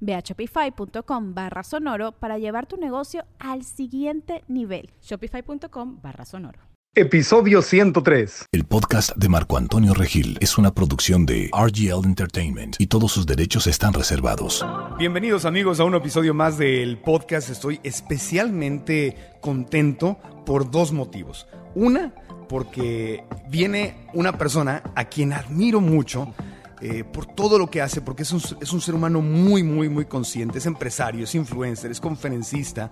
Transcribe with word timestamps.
Ve 0.00 0.14
a 0.14 0.20
shopify.com 0.20 1.34
barra 1.34 1.62
sonoro 1.62 2.12
para 2.12 2.38
llevar 2.38 2.66
tu 2.66 2.76
negocio 2.76 3.24
al 3.38 3.64
siguiente 3.64 4.44
nivel. 4.48 4.90
Shopify.com 5.02 6.00
barra 6.02 6.24
sonoro. 6.24 6.68
Episodio 6.94 7.62
103. 7.62 8.46
El 8.50 8.64
podcast 8.64 9.14
de 9.14 9.28
Marco 9.28 9.56
Antonio 9.56 9.94
Regil 9.94 10.36
es 10.40 10.58
una 10.58 10.74
producción 10.74 11.26
de 11.26 11.48
RGL 11.52 12.04
Entertainment 12.04 12.74
y 12.78 12.88
todos 12.88 13.12
sus 13.12 13.24
derechos 13.24 13.68
están 13.68 13.92
reservados. 13.92 14.66
Bienvenidos 14.98 15.44
amigos 15.44 15.78
a 15.78 15.84
un 15.84 15.94
episodio 15.94 16.34
más 16.34 16.58
del 16.58 16.98
podcast. 16.98 17.50
Estoy 17.50 17.78
especialmente 17.84 19.16
contento 19.40 20.18
por 20.44 20.72
dos 20.72 20.90
motivos. 20.90 21.46
Una, 21.76 22.12
porque 22.48 23.22
viene 23.48 24.08
una 24.12 24.36
persona 24.36 24.82
a 24.96 25.04
quien 25.04 25.32
admiro 25.32 25.80
mucho 25.80 26.34
eh, 26.80 27.04
por 27.04 27.26
todo 27.26 27.58
lo 27.58 27.70
que 27.70 27.82
hace, 27.82 28.00
porque 28.00 28.22
es 28.22 28.32
un, 28.32 28.42
es 28.60 28.72
un 28.72 28.80
ser 28.80 28.94
humano 28.94 29.20
muy, 29.20 29.62
muy, 29.62 29.88
muy 29.88 30.04
consciente, 30.04 30.58
es 30.58 30.66
empresario, 30.66 31.24
es 31.24 31.34
influencer, 31.34 31.90
es 31.90 32.00
conferencista, 32.00 32.90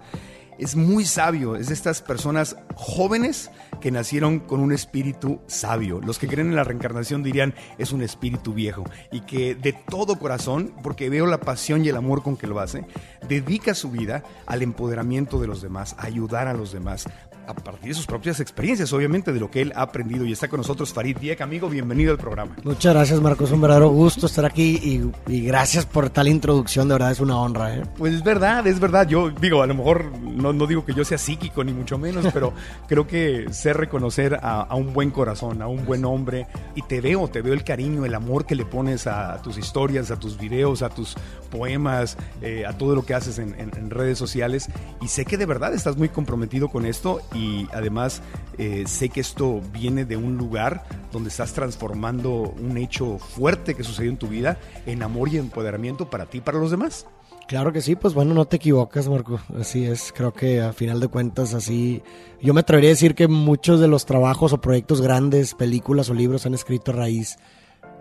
es 0.58 0.74
muy 0.74 1.04
sabio, 1.04 1.56
es 1.56 1.68
de 1.68 1.74
estas 1.74 2.02
personas 2.02 2.56
jóvenes 2.74 3.50
que 3.80 3.90
nacieron 3.90 4.40
con 4.40 4.60
un 4.60 4.72
espíritu 4.72 5.40
sabio. 5.46 6.00
Los 6.00 6.18
que 6.18 6.28
creen 6.28 6.48
en 6.48 6.56
la 6.56 6.64
reencarnación 6.64 7.22
dirían 7.22 7.54
es 7.78 7.92
un 7.92 8.02
espíritu 8.02 8.54
viejo 8.54 8.84
y 9.12 9.20
que 9.20 9.54
de 9.54 9.72
todo 9.72 10.18
corazón, 10.18 10.74
porque 10.82 11.10
veo 11.10 11.26
la 11.26 11.40
pasión 11.40 11.84
y 11.84 11.88
el 11.88 11.96
amor 11.96 12.22
con 12.22 12.36
que 12.36 12.46
lo 12.46 12.58
hace, 12.60 12.86
dedica 13.28 13.74
su 13.74 13.90
vida 13.90 14.22
al 14.46 14.62
empoderamiento 14.62 15.40
de 15.40 15.46
los 15.46 15.60
demás, 15.60 15.94
a 15.98 16.06
ayudar 16.06 16.48
a 16.48 16.54
los 16.54 16.72
demás, 16.72 17.06
a 17.46 17.54
partir 17.54 17.88
de 17.88 17.94
sus 17.94 18.06
propias 18.06 18.40
experiencias, 18.40 18.92
obviamente, 18.92 19.32
de 19.32 19.40
lo 19.40 19.50
que 19.50 19.62
él 19.62 19.72
ha 19.76 19.82
aprendido. 19.82 20.24
Y 20.24 20.32
está 20.32 20.48
con 20.48 20.58
nosotros 20.58 20.92
Farid 20.92 21.16
Diek, 21.18 21.40
amigo, 21.40 21.68
bienvenido 21.68 22.12
al 22.12 22.18
programa. 22.18 22.56
Muchas 22.64 22.94
gracias, 22.94 23.20
Marcos. 23.20 23.52
Un 23.52 23.60
verdadero 23.60 23.88
gusto 23.90 24.26
estar 24.26 24.44
aquí 24.44 25.12
y, 25.26 25.40
gracias 25.46 25.86
por 25.86 26.10
tal 26.10 26.28
introducción. 26.28 26.88
De 26.88 26.94
verdad, 26.94 27.12
es 27.12 27.20
una 27.20 27.36
honra. 27.36 27.76
¿eh? 27.76 27.82
Pues 27.96 28.14
es 28.14 28.24
verdad, 28.24 28.66
es 28.66 28.80
verdad. 28.80 29.06
Yo 29.08 29.30
digo, 29.30 29.62
a 29.62 29.66
lo 29.66 29.74
mejor 29.74 30.18
no, 30.18 30.52
no 30.52 30.66
digo 30.66 30.84
que 30.84 30.94
yo 30.94 31.04
sea 31.04 31.18
psíquico, 31.18 31.62
ni 31.62 31.72
mucho 31.72 31.98
menos, 31.98 32.26
pero 32.34 32.52
creo 32.88 33.06
que 33.06 33.46
sé 33.52 33.72
reconocer 33.72 34.38
a, 34.42 34.74
un 34.74 34.92
buen 34.92 35.10
corazón, 35.10 35.62
a 35.62 35.68
un 35.68 35.84
buen 35.84 36.04
hombre. 36.04 36.46
Y 36.74 36.82
te 36.82 37.00
veo, 37.00 37.28
te 37.28 37.42
veo 37.42 37.54
el 37.54 37.64
cariño, 37.64 38.04
el 38.04 38.14
amor 38.14 38.46
que 38.46 38.54
le 38.54 38.64
pones 38.64 39.06
a 39.06 39.40
tus 39.42 39.56
historias, 39.58 40.10
a 40.10 40.18
tus 40.18 40.38
videos, 40.38 40.82
a 40.82 40.88
tus 40.88 41.14
poemas, 41.50 42.16
eh, 42.42 42.64
a 42.66 42.76
todo 42.76 42.94
lo 42.94 43.06
que 43.06 43.14
haces 43.14 43.38
en, 43.38 43.54
en 43.58 43.90
redes 43.90 44.18
sociales. 44.18 44.68
Y 45.00 45.08
sé 45.08 45.24
que 45.24 45.36
de 45.36 45.46
verdad 45.46 45.72
estás 45.74 45.96
muy 45.96 46.08
comprometido 46.08 46.68
con 46.68 46.86
esto 46.86 47.20
y 47.36 47.68
además 47.72 48.22
eh, 48.58 48.84
sé 48.86 49.08
que 49.08 49.20
esto 49.20 49.60
viene 49.72 50.04
de 50.04 50.16
un 50.16 50.36
lugar 50.36 50.84
donde 51.12 51.28
estás 51.28 51.52
transformando 51.52 52.54
un 52.58 52.76
hecho 52.78 53.18
fuerte 53.18 53.74
que 53.74 53.84
sucedió 53.84 54.10
en 54.10 54.16
tu 54.16 54.28
vida 54.28 54.58
en 54.86 55.02
amor 55.02 55.28
y 55.28 55.38
empoderamiento 55.38 56.08
para 56.08 56.26
ti 56.26 56.38
y 56.38 56.40
para 56.40 56.58
los 56.58 56.70
demás. 56.70 57.06
Claro 57.46 57.72
que 57.72 57.80
sí, 57.80 57.94
pues 57.94 58.12
bueno, 58.12 58.34
no 58.34 58.44
te 58.46 58.56
equivocas, 58.56 59.08
Marco. 59.08 59.38
Así 59.58 59.84
es, 59.84 60.12
creo 60.12 60.32
que 60.32 60.60
a 60.60 60.72
final 60.72 60.98
de 60.98 61.08
cuentas 61.08 61.54
así... 61.54 62.02
Yo 62.42 62.52
me 62.52 62.60
atrevería 62.60 62.90
a 62.90 62.94
decir 62.94 63.14
que 63.14 63.28
muchos 63.28 63.78
de 63.78 63.86
los 63.86 64.04
trabajos 64.04 64.52
o 64.52 64.60
proyectos 64.60 65.00
grandes, 65.00 65.54
películas 65.54 66.10
o 66.10 66.14
libros 66.14 66.44
han 66.44 66.54
escrito 66.54 66.90
a 66.90 66.94
raíz 66.94 67.38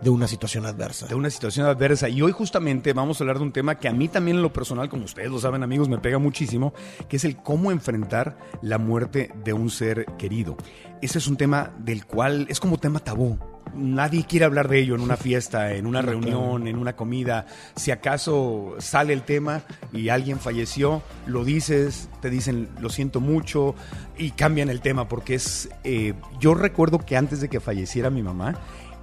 de 0.02 0.10
una 0.10 0.28
situación 0.28 0.66
adversa. 0.66 1.08
De 1.08 1.16
una 1.16 1.30
situación 1.30 1.66
adversa. 1.66 2.10
Y 2.10 2.22
hoy 2.22 2.32
justamente 2.32 2.94
vamos 2.94 3.20
a 3.20 3.24
hablar 3.24 3.38
de 3.38 3.44
un 3.44 3.52
tema 3.52 3.76
que 3.76 3.88
a 3.88 3.94
mí 3.94 4.08
también 4.08 4.38
en 4.38 4.44
lo 4.44 4.54
personal, 4.54 4.90
como 4.90 5.06
ustedes 5.06 5.30
lo 5.30 5.40
saben 5.40 5.64
amigos, 5.64 5.90
me 5.90 5.98
pega 5.98 6.20
muchísimo, 6.20 6.74
que 7.08 7.18
es 7.18 7.26
el 7.26 7.38
cómo 7.38 7.72
enfrentar 7.72 8.38
la 8.62 8.78
muerte 8.78 9.32
de 9.44 9.54
un 9.54 9.70
ser 9.70 10.06
querido. 10.18 10.58
Ese 11.02 11.18
es 11.18 11.28
un 11.28 11.38
tema 11.38 11.72
del 11.80 12.06
cual 12.06 12.46
es 12.50 12.60
como 12.60 12.78
tema 12.78 13.00
tabú. 13.00 13.38
Nadie 13.74 14.26
quiere 14.26 14.46
hablar 14.46 14.70
de 14.70 14.80
ello 14.80 14.96
en 14.96 15.02
una 15.02 15.18
fiesta, 15.18 15.74
en 15.74 15.86
una 15.86 16.02
reunión, 16.04 16.68
en 16.68 16.78
una 16.78 16.96
comida. 16.96 17.46
Si 17.76 17.92
acaso 17.92 18.76
sale 18.80 19.12
el 19.12 19.24
tema 19.24 19.64
y 19.92 20.10
alguien 20.10 20.40
falleció, 20.40 21.02
lo 21.26 21.44
dices, 21.44 22.10
te 22.22 22.30
dicen 22.30 22.70
lo 22.80 22.90
siento 22.90 23.20
mucho 23.20 23.76
y 24.18 24.32
cambian 24.32 24.70
el 24.70 24.82
tema 24.82 25.08
porque 25.08 25.36
es... 25.36 25.70
Eh, 25.84 26.14
yo 26.40 26.54
recuerdo 26.54 27.00
que 27.00 27.18
antes 27.18 27.42
de 27.42 27.50
que 27.50 27.60
falleciera 27.60 28.10
mi 28.10 28.22
mamá, 28.22 28.56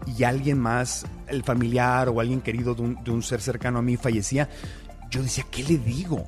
y 0.07 0.25
alguien 0.25 0.59
más, 0.59 1.07
el 1.29 1.43
familiar 1.43 2.09
o 2.09 2.21
alguien 2.21 2.41
querido 2.41 2.75
de 2.75 3.11
un, 3.11 3.23
ser 3.23 3.41
cercano 3.41 3.79
a 3.79 3.83
mí 3.83 3.97
fallecía, 3.97 4.49
yo 5.11 5.23
decía, 5.23 5.45
¿qué 5.51 5.63
le 5.63 5.79
digo? 5.79 6.25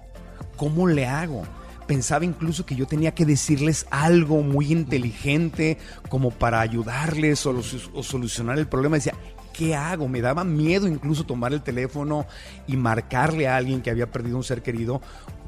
¿Cómo 0.57 0.87
le 0.87 1.07
hago? 1.07 1.43
Pensaba 1.87 2.25
incluso 2.25 2.65
que 2.65 2.77
yo 2.77 2.87
tenía 2.87 3.15
que 3.15 3.27
decirles 3.27 3.87
algo 3.91 4.43
muy 4.43 4.73
inteligente 4.73 5.79
como 6.09 6.31
para 6.31 6.61
ayudarles 6.61 7.45
o, 7.47 7.55
o 7.95 8.03
solucionar 8.03 8.59
el 8.59 8.67
problema. 8.67 8.97
Decía, 8.97 9.15
¿qué 9.53 9.75
hago? 9.75 10.09
Me 10.09 10.21
daba 10.21 10.45
miedo 10.45 10.87
incluso 10.87 11.25
tomar 11.25 11.53
el 11.53 11.63
teléfono 11.63 12.27
y 12.67 12.77
marcarle 12.77 13.49
a 13.49 13.57
alguien 13.57 13.83
que 13.83 13.91
había 13.91 14.11
perdido 14.11 14.37
un 14.37 14.45
ser 14.45 14.63
querido 14.63 15.03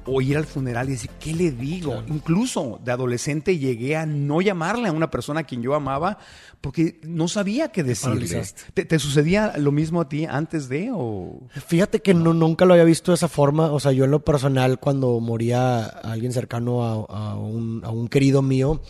o 0.07 0.21
ir 0.21 0.37
al 0.37 0.47
funeral 0.47 0.89
y 0.89 0.93
decir, 0.93 1.11
¿qué 1.21 1.35
le 1.35 1.51
digo? 1.51 2.03
Incluso 2.07 2.81
de 2.85 2.93
adolescente 2.93 3.59
llegué 3.59 3.97
a 3.97 4.07
no 4.07 4.41
llamarle 4.41 4.89
a 4.89 4.93
una 4.93 5.11
persona 5.11 5.41
a 5.41 5.45
quien 5.45 5.63
yo 5.63 5.75
amaba 5.75 6.19
porque 6.61 7.01
no 7.03 7.29
sabía 7.29 7.69
qué 7.69 7.83
decirle. 7.83 8.43
¿Te, 8.75 8.99
sucedía 8.99 9.55
lo 9.59 9.73
mismo 9.73 10.01
a 10.01 10.09
ti 10.09 10.25
antes 10.25 10.69
de 10.69 10.91
o...? 10.93 11.41
Fíjate 11.67 12.01
que 12.01 12.15
no, 12.15 12.35
nunca 12.35 12.65
lo 12.65 12.75
había 12.75 12.85
visto 12.85 13.13
de 13.13 13.17
esa 13.17 13.29
forma. 13.29 13.73
O 13.73 13.81
sea, 13.81 13.93
yo 13.93 14.05
en 14.05 14.11
lo 14.11 14.25
personal, 14.25 14.79
cuando 14.79 15.21
moría 15.21 15.85
alguien 15.85 16.33
cercano 16.33 16.85
a, 16.85 17.37
un, 17.37 18.09
querido 18.09 18.43
mío, 18.43 18.81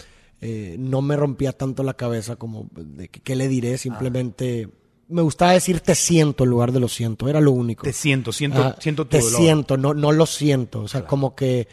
eh, 0.41 0.76
no 0.78 1.03
me 1.03 1.16
rompía 1.16 1.53
tanto 1.53 1.82
la 1.82 1.94
cabeza 1.94 2.37
como 2.37 2.69
de 2.72 3.09
qué 3.09 3.37
le 3.37 3.49
diré, 3.49 3.78
simplemente 3.78 4.69
me 5.09 5.22
gustaba 5.22 5.53
decir 5.53 5.81
te 5.81 5.94
siento 5.94 6.44
en 6.44 6.50
lugar 6.50 6.72
de 6.72 6.81
lo 6.81 6.89
siento, 6.89 7.28
era 7.28 7.41
lo 7.41 7.53
único. 7.53 7.84
Te 7.84 7.93
siento, 7.93 8.33
siento, 8.33 8.75
siento 8.81 9.05
tu 9.05 9.11
Te 9.11 9.22
siento, 9.22 9.77
no, 9.77 9.94
no 9.94 10.12
lo 10.12 10.27
siento. 10.27 10.81
O 10.81 10.89
sea, 10.89 11.06
como 11.06 11.34
que, 11.34 11.69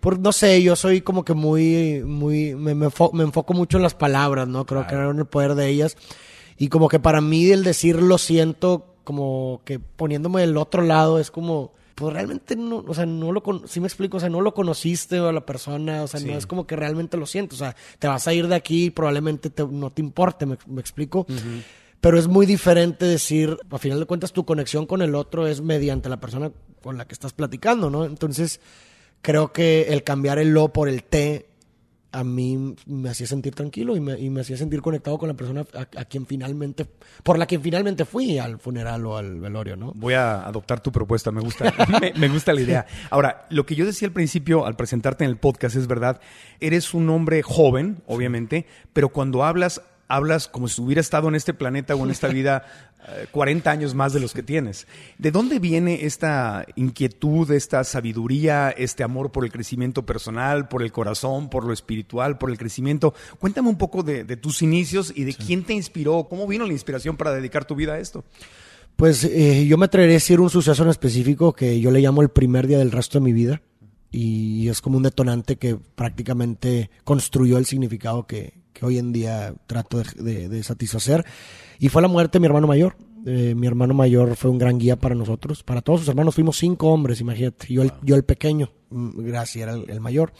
por, 0.00 0.18
no 0.18 0.32
sé, 0.32 0.62
yo 0.62 0.74
soy 0.76 1.00
como 1.00 1.24
que 1.24 1.34
muy, 1.34 2.02
muy, 2.04 2.54
me, 2.54 2.74
me, 2.74 2.86
enfoco 2.86 3.54
mucho 3.54 3.76
en 3.76 3.82
las 3.82 3.94
palabras, 3.94 4.48
¿no? 4.48 4.66
Creo 4.66 4.86
que 4.86 4.94
era 4.94 5.10
el 5.10 5.26
poder 5.26 5.54
de 5.54 5.68
ellas. 5.68 5.96
Y 6.58 6.68
como 6.68 6.88
que 6.88 6.98
para 6.98 7.20
mí 7.20 7.50
el 7.50 7.64
decir 7.64 8.02
lo 8.02 8.18
siento, 8.18 8.94
como 9.04 9.62
que 9.64 9.78
poniéndome 9.78 10.40
del 10.40 10.56
otro 10.56 10.82
lado, 10.82 11.18
es 11.18 11.30
como, 11.30 11.72
pues 11.94 12.12
realmente 12.12 12.56
no, 12.56 12.84
o 12.86 12.94
sea, 12.94 13.06
no 13.06 13.32
lo, 13.32 13.42
si 13.66 13.80
me 13.80 13.86
explico, 13.86 14.16
o 14.16 14.20
sea, 14.20 14.28
no 14.28 14.40
lo 14.40 14.54
conociste 14.54 15.18
a 15.18 15.32
la 15.32 15.46
persona, 15.46 16.02
o 16.02 16.08
sea, 16.08 16.20
no 16.20 16.32
es 16.34 16.46
como 16.46 16.66
que 16.66 16.76
realmente 16.76 17.16
lo 17.16 17.26
siento, 17.26 17.54
o 17.54 17.58
sea, 17.58 17.74
te 17.98 18.06
vas 18.06 18.26
a 18.26 18.34
ir 18.34 18.48
de 18.48 18.54
aquí 18.54 18.86
y 18.86 18.90
probablemente 18.90 19.50
no 19.70 19.90
te 19.90 20.02
importe, 20.02 20.46
me, 20.46 20.56
explico. 20.78 21.26
Pero 22.02 22.18
es 22.18 22.26
muy 22.26 22.46
diferente 22.46 23.06
decir, 23.06 23.56
a 23.70 23.78
final 23.78 24.00
de 24.00 24.06
cuentas, 24.06 24.32
tu 24.32 24.44
conexión 24.44 24.86
con 24.86 25.02
el 25.02 25.14
otro 25.14 25.46
es 25.46 25.60
mediante 25.60 26.08
la 26.08 26.18
persona 26.18 26.50
con 26.82 26.98
la 26.98 27.06
que 27.06 27.14
estás 27.14 27.32
platicando, 27.32 27.90
¿no? 27.90 28.04
Entonces, 28.04 28.60
creo 29.22 29.52
que 29.52 29.82
el 29.84 30.02
cambiar 30.02 30.40
el 30.40 30.48
lo 30.48 30.72
por 30.72 30.88
el 30.88 31.04
te 31.04 31.46
a 32.10 32.24
mí 32.24 32.74
me 32.86 33.08
hacía 33.08 33.28
sentir 33.28 33.54
tranquilo 33.54 33.96
y 33.96 34.00
me, 34.00 34.40
hacía 34.40 34.56
sentir 34.56 34.82
conectado 34.82 35.16
con 35.16 35.28
la 35.28 35.34
persona 35.34 35.64
a, 35.74 36.04
quien 36.04 36.26
finalmente, 36.26 36.86
por 37.22 37.38
la 37.38 37.46
que 37.46 37.60
finalmente 37.60 38.04
fui 38.04 38.36
al 38.36 38.58
funeral 38.58 39.06
o 39.06 39.16
al 39.16 39.40
velorio, 39.40 39.76
¿no? 39.76 39.92
Voy 39.94 40.14
a 40.14 40.44
adoptar 40.44 40.80
tu 40.80 40.90
propuesta, 40.90 41.30
me 41.30 41.40
gusta, 41.40 41.72
me, 42.00 42.12
me, 42.14 42.28
gusta 42.28 42.52
la 42.52 42.60
idea. 42.60 42.86
Ahora, 43.10 43.46
lo 43.48 43.64
que 43.64 43.76
yo 43.76 43.86
decía 43.86 44.08
al 44.08 44.12
principio, 44.12 44.66
al 44.66 44.74
presentarte 44.74 45.22
en 45.22 45.30
el 45.30 45.36
podcast, 45.36 45.76
es 45.76 45.86
verdad, 45.86 46.20
eres 46.58 46.94
un 46.94 47.08
hombre 47.10 47.42
joven, 47.42 48.02
obviamente, 48.06 48.66
pero 48.92 49.08
cuando 49.10 49.44
hablas 49.44 49.80
hablas 50.12 50.46
como 50.46 50.68
si 50.68 50.80
hubiera 50.82 51.00
estado 51.00 51.28
en 51.28 51.34
este 51.34 51.54
planeta 51.54 51.94
o 51.94 52.04
en 52.04 52.10
esta 52.10 52.28
vida 52.28 52.66
eh, 53.08 53.26
40 53.30 53.70
años 53.70 53.94
más 53.94 54.12
de 54.12 54.20
los 54.20 54.34
que 54.34 54.42
tienes. 54.42 54.86
¿De 55.18 55.30
dónde 55.30 55.58
viene 55.58 56.04
esta 56.04 56.66
inquietud, 56.76 57.50
esta 57.50 57.82
sabiduría, 57.82 58.70
este 58.70 59.02
amor 59.02 59.32
por 59.32 59.44
el 59.44 59.50
crecimiento 59.50 60.04
personal, 60.04 60.68
por 60.68 60.82
el 60.82 60.92
corazón, 60.92 61.48
por 61.48 61.64
lo 61.64 61.72
espiritual, 61.72 62.36
por 62.36 62.50
el 62.50 62.58
crecimiento? 62.58 63.14
Cuéntame 63.38 63.70
un 63.70 63.78
poco 63.78 64.02
de, 64.02 64.24
de 64.24 64.36
tus 64.36 64.60
inicios 64.60 65.12
y 65.16 65.24
de 65.24 65.34
quién 65.34 65.64
te 65.64 65.72
inspiró, 65.72 66.26
cómo 66.28 66.46
vino 66.46 66.66
la 66.66 66.72
inspiración 66.72 67.16
para 67.16 67.32
dedicar 67.32 67.64
tu 67.64 67.74
vida 67.74 67.94
a 67.94 67.98
esto. 67.98 68.24
Pues 68.96 69.24
eh, 69.24 69.66
yo 69.66 69.78
me 69.78 69.86
atrevería 69.86 70.14
a 70.14 70.20
decir 70.20 70.40
un 70.40 70.50
suceso 70.50 70.82
en 70.82 70.90
específico 70.90 71.54
que 71.54 71.80
yo 71.80 71.90
le 71.90 72.00
llamo 72.00 72.20
el 72.20 72.28
primer 72.28 72.66
día 72.66 72.78
del 72.78 72.92
resto 72.92 73.18
de 73.18 73.24
mi 73.24 73.32
vida 73.32 73.62
y 74.10 74.68
es 74.68 74.82
como 74.82 74.98
un 74.98 75.02
detonante 75.02 75.56
que 75.56 75.76
prácticamente 75.76 76.90
construyó 77.02 77.56
el 77.56 77.64
significado 77.64 78.26
que, 78.26 78.61
que 78.72 78.84
hoy 78.86 78.98
en 78.98 79.12
día 79.12 79.54
trato 79.66 79.98
de, 79.98 80.22
de- 80.22 80.48
de 80.48 80.62
satisfacer 80.62 81.24
y 81.78 81.88
fue 81.88 82.02
la 82.02 82.08
muerte 82.08 82.36
de 82.36 82.40
mi 82.40 82.46
hermano 82.46 82.66
mayor. 82.66 82.96
Eh, 83.24 83.54
mi 83.56 83.66
hermano 83.68 83.94
mayor 83.94 84.34
fue 84.34 84.50
un 84.50 84.58
gran 84.58 84.78
guía 84.78 84.96
para 84.96 85.14
nosotros, 85.14 85.62
para 85.62 85.80
todos 85.80 86.00
sus 86.00 86.08
hermanos 86.08 86.34
fuimos 86.34 86.56
cinco 86.58 86.88
hombres, 86.88 87.20
imagínate, 87.20 87.72
yo 87.72 87.82
el, 87.82 87.92
yo 88.02 88.16
el 88.16 88.24
pequeño, 88.24 88.72
mm, 88.90 89.24
gracias, 89.26 89.62
era 89.62 89.72
el, 89.74 89.88
el 89.88 90.00
mayor. 90.00 90.32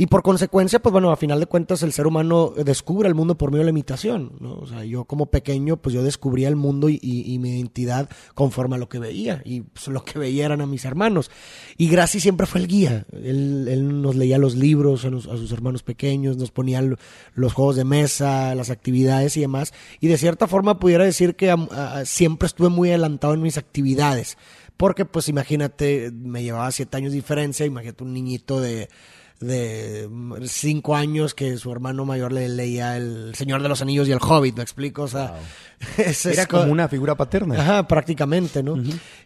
Y 0.00 0.06
por 0.06 0.22
consecuencia, 0.22 0.78
pues 0.78 0.92
bueno, 0.92 1.10
a 1.10 1.16
final 1.16 1.40
de 1.40 1.46
cuentas 1.46 1.82
el 1.82 1.92
ser 1.92 2.06
humano 2.06 2.52
descubre 2.56 3.08
el 3.08 3.16
mundo 3.16 3.36
por 3.36 3.50
medio 3.50 3.62
de 3.62 3.64
la 3.64 3.70
imitación, 3.70 4.32
¿no? 4.38 4.54
O 4.54 4.66
sea, 4.68 4.84
yo 4.84 5.04
como 5.06 5.26
pequeño, 5.26 5.76
pues 5.76 5.92
yo 5.92 6.04
descubría 6.04 6.46
el 6.46 6.54
mundo 6.54 6.88
y, 6.88 7.00
y- 7.02 7.38
mi 7.40 7.50
identidad 7.50 8.08
conforme 8.34 8.76
a 8.76 8.78
lo 8.78 8.88
que 8.88 9.00
veía. 9.00 9.42
Y 9.44 9.62
pues, 9.62 9.88
lo 9.88 10.04
que 10.04 10.20
veía 10.20 10.44
eran 10.46 10.60
a 10.60 10.66
mis 10.66 10.84
hermanos. 10.84 11.32
Y 11.76 11.88
Gracie 11.88 12.20
siempre 12.20 12.46
fue 12.46 12.60
el 12.60 12.68
guía. 12.68 13.06
Él, 13.12 13.66
él 13.68 14.00
nos 14.00 14.14
leía 14.14 14.38
los 14.38 14.54
libros 14.54 15.04
a, 15.04 15.10
sus 15.10 15.50
hermanos 15.50 15.82
pequeños, 15.82 16.36
nos 16.36 16.52
ponía 16.52 16.80
lo- 16.80 16.96
los 17.34 17.52
juegos 17.52 17.74
de 17.74 17.84
mesa, 17.84 18.54
las 18.54 18.70
actividades 18.70 19.36
y 19.36 19.40
demás. 19.40 19.74
Y 19.98 20.06
de 20.06 20.16
cierta 20.16 20.46
forma 20.46 20.78
pudiera 20.78 21.02
decir 21.04 21.34
que 21.34 21.52
siempre 22.04 22.46
estuve 22.46 22.68
muy 22.68 22.90
adelantado 22.90 23.34
en 23.34 23.42
mis 23.42 23.58
actividades. 23.58 24.38
Porque, 24.76 25.04
pues 25.04 25.28
imagínate, 25.28 26.12
me 26.12 26.44
llevaba 26.44 26.70
siete 26.70 26.96
años 26.98 27.10
de 27.10 27.16
diferencia, 27.16 27.66
imagínate 27.66 28.04
un 28.04 28.12
niñito 28.12 28.60
de, 28.60 28.88
de 29.40 30.08
cinco 30.46 30.96
años 30.96 31.32
que 31.34 31.56
su 31.58 31.70
hermano 31.70 32.04
mayor 32.04 32.32
le 32.32 32.48
leía 32.48 32.96
El 32.96 33.34
Señor 33.36 33.62
de 33.62 33.68
los 33.68 33.80
Anillos 33.82 34.08
y 34.08 34.12
El 34.12 34.18
Hobbit, 34.20 34.56
¿me 34.56 34.62
explico? 34.62 35.02
O 35.02 35.08
sea, 35.08 35.34
Era 36.24 36.46
como 36.46 36.64
co- 36.64 36.70
una 36.72 36.88
figura 36.88 37.16
paterna. 37.16 37.54
Ajá, 37.60 37.86
prácticamente, 37.86 38.62
¿no? 38.64 38.74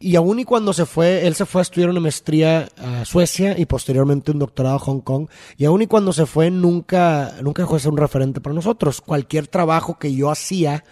Y 0.01 0.17
aún 0.17 0.39
y 0.39 0.45
cuando 0.45 0.73
se 0.75 0.85
fue, 0.85 1.27
él 1.27 1.35
se 1.35 1.47
fue 1.47 1.61
a 1.61 1.63
estudiar 1.63 1.89
una 1.89 2.01
maestría 2.01 2.69
a 2.77 3.05
Suecia 3.07 3.59
y 3.59 3.65
posteriormente 3.65 4.33
un 4.33 4.39
doctorado 4.39 4.77
a 4.77 4.81
Hong 4.81 5.01
Kong. 5.01 5.29
Y 5.57 5.65
aún 5.65 5.81
y 5.81 5.87
cuando 5.87 6.13
se 6.13 6.27
fue, 6.27 6.51
nunca, 6.51 7.35
nunca 7.43 7.63
dejó 7.63 7.75
de 7.75 7.81
ser 7.81 7.91
un 7.93 7.97
referente 7.97 8.41
para 8.43 8.55
nosotros. 8.55 9.01
Cualquier 9.01 9.47
trabajo 9.47 9.99
que 9.99 10.15
yo 10.15 10.31
hacía, 10.31 10.85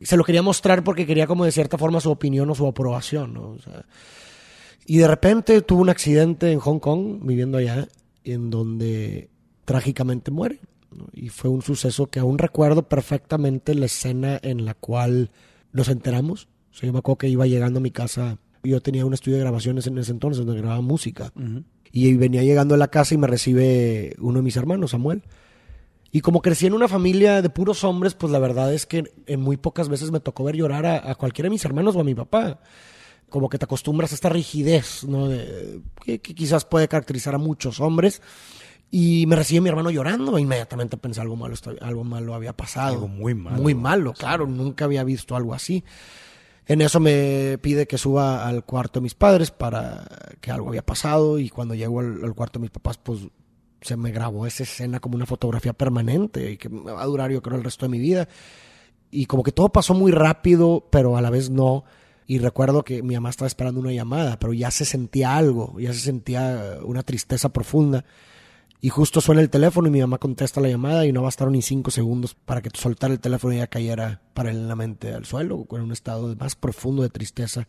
se 0.00 0.16
lo 0.16 0.24
quería 0.24 0.40
mostrar 0.42 0.82
porque 0.84 1.04
quería 1.06 1.26
como 1.26 1.44
de 1.44 1.52
cierta 1.52 1.76
forma 1.76 2.00
su 2.00 2.10
opinión 2.10 2.48
o 2.48 2.54
su 2.54 2.66
aprobación, 2.66 3.34
¿no? 3.34 3.42
O 3.50 3.58
sea, 3.58 3.84
y 4.86 4.96
de 4.96 5.06
repente 5.06 5.60
tuvo 5.60 5.82
un 5.82 5.90
accidente 5.90 6.50
en 6.50 6.60
Hong 6.60 6.78
Kong, 6.78 7.18
viviendo 7.20 7.58
allá, 7.58 7.88
en 8.32 8.50
donde 8.50 9.30
trágicamente 9.64 10.30
muere. 10.30 10.60
¿no? 10.90 11.06
Y 11.12 11.28
fue 11.28 11.50
un 11.50 11.62
suceso 11.62 12.06
que 12.06 12.20
aún 12.20 12.38
recuerdo 12.38 12.88
perfectamente 12.88 13.74
la 13.74 13.86
escena 13.86 14.38
en 14.42 14.64
la 14.64 14.74
cual 14.74 15.30
nos 15.72 15.88
enteramos. 15.88 16.48
O 16.72 16.76
sea, 16.76 16.86
yo 16.86 16.92
me 16.92 17.00
acuerdo 17.00 17.18
que 17.18 17.28
iba 17.28 17.46
llegando 17.46 17.78
a 17.78 17.82
mi 17.82 17.90
casa. 17.90 18.38
Yo 18.62 18.80
tenía 18.80 19.06
un 19.06 19.14
estudio 19.14 19.36
de 19.36 19.42
grabaciones 19.42 19.86
en 19.86 19.98
ese 19.98 20.12
entonces 20.12 20.44
donde 20.44 20.60
grababa 20.60 20.80
música. 20.80 21.32
Y 21.90 22.14
venía 22.14 22.42
llegando 22.42 22.74
a 22.74 22.78
la 22.78 22.88
casa 22.88 23.14
y 23.14 23.18
me 23.18 23.26
recibe 23.26 24.14
uno 24.18 24.38
de 24.38 24.42
mis 24.42 24.56
hermanos, 24.56 24.90
Samuel. 24.90 25.22
Y 26.10 26.20
como 26.20 26.40
crecí 26.40 26.66
en 26.66 26.72
una 26.72 26.88
familia 26.88 27.42
de 27.42 27.50
puros 27.50 27.84
hombres, 27.84 28.14
pues 28.14 28.32
la 28.32 28.38
verdad 28.38 28.72
es 28.72 28.86
que 28.86 29.04
en 29.26 29.40
muy 29.40 29.56
pocas 29.56 29.88
veces 29.88 30.10
me 30.10 30.20
tocó 30.20 30.44
ver 30.44 30.56
llorar 30.56 30.86
a, 30.86 31.10
a 31.10 31.14
cualquiera 31.14 31.46
de 31.46 31.50
mis 31.50 31.64
hermanos 31.64 31.96
o 31.96 32.00
a 32.00 32.04
mi 32.04 32.14
papá. 32.14 32.60
Como 33.28 33.48
que 33.48 33.58
te 33.58 33.64
acostumbras 33.64 34.12
a 34.12 34.14
esta 34.14 34.28
rigidez, 34.28 35.04
¿no? 35.04 35.28
De- 35.28 35.80
que, 36.02 36.20
que 36.20 36.34
quizás 36.34 36.64
puede 36.64 36.88
caracterizar 36.88 37.34
a 37.34 37.38
muchos 37.38 37.80
hombres. 37.80 38.22
Y 38.90 39.26
me 39.26 39.36
recibe 39.36 39.60
mi 39.60 39.68
hermano 39.68 39.90
llorando. 39.90 40.38
Inmediatamente 40.38 40.96
pensé 40.96 41.20
algo 41.20 41.36
malo, 41.36 41.54
algo 41.82 42.04
malo 42.04 42.34
había 42.34 42.54
pasado. 42.56 42.94
Algo 42.94 43.08
muy 43.08 43.34
malo. 43.34 43.60
Muy 43.62 43.74
malo, 43.74 44.14
claro. 44.14 44.46
Nunca 44.46 44.86
había 44.86 45.04
visto 45.04 45.36
algo 45.36 45.52
así. 45.52 45.84
En 46.66 46.80
eso 46.80 46.98
me 47.00 47.58
pide 47.60 47.86
que 47.86 47.98
suba 47.98 48.46
al 48.46 48.64
cuarto 48.64 49.00
de 49.00 49.04
mis 49.04 49.14
padres 49.14 49.50
para 49.50 50.06
que 50.40 50.50
algo 50.50 50.68
había 50.68 50.84
pasado. 50.84 51.38
Y 51.38 51.50
cuando 51.50 51.74
llego 51.74 52.00
al, 52.00 52.24
al 52.24 52.34
cuarto 52.34 52.58
de 52.58 52.62
mis 52.62 52.70
papás, 52.70 52.96
pues 52.98 53.20
se 53.80 53.96
me 53.96 54.10
grabó 54.10 54.46
esa 54.46 54.62
escena 54.62 55.00
como 55.00 55.16
una 55.16 55.26
fotografía 55.26 55.72
permanente 55.74 56.50
y 56.52 56.56
que 56.56 56.68
me 56.68 56.90
va 56.90 57.02
a 57.02 57.06
durar 57.06 57.30
yo 57.30 57.42
creo 57.42 57.58
el 57.58 57.64
resto 57.64 57.84
de 57.86 57.90
mi 57.90 57.98
vida. 57.98 58.26
Y 59.10 59.26
como 59.26 59.42
que 59.42 59.52
todo 59.52 59.68
pasó 59.70 59.92
muy 59.94 60.12
rápido, 60.12 60.86
pero 60.90 61.16
a 61.16 61.20
la 61.22 61.30
vez 61.30 61.50
no. 61.50 61.84
Y 62.30 62.40
recuerdo 62.40 62.84
que 62.84 63.02
mi 63.02 63.14
mamá 63.14 63.30
estaba 63.30 63.46
esperando 63.46 63.80
una 63.80 63.90
llamada, 63.90 64.38
pero 64.38 64.52
ya 64.52 64.70
se 64.70 64.84
sentía 64.84 65.34
algo, 65.34 65.80
ya 65.80 65.94
se 65.94 66.00
sentía 66.00 66.76
una 66.84 67.02
tristeza 67.02 67.48
profunda. 67.48 68.04
Y 68.82 68.90
justo 68.90 69.22
suena 69.22 69.40
el 69.40 69.48
teléfono 69.48 69.88
y 69.88 69.90
mi 69.90 70.02
mamá 70.02 70.18
contesta 70.18 70.60
la 70.60 70.68
llamada 70.68 71.06
y 71.06 71.12
no 71.12 71.22
bastaron 71.22 71.54
ni 71.54 71.62
cinco 71.62 71.90
segundos 71.90 72.34
para 72.34 72.60
que 72.60 72.68
soltara 72.74 73.14
el 73.14 73.20
teléfono 73.20 73.54
y 73.54 73.56
ella 73.56 73.68
cayera 73.68 74.20
paralelamente 74.34 75.14
al 75.14 75.24
suelo, 75.24 75.64
con 75.64 75.80
un 75.80 75.90
estado 75.90 76.36
más 76.36 76.54
profundo 76.54 77.02
de 77.02 77.08
tristeza. 77.08 77.66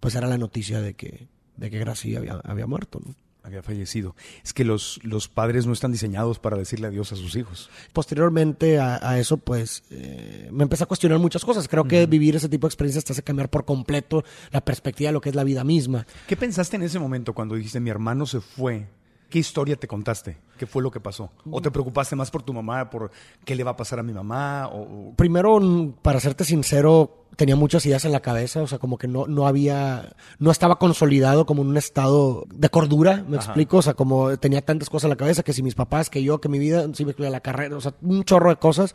Pues 0.00 0.14
era 0.14 0.28
la 0.28 0.36
noticia 0.36 0.82
de 0.82 0.92
que, 0.92 1.26
de 1.56 1.70
que 1.70 1.78
Gracia 1.78 2.18
había, 2.18 2.34
había 2.44 2.66
muerto. 2.66 3.00
¿no? 3.02 3.14
Había 3.48 3.62
fallecido. 3.62 4.14
Es 4.44 4.52
que 4.52 4.62
los, 4.62 5.00
los 5.02 5.28
padres 5.28 5.66
no 5.66 5.72
están 5.72 5.90
diseñados 5.90 6.38
para 6.38 6.58
decirle 6.58 6.86
adiós 6.86 7.12
a 7.12 7.16
sus 7.16 7.34
hijos. 7.34 7.70
Posteriormente 7.94 8.78
a, 8.78 8.98
a 9.02 9.18
eso, 9.18 9.38
pues 9.38 9.84
eh, 9.90 10.50
me 10.52 10.64
empecé 10.64 10.84
a 10.84 10.86
cuestionar 10.86 11.18
muchas 11.18 11.46
cosas. 11.46 11.66
Creo 11.66 11.84
que 11.84 12.04
vivir 12.04 12.36
ese 12.36 12.50
tipo 12.50 12.66
de 12.66 12.68
experiencias 12.68 13.04
te 13.04 13.14
hace 13.14 13.22
cambiar 13.22 13.48
por 13.48 13.64
completo 13.64 14.22
la 14.50 14.60
perspectiva 14.60 15.08
de 15.08 15.14
lo 15.14 15.22
que 15.22 15.30
es 15.30 15.34
la 15.34 15.44
vida 15.44 15.64
misma. 15.64 16.06
¿Qué 16.26 16.36
pensaste 16.36 16.76
en 16.76 16.82
ese 16.82 16.98
momento 16.98 17.32
cuando 17.32 17.54
dijiste 17.54 17.80
mi 17.80 17.88
hermano 17.88 18.26
se 18.26 18.40
fue? 18.42 18.86
¿Qué 19.30 19.38
historia 19.38 19.76
te 19.76 19.86
contaste? 19.86 20.38
¿Qué 20.56 20.66
fue 20.66 20.82
lo 20.82 20.90
que 20.90 21.00
pasó? 21.00 21.30
¿O 21.50 21.60
te 21.60 21.70
preocupaste 21.70 22.16
más 22.16 22.30
por 22.30 22.42
tu 22.42 22.54
mamá, 22.54 22.88
por 22.88 23.10
qué 23.44 23.54
le 23.54 23.62
va 23.62 23.72
a 23.72 23.76
pasar 23.76 23.98
a 23.98 24.02
mi 24.02 24.12
mamá? 24.12 24.68
O, 24.72 25.14
Primero, 25.16 25.94
para 26.00 26.18
serte 26.18 26.44
sincero, 26.44 27.27
tenía 27.38 27.54
muchas 27.54 27.86
ideas 27.86 28.04
en 28.04 28.10
la 28.10 28.18
cabeza, 28.18 28.62
o 28.62 28.66
sea, 28.66 28.80
como 28.80 28.98
que 28.98 29.06
no, 29.06 29.28
no 29.28 29.46
había, 29.46 30.16
no 30.40 30.50
estaba 30.50 30.80
consolidado 30.80 31.46
como 31.46 31.62
en 31.62 31.68
un 31.68 31.76
estado 31.76 32.44
de 32.52 32.68
cordura, 32.68 33.24
me 33.28 33.36
explico, 33.36 33.76
o 33.76 33.82
sea, 33.82 33.94
como 33.94 34.36
tenía 34.38 34.60
tantas 34.60 34.90
cosas 34.90 35.04
en 35.04 35.10
la 35.10 35.16
cabeza, 35.16 35.44
que 35.44 35.52
si 35.52 35.62
mis 35.62 35.76
papás, 35.76 36.10
que 36.10 36.20
yo, 36.20 36.40
que 36.40 36.48
mi 36.48 36.58
vida, 36.58 36.84
si 36.94 37.04
me 37.04 37.14
la 37.16 37.38
carrera, 37.38 37.76
o 37.76 37.80
sea, 37.80 37.94
un 38.02 38.24
chorro 38.24 38.50
de 38.50 38.56
cosas, 38.56 38.92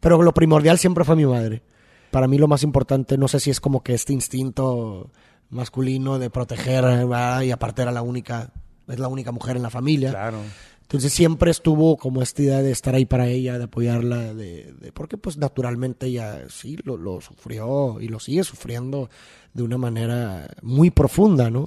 pero 0.00 0.22
lo 0.22 0.32
primordial 0.32 0.78
siempre 0.78 1.04
fue 1.04 1.16
mi 1.16 1.26
madre. 1.26 1.62
Para 2.10 2.28
mí 2.28 2.38
lo 2.38 2.48
más 2.48 2.62
importante, 2.62 3.18
no 3.18 3.28
sé 3.28 3.40
si 3.40 3.50
es 3.50 3.60
como 3.60 3.82
que 3.82 3.92
este 3.92 4.14
instinto 4.14 5.10
masculino 5.50 6.18
de 6.18 6.30
proteger, 6.30 6.84
¿verdad? 6.84 7.42
y 7.42 7.50
aparte 7.50 7.82
era 7.82 7.92
la 7.92 8.00
única, 8.00 8.52
es 8.88 8.98
la 8.98 9.08
única 9.08 9.32
mujer 9.32 9.56
en 9.56 9.62
la 9.62 9.70
familia. 9.70 10.12
claro. 10.12 10.38
Entonces 10.82 11.12
siempre 11.12 11.50
estuvo 11.50 11.96
como 11.96 12.20
esta 12.22 12.42
idea 12.42 12.62
de 12.62 12.70
estar 12.70 12.94
ahí 12.94 13.06
para 13.06 13.26
ella, 13.28 13.56
de 13.58 13.64
apoyarla, 13.64 14.34
de, 14.34 14.72
de- 14.78 14.92
porque 14.92 15.16
pues 15.16 15.38
naturalmente 15.38 16.06
ella 16.06 16.42
sí 16.50 16.76
lo, 16.84 16.96
lo 16.98 17.20
sufrió 17.20 17.98
y 18.00 18.08
lo 18.08 18.20
sigue 18.20 18.44
sufriendo 18.44 19.08
de 19.54 19.62
una 19.62 19.78
manera 19.78 20.48
muy 20.62 20.90
profunda, 20.90 21.50
¿no? 21.50 21.66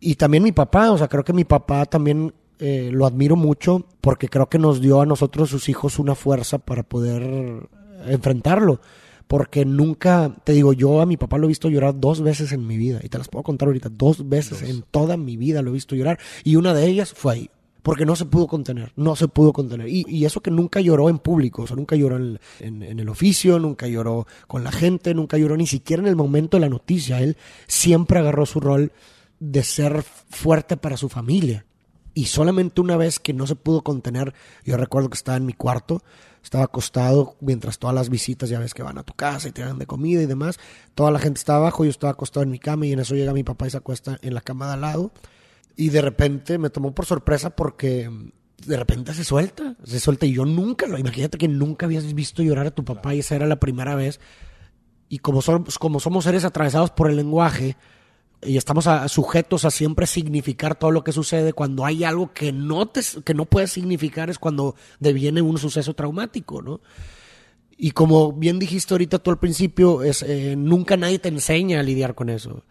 Y 0.00 0.14
también 0.16 0.42
mi 0.42 0.52
papá, 0.52 0.90
o 0.92 0.98
sea, 0.98 1.08
creo 1.08 1.24
que 1.24 1.32
mi 1.32 1.44
papá 1.44 1.84
también 1.86 2.32
eh, 2.60 2.90
lo 2.92 3.06
admiro 3.06 3.34
mucho 3.34 3.86
porque 4.00 4.28
creo 4.28 4.48
que 4.48 4.58
nos 4.58 4.80
dio 4.80 5.00
a 5.00 5.06
nosotros, 5.06 5.50
sus 5.50 5.68
hijos, 5.68 5.98
una 5.98 6.14
fuerza 6.14 6.58
para 6.58 6.82
poder 6.84 7.68
enfrentarlo. 8.06 8.80
Porque 9.26 9.64
nunca, 9.64 10.34
te 10.44 10.52
digo, 10.52 10.74
yo 10.74 11.00
a 11.00 11.06
mi 11.06 11.16
papá 11.16 11.38
lo 11.38 11.46
he 11.46 11.48
visto 11.48 11.70
llorar 11.70 11.98
dos 11.98 12.20
veces 12.20 12.52
en 12.52 12.66
mi 12.66 12.76
vida. 12.76 13.00
Y 13.02 13.08
te 13.08 13.16
las 13.16 13.28
puedo 13.28 13.42
contar 13.42 13.68
ahorita. 13.68 13.88
Dos 13.88 14.28
veces 14.28 14.60
en 14.68 14.82
toda 14.82 15.16
mi 15.16 15.38
vida 15.38 15.62
lo 15.62 15.70
he 15.70 15.72
visto 15.72 15.96
llorar. 15.96 16.18
Y 16.44 16.56
una 16.56 16.74
de 16.74 16.86
ellas 16.86 17.14
fue 17.14 17.32
ahí. 17.32 17.50
Porque 17.84 18.06
no 18.06 18.16
se 18.16 18.24
pudo 18.24 18.46
contener, 18.46 18.92
no 18.96 19.14
se 19.14 19.28
pudo 19.28 19.52
contener. 19.52 19.88
Y, 19.88 20.04
y 20.08 20.24
eso 20.24 20.40
que 20.40 20.50
nunca 20.50 20.80
lloró 20.80 21.10
en 21.10 21.18
público, 21.18 21.62
o 21.62 21.66
sea, 21.66 21.76
nunca 21.76 21.94
lloró 21.96 22.16
en, 22.16 22.40
en- 22.60 22.82
en 22.82 22.98
el 22.98 23.08
oficio, 23.10 23.58
nunca 23.58 23.86
lloró 23.86 24.26
con 24.48 24.64
la 24.64 24.72
gente, 24.72 25.12
nunca 25.14 25.36
lloró 25.36 25.54
ni 25.56 25.66
siquiera 25.66 26.02
en 26.02 26.08
el 26.08 26.16
momento 26.16 26.56
de 26.56 26.62
la 26.62 26.68
noticia. 26.70 27.20
Él 27.20 27.36
siempre 27.66 28.18
agarró 28.18 28.46
su 28.46 28.58
rol 28.58 28.90
de 29.38 29.62
ser 29.62 30.02
fuerte 30.02 30.76
para 30.78 30.96
su 30.96 31.08
familia. 31.10 31.66
Y 32.14 32.24
solamente 32.26 32.80
una 32.80 32.96
vez 32.96 33.18
que 33.18 33.34
no 33.34 33.46
se 33.46 33.54
pudo 33.56 33.82
contener, 33.82 34.32
yo 34.64 34.76
recuerdo 34.78 35.10
que 35.10 35.16
estaba 35.16 35.36
en 35.36 35.44
mi 35.44 35.52
cuarto, 35.52 36.00
estaba 36.42 36.64
acostado 36.64 37.36
mientras 37.40 37.78
todas 37.78 37.94
las 37.94 38.08
visitas, 38.08 38.48
ya 38.48 38.60
ves 38.60 38.72
que 38.72 38.82
van 38.82 38.96
a 38.98 39.02
tu 39.02 39.12
casa 39.14 39.48
y 39.48 39.52
te 39.52 39.62
dan 39.62 39.78
de 39.78 39.86
comida 39.86 40.22
y 40.22 40.26
demás, 40.26 40.58
toda 40.94 41.10
la 41.10 41.18
gente 41.18 41.38
estaba 41.38 41.58
abajo, 41.58 41.84
yo 41.84 41.90
estaba 41.90 42.12
acostado 42.12 42.44
en 42.44 42.50
mi 42.50 42.58
cama 42.58 42.86
y 42.86 42.92
en 42.92 43.00
eso 43.00 43.14
llega 43.14 43.32
mi 43.34 43.42
papá 43.44 43.66
y 43.66 43.70
se 43.70 43.76
acuesta 43.76 44.18
en 44.22 44.32
la 44.32 44.40
cama 44.40 44.68
de 44.68 44.72
al 44.74 44.80
lado. 44.80 45.12
Y 45.76 45.88
de 45.88 46.02
repente 46.02 46.58
me 46.58 46.70
tomó 46.70 46.94
por 46.94 47.06
sorpresa 47.06 47.50
porque 47.50 48.10
de 48.64 48.76
repente 48.76 49.12
se 49.14 49.24
suelta, 49.24 49.76
se 49.84 50.00
suelta 50.00 50.26
y 50.26 50.32
yo 50.32 50.44
nunca 50.44 50.86
lo, 50.86 50.98
imagínate 50.98 51.38
que 51.38 51.48
nunca 51.48 51.86
habías 51.86 52.12
visto 52.14 52.42
llorar 52.42 52.68
a 52.68 52.74
tu 52.74 52.84
papá 52.84 53.14
y 53.14 53.20
esa 53.20 53.34
era 53.34 53.46
la 53.46 53.60
primera 53.60 53.94
vez. 53.94 54.20
Y 55.08 55.18
como 55.18 55.42
somos, 55.42 55.78
como 55.78 56.00
somos 56.00 56.24
seres 56.24 56.44
atravesados 56.44 56.90
por 56.90 57.10
el 57.10 57.16
lenguaje 57.16 57.76
y 58.42 58.56
estamos 58.56 58.88
sujetos 59.08 59.64
a 59.64 59.70
siempre 59.70 60.06
significar 60.06 60.74
todo 60.74 60.90
lo 60.90 61.04
que 61.04 61.12
sucede, 61.12 61.52
cuando 61.52 61.84
hay 61.84 62.04
algo 62.04 62.32
que 62.32 62.52
no, 62.52 62.86
te, 62.86 63.00
que 63.24 63.34
no 63.34 63.44
puedes 63.46 63.72
significar 63.72 64.30
es 64.30 64.38
cuando 64.38 64.74
deviene 65.00 65.42
un 65.42 65.58
suceso 65.58 65.94
traumático, 65.94 66.62
¿no? 66.62 66.80
Y 67.76 67.90
como 67.90 68.32
bien 68.32 68.58
dijiste 68.58 68.94
ahorita 68.94 69.18
tú 69.18 69.30
al 69.30 69.38
principio, 69.38 70.02
es, 70.02 70.22
eh, 70.22 70.54
nunca 70.56 70.96
nadie 70.96 71.18
te 71.18 71.28
enseña 71.28 71.80
a 71.80 71.82
lidiar 71.82 72.14
con 72.14 72.28
eso, 72.30 72.64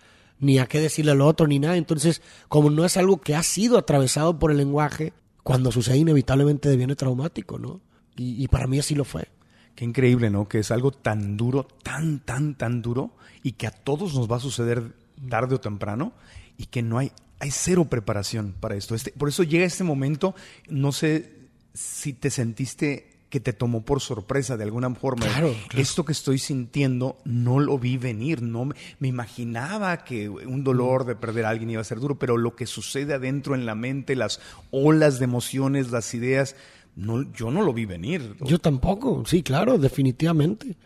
ni 0.44 0.60
a 0.60 0.68
qué 0.68 0.80
decirle 0.80 1.12
al 1.12 1.22
otro, 1.22 1.48
ni 1.48 1.60
nada. 1.60 1.78
Entonces, 1.78 2.22
como 2.50 2.70
no 2.70 2.86
es 2.86 2.98
algo 2.98 3.20
que 3.22 3.36
ha 3.36 3.44
sido 3.44 3.78
atravesado 3.78 4.38
por 4.38 4.52
el 4.52 4.58
lenguaje, 4.58 5.14
cuando 5.42 5.72
sucede 5.72 5.98
inevitablemente 5.98 6.70
deviene 6.70 6.96
traumático, 6.96 7.58
¿no? 7.58 7.82
Y, 8.16 8.44
y 8.44 8.48
para 8.48 8.68
mí 8.68 8.78
así 8.80 8.96
lo 8.96 9.06
fue. 9.06 9.28
Qué 9.76 9.86
increíble, 9.86 10.30
¿no? 10.30 10.48
Que 10.48 10.60
es 10.60 10.70
algo 10.72 10.92
tan 10.92 11.36
duro, 11.38 11.68
tan, 11.82 12.20
tan, 12.20 12.56
tan 12.56 12.82
duro, 12.82 13.12
y 13.42 13.54
que 13.54 13.68
a 13.68 13.72
todos 13.72 14.14
nos 14.14 14.32
va 14.32 14.38
a 14.38 14.42
suceder 14.42 14.94
tarde 15.30 15.56
o 15.56 15.60
temprano, 15.60 16.14
y 16.58 16.66
que 16.68 16.82
no 16.82 17.00
hay, 17.00 17.12
hay 17.40 17.52
cero 17.52 17.86
preparación 17.86 18.54
para 18.60 18.76
esto. 18.76 18.96
Este, 18.96 19.12
por 19.12 19.30
eso 19.30 19.44
llega 19.44 19.66
este 19.66 19.84
momento, 19.84 20.36
no 20.70 20.92
sé 20.92 21.32
si 21.74 22.14
te 22.14 22.30
sentiste 22.30 23.13
que 23.34 23.40
te 23.40 23.52
tomó 23.52 23.82
por 23.82 24.00
sorpresa 24.00 24.58
de 24.58 24.64
alguna 24.64 24.94
forma. 24.94 25.26
Claro, 25.26 25.56
claro. 25.68 25.82
Esto 25.82 26.06
que 26.06 26.12
estoy 26.12 26.38
sintiendo 26.38 27.18
no 27.26 27.60
lo 27.60 27.80
vi 27.80 27.98
venir, 27.98 28.44
no 28.44 28.66
me, 28.66 28.76
me 29.00 29.08
imaginaba 29.08 30.04
que 30.04 30.30
un 30.30 30.64
dolor 30.64 31.04
de 31.04 31.16
perder 31.16 31.46
a 31.46 31.50
alguien 31.50 31.72
iba 31.72 31.82
a 31.82 31.84
ser 31.84 32.00
duro, 32.00 32.20
pero 32.20 32.38
lo 32.38 32.56
que 32.56 32.68
sucede 32.68 33.16
adentro 33.16 33.56
en 33.56 33.66
la 33.66 33.74
mente, 33.74 34.16
las 34.16 34.40
olas 34.70 35.18
de 35.18 35.24
emociones, 35.24 35.90
las 35.90 36.14
ideas, 36.14 36.56
no, 36.96 37.24
yo 37.34 37.50
no 37.50 37.64
lo 37.64 37.74
vi 37.74 37.86
venir. 37.86 38.36
Yo 38.42 38.60
tampoco, 38.60 39.24
sí, 39.26 39.42
claro, 39.42 39.80
definitivamente. 39.80 40.78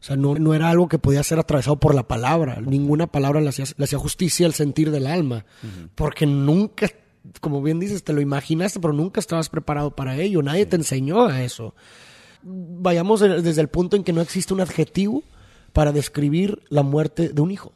O 0.00 0.04
sea, 0.04 0.14
no, 0.14 0.36
no 0.36 0.54
era 0.54 0.70
algo 0.70 0.86
que 0.86 1.00
podía 1.00 1.24
ser 1.24 1.40
atravesado 1.40 1.80
por 1.80 1.96
la 1.96 2.06
palabra. 2.06 2.60
Ninguna 2.64 3.08
palabra 3.08 3.40
le 3.40 3.48
hacía, 3.48 3.64
le 3.76 3.84
hacía 3.86 3.98
justicia 3.98 4.46
al 4.46 4.54
sentir 4.54 4.92
del 4.92 5.08
alma. 5.08 5.44
Porque 5.96 6.26
nunca, 6.26 6.88
como 7.40 7.62
bien 7.62 7.78
dices, 7.80 8.04
te 8.04 8.12
lo 8.12 8.20
imaginaste, 8.20 8.80
pero 8.80 8.92
nunca 8.92 9.20
estabas 9.20 9.48
preparado 9.48 9.90
para 9.94 10.16
ello. 10.16 10.42
Nadie 10.42 10.66
te 10.66 10.76
enseñó 10.76 11.26
a 11.26 11.42
eso. 11.42 11.74
Vayamos 12.42 13.20
de- 13.20 13.42
desde 13.42 13.60
el 13.60 13.68
punto 13.68 13.96
en 13.96 14.04
que 14.04 14.12
no 14.12 14.20
existe 14.20 14.54
un 14.54 14.60
adjetivo 14.60 15.22
para 15.72 15.92
describir 15.92 16.62
la 16.68 16.82
muerte 16.82 17.28
de 17.30 17.40
un 17.42 17.50
hijo. 17.50 17.72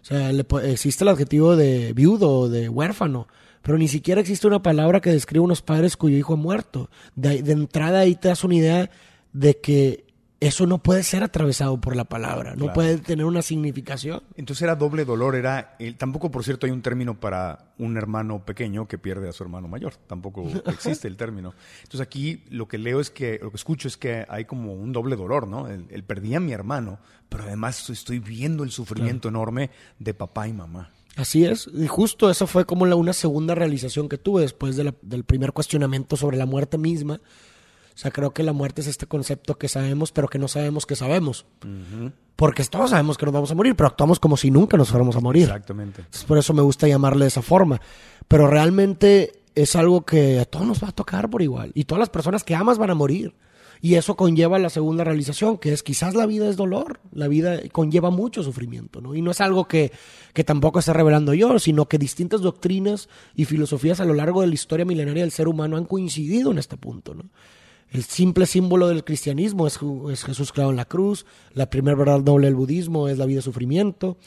O 0.00 0.04
sea, 0.04 0.30
existe 0.64 1.04
el 1.04 1.08
adjetivo 1.08 1.56
de 1.56 1.92
viudo 1.92 2.30
o 2.30 2.48
de 2.48 2.68
huérfano, 2.68 3.28
pero 3.62 3.76
ni 3.76 3.88
siquiera 3.88 4.20
existe 4.20 4.46
una 4.46 4.62
palabra 4.62 5.00
que 5.00 5.10
describa 5.10 5.44
unos 5.44 5.60
padres 5.62 5.96
cuyo 5.96 6.16
hijo 6.16 6.34
ha 6.34 6.36
muerto. 6.36 6.88
De, 7.14 7.42
de 7.42 7.52
entrada 7.52 8.00
ahí 8.00 8.14
te 8.14 8.28
das 8.28 8.44
una 8.44 8.54
idea 8.54 8.90
de 9.32 9.58
que 9.58 10.04
eso 10.40 10.66
no 10.66 10.78
puede 10.78 11.02
ser 11.02 11.24
atravesado 11.24 11.80
por 11.80 11.96
la 11.96 12.04
palabra, 12.04 12.52
no 12.52 12.58
Claro. 12.66 12.72
puede 12.74 12.98
tener 12.98 13.26
una 13.26 13.42
significación. 13.42 14.22
Entonces 14.36 14.62
era 14.62 14.76
doble 14.76 15.04
dolor, 15.04 15.34
era 15.34 15.74
el- 15.80 15.96
tampoco 15.96 16.30
por 16.30 16.44
cierto 16.44 16.66
hay 16.66 16.72
un 16.72 16.80
término 16.82 17.18
para 17.18 17.72
un 17.78 17.96
hermano 17.96 18.44
pequeño 18.44 18.86
que 18.86 18.98
pierde 18.98 19.28
a 19.28 19.32
su 19.32 19.42
hermano 19.42 19.66
mayor, 19.66 19.94
tampoco 20.06 20.44
existe 20.66 21.08
el 21.08 21.16
término. 21.16 21.54
Entonces 21.82 22.00
aquí 22.00 22.44
lo 22.50 22.68
que 22.68 22.78
leo 22.78 23.00
es 23.00 23.10
que, 23.10 23.40
lo 23.42 23.50
que 23.50 23.56
escucho 23.56 23.88
es 23.88 23.96
que 23.96 24.24
hay 24.28 24.44
como 24.44 24.74
un 24.74 24.92
doble 24.92 25.16
dolor, 25.16 25.48
¿no? 25.48 25.66
El, 25.66 25.86
el 25.90 26.04
perdí 26.04 26.34
a 26.36 26.40
mi 26.40 26.52
hermano, 26.52 26.98
pero 27.28 27.42
además 27.44 27.90
estoy 27.90 28.20
viendo 28.20 28.62
el 28.62 28.70
sufrimiento 28.70 29.28
enorme 29.28 29.70
de 29.98 30.14
papá 30.14 30.46
y 30.46 30.52
mamá. 30.52 30.90
Así 31.16 31.44
es, 31.44 31.68
y 31.74 31.88
justo 31.88 32.30
eso 32.30 32.46
fue 32.46 32.64
como 32.64 32.86
la, 32.86 32.94
una 32.94 33.12
segunda 33.12 33.56
realización 33.56 34.08
que 34.08 34.18
tuve 34.18 34.42
después 34.42 34.76
de 34.76 34.84
la- 34.84 34.94
del 35.02 35.24
primer 35.24 35.52
cuestionamiento 35.52 36.16
sobre 36.16 36.36
la 36.36 36.46
muerte 36.46 36.78
misma. 36.78 37.20
O 37.98 38.00
sea, 38.00 38.12
creo 38.12 38.30
que 38.30 38.44
la 38.44 38.52
muerte 38.52 38.80
es 38.80 38.86
este 38.86 39.06
concepto 39.06 39.58
que 39.58 39.66
sabemos, 39.66 40.12
pero 40.12 40.28
que 40.28 40.38
no 40.38 40.46
sabemos 40.46 40.86
que 40.86 40.94
sabemos. 40.94 41.46
Porque 42.36 42.62
todos 42.62 42.90
sabemos 42.90 43.18
que 43.18 43.26
nos 43.26 43.34
vamos 43.34 43.50
a 43.50 43.56
morir, 43.56 43.74
pero 43.74 43.88
actuamos 43.88 44.20
como 44.20 44.36
si 44.36 44.52
nunca 44.52 44.76
nos 44.76 44.90
fuéramos 44.90 45.16
a 45.16 45.20
morir. 45.20 45.46
Exactamente. 45.48 46.02
Entonces, 46.02 46.22
por 46.22 46.38
eso 46.38 46.54
me 46.54 46.62
gusta 46.62 46.86
llamarle 46.86 47.24
de 47.24 47.30
esa 47.30 47.42
forma. 47.42 47.80
Pero 48.28 48.46
realmente 48.46 49.40
es 49.56 49.74
algo 49.74 50.02
que 50.02 50.38
a 50.38 50.44
todos 50.44 50.64
nos 50.64 50.80
va 50.80 50.90
a 50.90 50.92
tocar 50.92 51.28
por 51.28 51.42
igual. 51.42 51.72
Y 51.74 51.86
todas 51.86 51.98
las 51.98 52.08
personas 52.08 52.44
que 52.44 52.54
amas 52.54 52.78
van 52.78 52.90
a 52.90 52.94
morir. 52.94 53.34
Y 53.80 53.96
eso 53.96 54.14
conlleva 54.14 54.60
la 54.60 54.70
segunda 54.70 55.02
realización, 55.02 55.58
que 55.58 55.72
es 55.72 55.82
quizás 55.82 56.14
la 56.14 56.26
vida 56.26 56.48
es 56.48 56.56
dolor. 56.56 57.00
La 57.10 57.26
vida 57.26 57.58
conlleva 57.72 58.10
mucho 58.10 58.44
sufrimiento, 58.44 59.00
¿no? 59.00 59.16
Y 59.16 59.22
no 59.22 59.32
es 59.32 59.40
algo 59.40 59.66
que, 59.66 59.90
que 60.34 60.44
tampoco 60.44 60.78
esté 60.78 60.92
revelando 60.92 61.34
yo, 61.34 61.58
sino 61.58 61.88
que 61.88 61.98
distintas 61.98 62.42
doctrinas 62.42 63.08
y 63.34 63.44
filosofías 63.44 63.98
a 63.98 64.04
lo 64.04 64.14
largo 64.14 64.42
de 64.42 64.46
la 64.46 64.54
historia 64.54 64.86
milenaria 64.86 65.24
del 65.24 65.32
ser 65.32 65.48
humano 65.48 65.76
han 65.76 65.84
coincidido 65.84 66.52
en 66.52 66.58
este 66.58 66.76
punto, 66.76 67.14
¿no? 67.14 67.24
El 67.90 68.04
simple 68.04 68.46
símbolo 68.46 68.88
del 68.88 69.04
cristianismo 69.04 69.66
es, 69.66 69.78
es 70.10 70.24
Jesús 70.24 70.52
clavado 70.52 70.72
en 70.72 70.76
la 70.76 70.84
cruz, 70.84 71.24
la 71.54 71.70
primera 71.70 71.96
verdad 71.96 72.20
noble 72.20 72.46
del 72.46 72.54
budismo 72.54 73.08
es 73.08 73.18
la 73.18 73.26
vida 73.26 73.40
sufrimiento. 73.40 74.18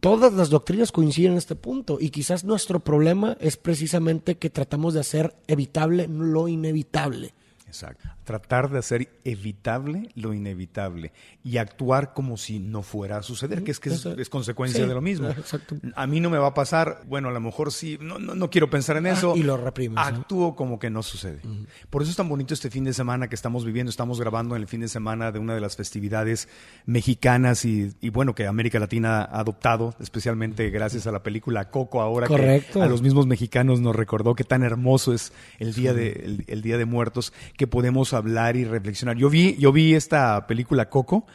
Todas 0.00 0.32
las 0.34 0.50
doctrinas 0.50 0.92
coinciden 0.92 1.32
en 1.32 1.38
este 1.38 1.54
punto 1.54 1.98
y 2.00 2.10
quizás 2.10 2.44
nuestro 2.44 2.80
problema 2.80 3.36
es 3.40 3.56
precisamente 3.56 4.36
que 4.36 4.50
tratamos 4.50 4.94
de 4.94 5.00
hacer 5.00 5.34
evitable 5.46 6.06
lo 6.08 6.48
inevitable. 6.48 7.32
Exacto. 7.66 8.15
Tratar 8.26 8.70
de 8.70 8.78
hacer 8.80 9.08
evitable 9.24 10.10
lo 10.16 10.34
inevitable 10.34 11.12
y 11.44 11.58
actuar 11.58 12.12
como 12.12 12.36
si 12.36 12.58
no 12.58 12.82
fuera 12.82 13.18
a 13.18 13.22
suceder, 13.22 13.62
que 13.62 13.70
es 13.70 13.78
que 13.78 13.90
es, 13.90 14.28
consecuencia 14.28 14.82
Sí, 14.82 14.88
de 14.88 14.94
lo 14.94 15.00
mismo. 15.00 15.28
exacto. 15.30 15.76
A 15.94 16.06
mí 16.08 16.18
no 16.18 16.28
me 16.28 16.36
va 16.38 16.48
a 16.48 16.54
pasar, 16.54 17.02
bueno, 17.06 17.28
a 17.28 17.32
lo 17.32 17.40
mejor 17.40 17.70
sí, 17.72 17.98
no, 18.00 18.18
no, 18.18 18.34
no 18.34 18.50
quiero 18.50 18.68
pensar 18.68 18.96
en 18.96 19.06
eso. 19.06 19.32
Ah, 19.34 19.38
y 19.38 19.44
lo 19.44 19.56
reprimes, 19.56 19.94
¿no? 19.94 20.00
Actúo 20.00 20.56
como 20.56 20.80
que 20.80 20.90
no 20.90 21.04
sucede. 21.04 21.40
Por 21.88 22.02
eso 22.02 22.10
es 22.10 22.16
tan 22.16 22.28
bonito 22.28 22.52
este 22.52 22.68
fin 22.68 22.82
de 22.82 22.92
semana 22.92 23.28
que 23.28 23.36
estamos 23.36 23.64
viviendo. 23.64 23.90
Estamos 23.90 24.20
grabando 24.20 24.56
en 24.56 24.62
el 24.62 24.68
fin 24.68 24.80
de 24.80 24.88
semana 24.88 25.30
de 25.30 25.38
una 25.38 25.54
de 25.54 25.60
las 25.60 25.76
festividades 25.76 26.48
mexicanas 26.84 27.64
y, 27.64 27.92
y 28.00 28.08
bueno, 28.10 28.34
que 28.34 28.46
América 28.48 28.80
Latina 28.80 29.20
ha 29.22 29.38
adoptado, 29.38 29.94
especialmente 30.00 30.68
gracias 30.70 31.06
a 31.06 31.12
la 31.12 31.22
película 31.22 31.70
Coco 31.70 32.00
ahora 32.00 32.26
Correcto. 32.26 32.80
que 32.80 32.82
a 32.84 32.88
los 32.88 33.02
mismos 33.02 33.26
mexicanos 33.28 33.80
nos 33.80 33.94
recordó 33.94 34.34
que 34.34 34.42
tan 34.44 34.64
hermoso 34.64 35.12
es 35.14 35.32
el 35.60 35.74
día 35.74 35.94
de 35.94 36.10
el, 36.24 36.44
el 36.48 36.62
día 36.62 36.76
de 36.76 36.84
muertos 36.86 37.32
que 37.56 37.66
podemos 37.66 38.15
hablar 38.18 38.56
y 38.56 38.64
reflexionar. 38.64 39.16
Yo 39.16 39.28
vi 39.30 39.56
yo 39.56 39.72
vi 39.72 39.94
esta 39.94 40.46
película 40.46 40.88
Coco 40.90 41.26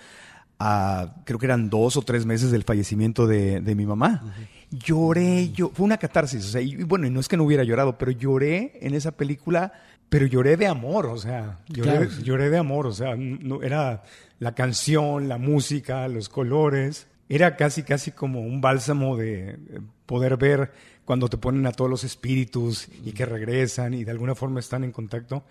a, 0.60 1.16
creo 1.26 1.40
que 1.40 1.46
eran 1.48 1.70
dos 1.70 1.98
o 1.98 2.02
tres 2.04 2.26
meses 2.26 2.52
del 2.52 2.64
fallecimiento 2.64 3.26
de, 3.28 3.62
de 3.62 3.76
mi 3.76 3.86
mamá. 3.86 4.22
Lloré, 4.70 5.52
yo, 5.52 5.70
fue 5.74 5.86
una 5.86 5.98
catarsis, 5.98 6.46
o 6.46 6.48
sea, 6.50 6.62
y 6.62 6.76
bueno, 6.84 7.08
y 7.08 7.10
no 7.10 7.20
es 7.20 7.28
que 7.28 7.36
no 7.36 7.44
hubiera 7.44 7.64
llorado, 7.64 7.98
pero 7.98 8.12
lloré 8.12 8.78
en 8.82 8.94
esa 8.94 9.12
película, 9.12 9.74
pero 10.08 10.26
lloré 10.28 10.56
de 10.58 10.68
amor, 10.68 11.08
o 11.08 11.18
sea, 11.18 11.60
lloré, 11.68 11.92
Claro. 12.08 12.10
lloré 12.24 12.50
de 12.50 12.58
amor, 12.58 12.88
o 12.88 12.94
sea, 12.94 13.16
no, 13.18 13.64
era 13.64 14.04
la 14.40 14.54
canción, 14.56 15.28
la 15.28 15.38
música, 15.38 16.08
los 16.08 16.30
colores, 16.30 17.08
era 17.28 17.58
casi, 17.58 17.84
casi 17.84 18.12
como 18.12 18.42
un 18.42 18.62
bálsamo 18.62 19.18
de 19.18 19.50
eh, 19.50 19.58
poder 20.06 20.38
ver 20.38 20.72
cuando 21.06 21.28
te 21.28 21.38
ponen 21.38 21.66
a 21.66 21.72
todos 21.72 21.90
los 21.90 22.04
espíritus 22.04 22.88
y 23.04 23.12
que 23.14 23.26
regresan 23.26 23.94
y 23.94 24.04
de 24.06 24.12
alguna 24.12 24.36
forma 24.36 24.60
están 24.62 24.84
en 24.84 24.92
contacto, 24.92 25.44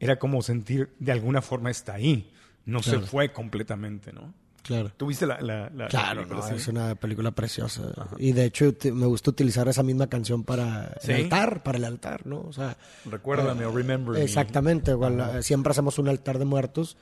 era 0.00 0.18
como 0.18 0.42
sentir 0.42 0.94
de 0.98 1.12
alguna 1.12 1.42
forma 1.42 1.70
está 1.70 1.94
ahí, 1.94 2.32
no 2.64 2.80
Claro. 2.80 3.00
se 3.00 3.06
fue 3.06 3.32
completamente, 3.32 4.12
¿no? 4.12 4.34
Claro. 4.62 4.90
¿Tuviste 4.96 5.26
la, 5.26 5.40
la, 5.40 5.70
la- 5.70 5.84
la 5.84 5.86
Claro, 5.88 6.22
película, 6.22 6.40
no, 6.40 6.48
sí? 6.48 6.54
es 6.56 6.66
una 6.68 6.94
película 6.96 7.30
preciosa. 7.30 7.82
Y 8.18 8.32
de 8.32 8.46
hecho 8.46 8.74
me 8.92 9.06
gusta 9.06 9.30
utilizar 9.30 9.68
esa 9.68 9.84
misma 9.84 10.08
canción 10.08 10.42
para 10.42 10.96
¿Sí? 11.00 11.12
el 11.12 11.22
altar, 11.24 11.62
para 11.62 11.78
el 11.78 11.84
altar, 11.84 12.26
¿no? 12.26 12.40
O 12.40 12.52
sea, 12.52 12.76
Recuérdame 13.08 13.64
o 13.64 13.70
remember 13.70 14.16
me. 14.18 14.22
Exactamente, 14.24 14.90
igual, 14.90 15.20
eh, 15.36 15.42
siempre 15.44 15.70
hacemos 15.70 16.00
un 16.00 16.08
altar 16.08 16.40
de 16.40 16.46
muertos 16.46 16.96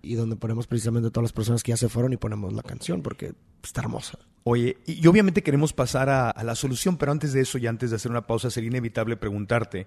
y 0.00 0.14
donde 0.14 0.36
ponemos 0.36 0.66
precisamente 0.66 1.10
todas 1.10 1.24
las 1.24 1.32
personas 1.34 1.62
que 1.62 1.72
ya 1.72 1.76
se 1.76 1.90
fueron 1.90 2.14
y 2.14 2.16
ponemos 2.16 2.54
la 2.54 2.62
canción 2.62 3.02
porque 3.02 3.34
está 3.62 3.82
hermosa. 3.82 4.18
Oye, 4.44 4.78
y 4.86 5.04
y 5.04 5.06
obviamente 5.06 5.42
queremos 5.42 5.74
pasar 5.74 6.08
a, 6.08 6.30
a 6.30 6.42
la 6.44 6.54
solución, 6.54 6.96
pero 6.96 7.12
antes 7.12 7.34
de 7.34 7.42
eso 7.42 7.58
y 7.58 7.66
antes 7.66 7.90
de 7.90 7.96
hacer 7.96 8.10
una 8.10 8.26
pausa, 8.26 8.50
sería 8.50 8.68
inevitable 8.70 9.18
preguntarte, 9.18 9.86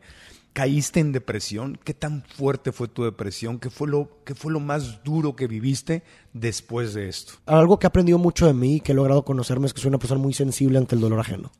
¿caíste 0.56 1.02
en 1.02 1.12
depresión? 1.12 1.78
¿Qué 1.84 1.94
tan 1.94 2.24
fuerte 2.24 2.72
fue 2.72 2.88
tu 2.88 3.04
depresión? 3.04 3.60
¿Qué 3.60 3.70
fue 3.70 3.90
lo, 3.90 4.24
qué 4.24 4.34
fue 4.34 4.54
lo 4.54 4.62
más 4.62 5.04
duro 5.04 5.36
que 5.36 5.48
viviste 5.48 6.02
después 6.32 6.94
de 6.94 7.10
esto? 7.10 7.34
Algo 7.46 7.78
que 7.78 7.86
he 7.86 7.90
aprendido 7.90 8.18
mucho 8.18 8.48
de 8.48 8.54
mí 8.54 8.78
y 8.78 8.80
que 8.80 8.94
he 8.94 8.96
logrado 8.96 9.26
conocerme 9.26 9.68
es 9.68 9.74
que 9.74 9.82
soy 9.82 9.90
una 9.90 10.00
persona 10.00 10.22
muy 10.22 10.34
sensible 10.34 10.78
ante 10.78 10.96
el 10.96 11.02
dolor 11.02 11.20
ajeno. 11.20 11.52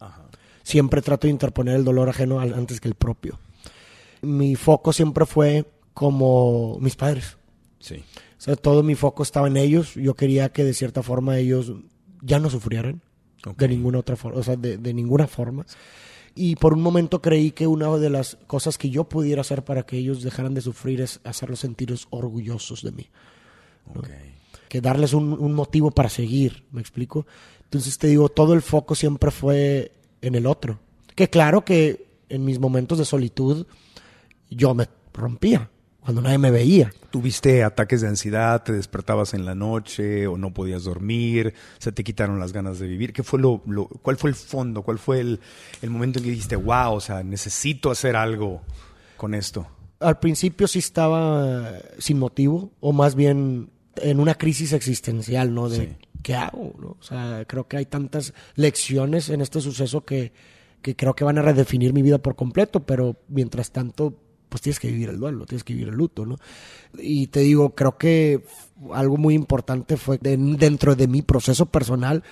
Siempre 0.64 1.02
trato 1.02 1.28
de 1.28 1.32
interponer 1.32 1.76
el 1.76 1.84
dolor 1.84 2.08
ajeno 2.08 2.40
antes 2.40 2.80
que 2.80 2.88
el 2.88 2.96
propio. 2.96 3.38
Mi 4.22 4.56
foco 4.56 4.94
siempre 4.94 5.26
fue 5.26 5.66
como 5.94 6.80
mis 6.80 6.96
padres. 6.96 7.36
Sí. 7.80 8.02
O 8.38 8.42
sea, 8.42 8.56
todo 8.56 8.82
mi 8.82 8.96
foco 8.96 9.24
estaba 9.24 9.48
en 9.48 9.58
ellos. 9.58 9.96
Yo 9.96 10.14
quería 10.14 10.54
que 10.54 10.64
de 10.64 10.74
cierta 10.74 11.04
forma 11.04 11.38
ellos 11.38 11.74
ya 12.22 12.40
no 12.40 12.50
sufrieran 12.50 13.02
de 13.58 13.68
ninguna 13.68 14.00
otra 14.00 14.16
forma, 14.16 14.40
o 14.40 14.44
sea, 14.44 14.56
de, 14.56 14.78
de 14.78 14.94
ninguna 14.94 15.28
forma. 15.28 15.66
Y 16.36 16.58
por 16.58 16.74
un 16.74 16.82
momento 16.82 17.22
creí 17.22 17.52
que 17.52 17.66
una 17.66 17.96
de 17.98 18.10
las 18.10 18.38
cosas 18.48 18.78
que 18.78 18.90
yo 18.90 19.06
pudiera 19.06 19.42
hacer 19.42 19.64
para 19.64 19.86
que 19.86 19.98
ellos 19.98 20.22
dejaran 20.22 20.54
de 20.54 20.62
sufrir 20.62 21.00
es 21.00 21.22
hacerlos 21.24 21.60
sentir 21.60 21.96
orgullosos 22.10 22.84
de 22.84 22.92
mí. 22.92 23.10
Que 24.68 24.82
darles 24.82 25.14
un, 25.14 25.32
un 25.32 25.54
motivo 25.54 25.92
para 25.92 26.10
seguir, 26.10 26.66
¿me 26.72 26.82
explico? 26.82 27.26
Entonces 27.64 27.98
te 27.98 28.08
digo, 28.08 28.28
todo 28.28 28.54
el 28.54 28.62
foco 28.62 28.96
siempre 28.96 29.32
fue 29.32 29.94
en 30.22 30.36
el 30.36 30.46
otro. 30.46 30.80
Que 31.16 31.30
claro 31.30 31.64
que 31.64 32.06
en 32.28 32.44
mis 32.44 32.60
momentos 32.60 32.98
de 32.98 33.06
solitud 33.06 33.66
yo 34.50 34.74
me 34.74 34.88
rompía 35.14 35.70
cuando 36.06 36.22
nadie 36.22 36.38
me 36.38 36.52
veía. 36.52 36.94
¿Tuviste 37.12 37.64
ataques 37.64 38.00
de 38.02 38.08
ansiedad? 38.08 38.64
¿Te 38.64 38.72
despertabas 38.72 39.34
en 39.34 39.44
la 39.44 39.56
noche 39.56 40.28
o 40.28 40.38
no 40.38 40.54
podías 40.54 40.84
dormir? 40.86 41.54
¿Se 41.80 41.92
te 41.92 42.04
quitaron 42.04 42.40
las 42.40 42.54
ganas 42.54 42.80
de 42.80 42.88
vivir? 42.88 43.12
¿Qué 43.12 43.24
fue 43.24 43.40
lo, 43.40 43.62
lo- 43.66 43.88
¿Cuál 43.88 44.16
fue 44.18 44.30
el 44.30 44.36
fondo? 44.36 44.84
¿Cuál 44.84 45.00
fue 45.00 45.20
el, 45.20 45.40
el 45.82 45.90
momento 45.90 46.20
en 46.20 46.26
que 46.26 46.32
dijiste, 46.32 46.56
wow, 46.56 46.94
o 46.94 47.02
sea, 47.02 47.24
necesito 47.24 47.92
hacer 47.92 48.16
algo 48.16 48.62
con 49.18 49.34
esto? 49.34 49.68
al 50.02 50.20
principio 50.20 50.68
sí 50.68 50.80
estaba 50.80 51.72
sin 51.98 52.20
motivo, 52.20 52.72
o 52.82 52.92
más 52.94 53.16
bien 53.16 53.70
en 53.96 54.20
una 54.20 54.36
crisis 54.36 54.74
existencial, 54.74 55.54
¿no? 55.54 55.70
De 55.70 55.96
qué 56.22 56.36
hago, 56.36 56.76
¿no? 56.80 56.98
O 57.00 57.02
sea, 57.02 57.46
creo 57.48 57.68
que 57.68 57.78
hay 57.78 57.86
tantas 57.86 58.34
lecciones 58.56 59.30
en 59.30 59.40
este 59.42 59.62
suceso 59.62 60.04
que, 60.06 60.34
que 60.82 60.96
creo 60.98 61.16
que 61.16 61.24
van 61.24 61.38
a 61.38 61.42
redefinir 61.42 61.94
mi 61.94 62.02
vida 62.02 62.18
por 62.18 62.36
completo, 62.36 62.82
pero 62.86 63.16
mientras 63.30 63.72
tanto, 63.72 64.14
pues 64.56 64.62
tienes 64.62 64.80
que 64.80 64.88
vivir 64.90 65.10
el 65.10 65.20
duelo, 65.20 65.46
tienes 65.46 65.66
que 65.66 65.74
vivir 65.74 65.90
el 65.90 65.96
luto, 65.96 66.26
¿no? 66.26 66.38
Y 66.98 67.28
te 67.28 67.42
digo, 67.42 67.76
creo 67.76 67.98
que 67.98 68.42
algo 68.94 69.18
muy 69.18 69.34
importante 69.34 69.98
fue 69.98 70.18
de- 70.18 70.38
dentro 70.38 70.96
de 70.96 71.10
mi 71.10 71.22
proceso 71.22 71.66
personal 71.66 72.24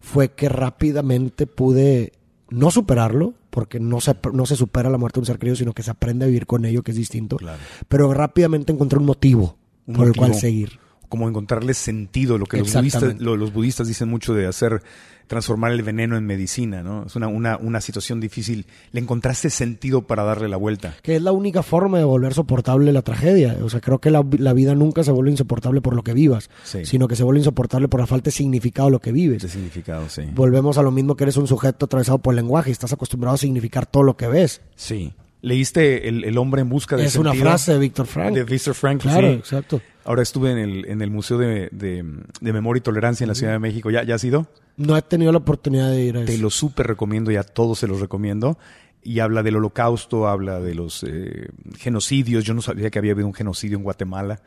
fue 0.00 0.30
que 0.32 0.48
rápidamente 0.48 1.46
pude 1.46 2.12
no 2.48 2.70
superarlo, 2.70 3.34
porque 3.50 3.78
no 3.78 4.00
se, 4.00 4.16
no 4.32 4.46
se 4.46 4.56
supera 4.56 4.88
la 4.88 4.96
muerte 4.96 5.16
de 5.18 5.20
un 5.22 5.26
ser 5.26 5.38
querido, 5.38 5.56
sino 5.56 5.74
que 5.74 5.82
se 5.82 5.90
aprende 5.90 6.24
a 6.24 6.28
vivir 6.28 6.46
con 6.46 6.64
ello, 6.64 6.82
que 6.82 6.92
es 6.92 6.96
distinto. 6.96 7.36
Claro. 7.36 7.58
Pero 7.88 8.14
rápidamente 8.14 8.72
encontré 8.72 8.98
un 8.98 9.04
motivo 9.04 9.58
Un 9.86 9.96
por 9.96 10.06
el 10.06 10.14
cual 10.16 10.34
seguir. 10.34 10.78
Como 11.08 11.28
encontrarle 11.28 11.74
sentido, 11.74 12.38
lo 12.38 12.46
que 12.46 12.56
los 12.58 12.66
budistas, 12.72 12.84
Exactamente. 13.02 13.22
lo- 13.24 13.36
los 13.36 13.52
budistas 13.52 13.86
dicen 13.86 14.08
mucho 14.08 14.32
de 14.34 14.46
hacer, 14.46 14.82
transformar 15.26 15.72
el 15.72 15.82
veneno 15.82 16.16
en 16.16 16.24
medicina, 16.26 16.82
¿no? 16.82 17.04
Es 17.06 17.16
una, 17.16 17.28
una, 17.28 17.56
una 17.56 17.80
situación 17.80 18.20
difícil. 18.20 18.66
Le 18.92 19.00
encontraste 19.00 19.50
sentido 19.50 20.02
para 20.06 20.22
darle 20.24 20.48
la 20.48 20.56
vuelta. 20.56 20.94
Que 21.02 21.16
es 21.16 21.22
la 21.22 21.32
única 21.32 21.62
forma 21.62 21.98
de 21.98 22.04
volver 22.04 22.32
soportable 22.34 22.92
la 22.92 23.02
tragedia. 23.02 23.56
O 23.62 23.68
sea, 23.68 23.80
creo 23.80 23.98
que 24.00 24.10
la, 24.10 24.24
la 24.38 24.52
vida 24.52 24.74
nunca 24.74 25.02
se 25.04 25.10
vuelve 25.10 25.30
insoportable 25.32 25.80
por 25.80 25.94
lo 25.94 26.02
que 26.02 26.12
vivas, 26.14 26.50
Sí. 26.64 26.84
sino 26.84 27.08
que 27.08 27.16
se 27.16 27.24
vuelve 27.24 27.40
insoportable 27.40 27.88
por 27.88 28.00
la 28.00 28.06
falta 28.06 28.26
de 28.26 28.32
significado 28.32 28.88
de 28.88 28.92
lo 28.92 29.00
que 29.00 29.12
vives. 29.12 29.42
Ese 29.42 29.54
significado, 29.54 30.08
sí. 30.08 30.22
Volvemos 30.34 30.78
a 30.78 30.82
lo 30.82 30.90
mismo 30.90 31.16
que 31.16 31.24
eres 31.24 31.36
un 31.36 31.46
sujeto 31.46 31.86
atravesado 31.86 32.18
por 32.18 32.32
el 32.32 32.36
lenguaje 32.36 32.70
y 32.70 32.72
estás 32.72 32.92
acostumbrado 32.92 33.34
a 33.34 33.38
significar 33.38 33.86
todo 33.86 34.02
lo 34.04 34.16
que 34.16 34.28
ves. 34.28 34.60
Sí. 34.76 35.12
¿Leíste 35.46 36.08
el, 36.08 36.24
el 36.24 36.38
hombre 36.38 36.60
en 36.62 36.68
busca 36.68 36.96
de 36.96 37.04
Es 37.04 37.14
una 37.16 37.32
frase 37.32 37.72
de 37.72 37.78
Víctor 37.78 38.06
Frank. 38.06 38.34
De 38.34 38.42
Víctor 38.44 38.74
Frank, 38.74 39.02
Claro, 39.02 39.28
sí. 39.28 39.34
exacto. 39.34 39.80
Ahora 40.04 40.22
estuve 40.22 40.50
en 40.50 40.58
el, 40.58 40.84
en 40.86 41.02
el 41.02 41.10
Museo 41.10 41.38
de, 41.38 41.68
de- 41.70 42.04
de 42.40 42.52
Memoria 42.52 42.78
y 42.78 42.82
Tolerancia 42.82 43.24
en 43.24 43.28
la 43.28 43.34
Ciudad 43.36 43.52
de 43.52 43.58
México. 43.60 43.90
¿Ya, 43.90 44.02
¿Ya 44.02 44.16
has 44.16 44.24
ido? 44.24 44.48
No 44.76 44.96
he 44.96 45.02
tenido 45.02 45.30
la 45.32 45.38
oportunidad 45.38 45.90
de 45.90 46.02
ir 46.02 46.16
a 46.16 46.24
Te 46.24 46.34
eso. 46.34 46.42
lo 46.42 46.50
súper 46.50 46.86
recomiendo 46.88 47.30
y 47.30 47.36
a 47.36 47.44
todos 47.44 47.78
se 47.78 47.86
los 47.86 48.00
recomiendo. 48.00 48.58
Y 49.04 49.20
habla 49.20 49.44
del 49.44 49.54
holocausto, 49.56 50.26
habla 50.26 50.58
de 50.60 50.74
los 50.74 51.04
eh, 51.04 51.48
genocidios. 51.78 52.42
Yo 52.44 52.52
no 52.54 52.60
sabía 52.62 52.90
que 52.90 52.98
había 52.98 53.12
habido 53.12 53.28
un 53.28 53.34
genocidio 53.34 53.76
en 53.78 53.84
Guatemala 53.84 54.40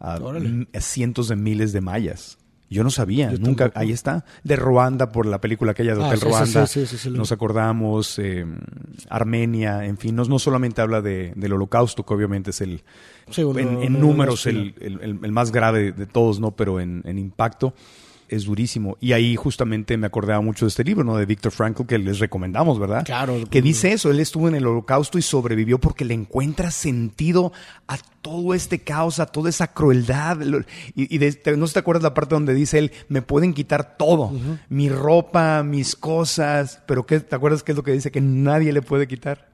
a 0.00 0.18
cientos 0.80 1.28
de 1.28 1.36
miles 1.36 1.72
de 1.72 1.80
mayas. 1.80 2.38
Yo 2.72 2.84
no 2.84 2.90
sabía, 2.90 3.32
Yo 3.32 3.38
nunca. 3.38 3.64
tampoco. 3.64 3.80
Ahí 3.80 3.90
está. 3.90 4.24
De 4.44 4.54
Ruanda, 4.54 5.10
por 5.10 5.26
la 5.26 5.40
película 5.40 5.72
aquella 5.72 5.96
de 5.96 6.02
Ah, 6.04 6.06
Hotel 6.06 6.20
sí, 6.20 6.24
Ruanda. 6.26 6.66
sí, 6.68 6.86
sí, 6.86 7.10
Nos 7.10 7.32
acordamos, 7.32 8.16
eh, 8.20 8.46
Armenia, 9.08 9.84
en 9.84 9.98
fin. 9.98 10.14
No, 10.14 10.24
no 10.24 10.38
solamente 10.38 10.80
habla 10.80 11.02
de, 11.02 11.32
del 11.36 11.52
holocausto, 11.52 12.04
que 12.06 12.14
obviamente 12.14 12.50
es 12.50 12.60
el, 12.60 12.82
en, 13.36 13.98
números 14.00 14.46
el, 14.46 14.74
el- 14.80 15.00
el- 15.02 15.18
el 15.22 15.32
más 15.32 15.50
grave 15.52 15.92
de 15.92 16.06
todos, 16.06 16.38
¿no? 16.40 16.52
Pero 16.52 16.80
en, 16.80 17.02
en 17.04 17.18
impacto 17.18 17.74
es 18.30 18.44
durísimo. 18.44 18.96
Y 19.00 19.12
ahí 19.12 19.36
justamente 19.36 19.96
me 19.96 20.06
acordaba 20.06 20.40
mucho 20.40 20.64
de 20.64 20.68
este 20.70 20.84
libro, 20.84 21.04
¿no? 21.04 21.16
De 21.16 21.26
Viktor 21.26 21.52
Frankl, 21.52 21.84
que 21.84 21.98
les 21.98 22.18
recomendamos, 22.18 22.78
¿verdad? 22.78 23.04
Claro. 23.04 23.36
Que 23.50 23.60
dice 23.62 23.92
eso, 23.92 24.10
él 24.10 24.20
estuvo 24.20 24.48
en 24.48 24.54
el 24.54 24.66
holocausto 24.66 25.18
y 25.18 25.22
sobrevivió 25.22 25.78
porque 25.78 26.04
le 26.04 26.14
encuentra 26.14 26.70
sentido 26.70 27.52
a 27.88 27.98
todo 28.22 28.54
este 28.54 28.80
caos, 28.80 29.18
a 29.18 29.26
toda 29.26 29.50
esa 29.50 29.68
crueldad. 29.72 30.38
Y, 30.94 31.14
y 31.14 31.18
de- 31.18 31.56
no 31.56 31.66
te 31.68 31.78
acuerdas 31.78 32.02
la 32.02 32.14
parte 32.14 32.34
donde 32.34 32.54
dice 32.54 32.78
él, 32.78 32.92
me 33.08 33.22
pueden 33.22 33.52
quitar 33.54 33.96
todo, 33.96 34.32
mi 34.68 34.88
ropa, 34.88 35.62
mis 35.62 35.96
cosas, 35.96 36.82
pero 36.86 37.04
¿qué, 37.06 37.20
¿te 37.20 37.34
acuerdas 37.34 37.62
qué 37.62 37.72
es 37.72 37.76
lo 37.76 37.82
que 37.84 37.92
dice? 37.92 38.10
Que 38.10 38.20
nadie 38.20 38.72
le 38.72 38.82
puede 38.82 39.06
quitar. 39.08 39.49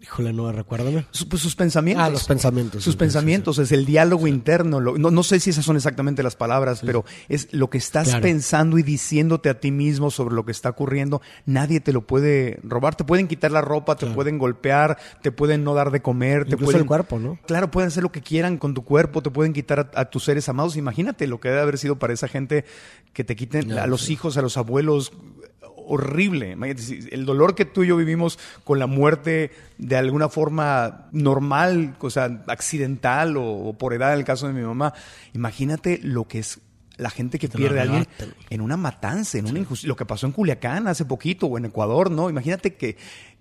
Híjole, 0.00 0.32
no, 0.32 0.50
recuérdame. 0.52 1.06
Su- 1.10 1.28
pues, 1.28 1.42
sus 1.42 1.56
pensamientos. 1.56 2.06
Ah, 2.06 2.08
los 2.10 2.24
pensamientos, 2.24 2.84
Sus 2.84 2.94
sí, 2.94 2.98
pensamientos, 2.98 3.58
es 3.58 3.72
el 3.72 3.84
diálogo 3.84 4.26
interno. 4.26 4.78
lo- 4.80 4.96
no, 4.96 5.10
no 5.10 5.22
sé 5.22 5.40
si 5.40 5.50
esas 5.50 5.64
son 5.64 5.76
exactamente 5.76 6.22
las 6.22 6.36
palabras, 6.36 6.82
pero 6.86 7.04
es 7.28 7.48
lo 7.52 7.68
que 7.68 7.78
estás 7.78 8.08
Claro. 8.08 8.22
pensando 8.22 8.78
y 8.78 8.82
diciéndote 8.82 9.48
a 9.50 9.58
ti 9.60 9.70
mismo 9.72 10.10
sobre 10.10 10.34
lo 10.34 10.44
que 10.44 10.52
está 10.52 10.70
ocurriendo. 10.70 11.20
Nadie 11.46 11.80
te 11.80 11.92
lo 11.92 12.06
puede 12.06 12.60
robar. 12.62 12.94
Te 12.94 13.04
pueden 13.04 13.26
quitar 13.28 13.50
la 13.50 13.60
ropa, 13.60 13.96
te 13.96 14.06
pueden 14.06 14.38
golpear, 14.38 14.98
te 15.22 15.32
pueden 15.32 15.64
no 15.64 15.74
dar 15.74 15.90
de 15.90 16.00
comer, 16.00 16.44
te 16.44 16.52
Incluso 16.52 16.64
pueden. 16.66 16.80
el 16.82 16.86
cuerpo, 16.86 17.18
¿no? 17.18 17.38
Claro, 17.46 17.70
pueden 17.70 17.88
hacer 17.88 18.02
lo 18.04 18.12
que 18.12 18.22
quieran 18.22 18.56
con 18.58 18.74
tu 18.74 18.84
cuerpo, 18.84 19.22
te 19.22 19.30
pueden 19.30 19.52
quitar 19.52 19.90
a, 19.94 20.00
a 20.00 20.04
tus 20.10 20.24
seres 20.24 20.48
amados. 20.48 20.76
Imagínate 20.76 21.26
lo 21.26 21.40
que 21.40 21.48
debe 21.48 21.60
haber 21.60 21.76
sido 21.76 21.98
para 21.98 22.12
esa 22.12 22.28
gente 22.28 22.64
que 23.12 23.24
te 23.24 23.34
quiten 23.34 23.72
a 23.72 23.86
los 23.88 24.10
hijos, 24.10 24.36
a 24.36 24.42
los 24.42 24.56
abuelos. 24.56 25.12
Horrible. 25.90 26.56
El 27.10 27.24
dolor 27.24 27.54
que 27.54 27.64
tú 27.64 27.82
y 27.82 27.88
yo 27.88 27.96
vivimos 27.96 28.38
con 28.64 28.78
la 28.78 28.86
muerte 28.86 29.50
de 29.78 29.96
alguna 29.96 30.28
forma 30.28 31.08
normal, 31.12 31.96
o 32.00 32.10
sea, 32.10 32.44
accidental 32.46 33.36
o, 33.36 33.44
o 33.44 33.72
por 33.72 33.94
edad, 33.94 34.12
en 34.12 34.18
el 34.18 34.24
caso 34.24 34.46
de 34.46 34.52
mi 34.52 34.62
mamá. 34.62 34.92
Imagínate 35.32 35.98
lo 36.02 36.28
que 36.28 36.40
es 36.40 36.60
la 36.98 37.10
gente 37.10 37.38
que 37.38 37.48
pierde 37.48 37.78
a 37.78 37.82
alguien 37.82 38.06
en 38.50 38.60
una 38.60 38.76
matanza, 38.76 39.38
en 39.38 39.46
una 39.46 39.60
injusticia. 39.60 39.88
Lo 39.88 39.96
que 39.96 40.04
pasó 40.04 40.26
en 40.26 40.32
Culiacán 40.32 40.88
hace 40.88 41.04
poquito 41.04 41.46
o 41.46 41.56
en 41.56 41.66
Ecuador, 41.66 42.10
¿no? 42.10 42.28
Imagínate 42.28 42.74
que, 42.74 42.96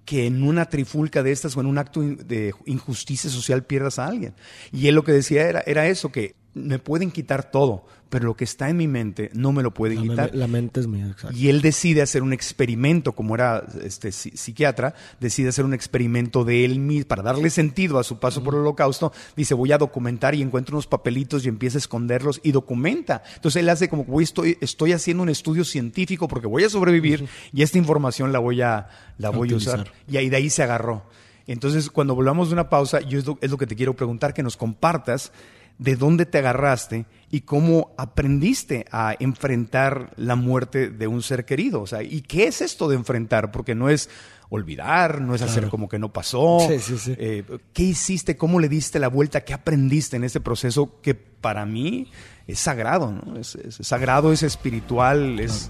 que 0.05 0.27
en 0.27 0.43
una 0.43 0.69
trifulca 0.69 1.23
de 1.23 1.31
estas 1.31 1.57
o 1.57 1.61
en 1.61 1.65
un 1.65 1.77
acto 1.77 2.01
de 2.01 2.53
injusticia 2.65 3.29
social 3.29 3.63
pierdas 3.63 3.99
a 3.99 4.05
alguien. 4.05 4.35
Y 4.71 4.87
él 4.87 4.95
lo 4.95 5.03
que 5.03 5.11
decía 5.11 5.49
era, 5.49 5.61
era 5.65 5.87
eso, 5.87 6.11
que 6.11 6.35
me 6.53 6.79
pueden 6.79 7.11
quitar 7.11 7.51
todo, 7.51 7.85
pero 8.09 8.25
lo 8.25 8.35
que 8.35 8.43
está 8.43 8.69
en 8.69 8.77
mi 8.77 8.87
mente 8.87 9.29
no 9.33 9.51
me 9.51 9.63
lo 9.63 9.73
pueden 9.73 9.97
La, 9.97 10.01
quitar. 10.03 10.31
me- 10.31 10.37
la 10.37 10.47
mente 10.47 10.79
es 10.79 10.87
mía, 10.87 11.07
exacto. 11.07 11.35
Y 11.37 11.49
él 11.49 11.61
decide 11.61 12.01
hacer 12.01 12.23
un 12.23 12.33
experimento, 12.33 13.13
como 13.13 13.35
era 13.35 13.65
este 13.83 14.09
psi- 14.09 14.35
psiquiatra, 14.35 14.95
decide 15.19 15.49
hacer 15.49 15.65
un 15.65 15.73
experimento 15.73 16.43
de 16.43 16.65
él 16.65 16.79
mismo 16.79 17.07
para 17.07 17.21
darle 17.23 17.49
sentido 17.49 17.99
a 17.99 18.03
su 18.03 18.19
paso 18.19 18.43
por 18.43 18.53
el 18.53 18.61
holocausto. 18.61 19.11
Dice, 19.35 19.53
voy 19.53 19.71
a 19.71 19.77
documentar 19.77 20.35
y 20.35 20.41
encuentra 20.41 20.75
unos 20.75 20.87
papelitos 20.87 21.45
y 21.45 21.49
empieza 21.49 21.77
a 21.77 21.79
esconderlos 21.79 22.39
y 22.43 22.51
documenta. 22.51 23.23
Entonces 23.35 23.61
él 23.61 23.69
hace 23.69 23.89
como, 23.89 24.03
voy, 24.05 24.23
estoy, 24.23 24.57
estoy 24.61 24.93
haciendo 24.93 25.23
un 25.23 25.29
estudio 25.29 25.63
científico 25.63 26.27
porque 26.27 26.47
voy 26.47 26.63
a 26.63 26.69
sobrevivir 26.69 27.27
y 27.53 27.61
esta 27.61 27.77
información 27.77 28.31
la 28.31 28.39
voy 28.39 28.61
a, 28.61 28.87
la 29.17 29.29
voy 29.29 29.51
a 29.53 29.55
usar. 29.57 29.91
Y 30.09 30.17
ahí 30.17 30.29
de 30.29 30.37
ahí 30.37 30.49
se 30.49 30.63
agarró. 30.63 31.03
Entonces, 31.45 31.89
cuando 31.89 32.13
volvamos 32.15 32.49
de 32.49 32.53
una 32.53 32.69
pausa, 32.69 32.99
yo 33.01 33.19
es 33.19 33.25
lo, 33.25 33.37
es 33.41 33.49
lo 33.51 33.57
que 33.57 33.67
te 33.67 33.75
quiero 33.75 33.95
preguntar, 33.95 34.33
que 34.33 34.43
nos 34.43 34.57
compartas 34.57 35.31
de 35.79 35.95
dónde 35.95 36.25
te 36.25 36.39
agarraste 36.39 37.05
y 37.29 37.41
cómo 37.41 37.93
aprendiste 37.97 38.85
a 38.91 39.15
enfrentar 39.19 40.13
la 40.15 40.35
muerte 40.35 40.89
de 40.89 41.07
un 41.07 41.21
ser 41.21 41.45
querido. 41.45 41.81
O 41.81 41.87
sea, 41.87 42.01
¿y 42.03 42.21
qué 42.21 42.47
es 42.47 42.61
esto 42.61 42.87
de 42.87 42.95
enfrentar? 42.95 43.51
Porque 43.51 43.75
no 43.75 43.89
es 43.89 44.09
olvidar, 44.49 45.19
no 45.19 45.35
es 45.35 45.41
hacer 45.41 45.67
como 45.67 45.89
que 45.89 45.99
no 45.99 46.13
pasó. 46.13 46.59
Sí, 46.67 46.79
sí, 46.79 46.97
sí. 46.97 47.15
Eh, 47.17 47.43
¿Qué 47.73 47.83
hiciste? 47.83 48.37
¿Cómo 48.37 48.59
le 48.59 48.69
diste 48.69 48.97
la 48.97 49.09
vuelta? 49.09 49.41
¿Qué 49.41 49.53
aprendiste 49.53 50.15
en 50.15 50.23
ese 50.23 50.39
proceso 50.39 51.01
que 51.01 51.15
para 51.15 51.65
mí 51.65 52.09
es 52.47 52.59
sagrado? 52.59 53.11
¿no? 53.11 53.37
Es, 53.37 53.55
es 53.55 53.75
sagrado, 53.81 54.31
es 54.31 54.43
espiritual, 54.43 55.39
es, 55.41 55.69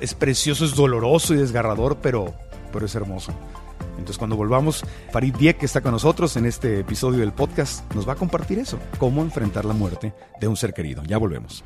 es 0.00 0.14
precioso, 0.14 0.64
es 0.64 0.74
doloroso 0.74 1.34
y 1.34 1.38
desgarrador, 1.38 1.98
pero, 2.00 2.34
pero 2.72 2.86
es 2.86 2.94
hermoso. 2.94 3.34
Entonces 3.98 4.18
cuando 4.18 4.36
volvamos, 4.36 4.84
Farid 5.12 5.34
Diek, 5.36 5.58
que 5.58 5.66
está 5.66 5.80
con 5.80 5.92
nosotros 5.92 6.36
en 6.36 6.46
este 6.46 6.80
episodio 6.80 7.20
del 7.20 7.32
podcast, 7.32 7.92
nos 7.94 8.08
va 8.08 8.12
a 8.14 8.16
compartir 8.16 8.58
eso, 8.58 8.78
cómo 8.98 9.22
enfrentar 9.22 9.64
la 9.64 9.74
muerte 9.74 10.14
de 10.40 10.48
un 10.48 10.56
ser 10.56 10.72
querido. 10.72 11.02
Ya 11.04 11.18
volvemos. 11.18 11.64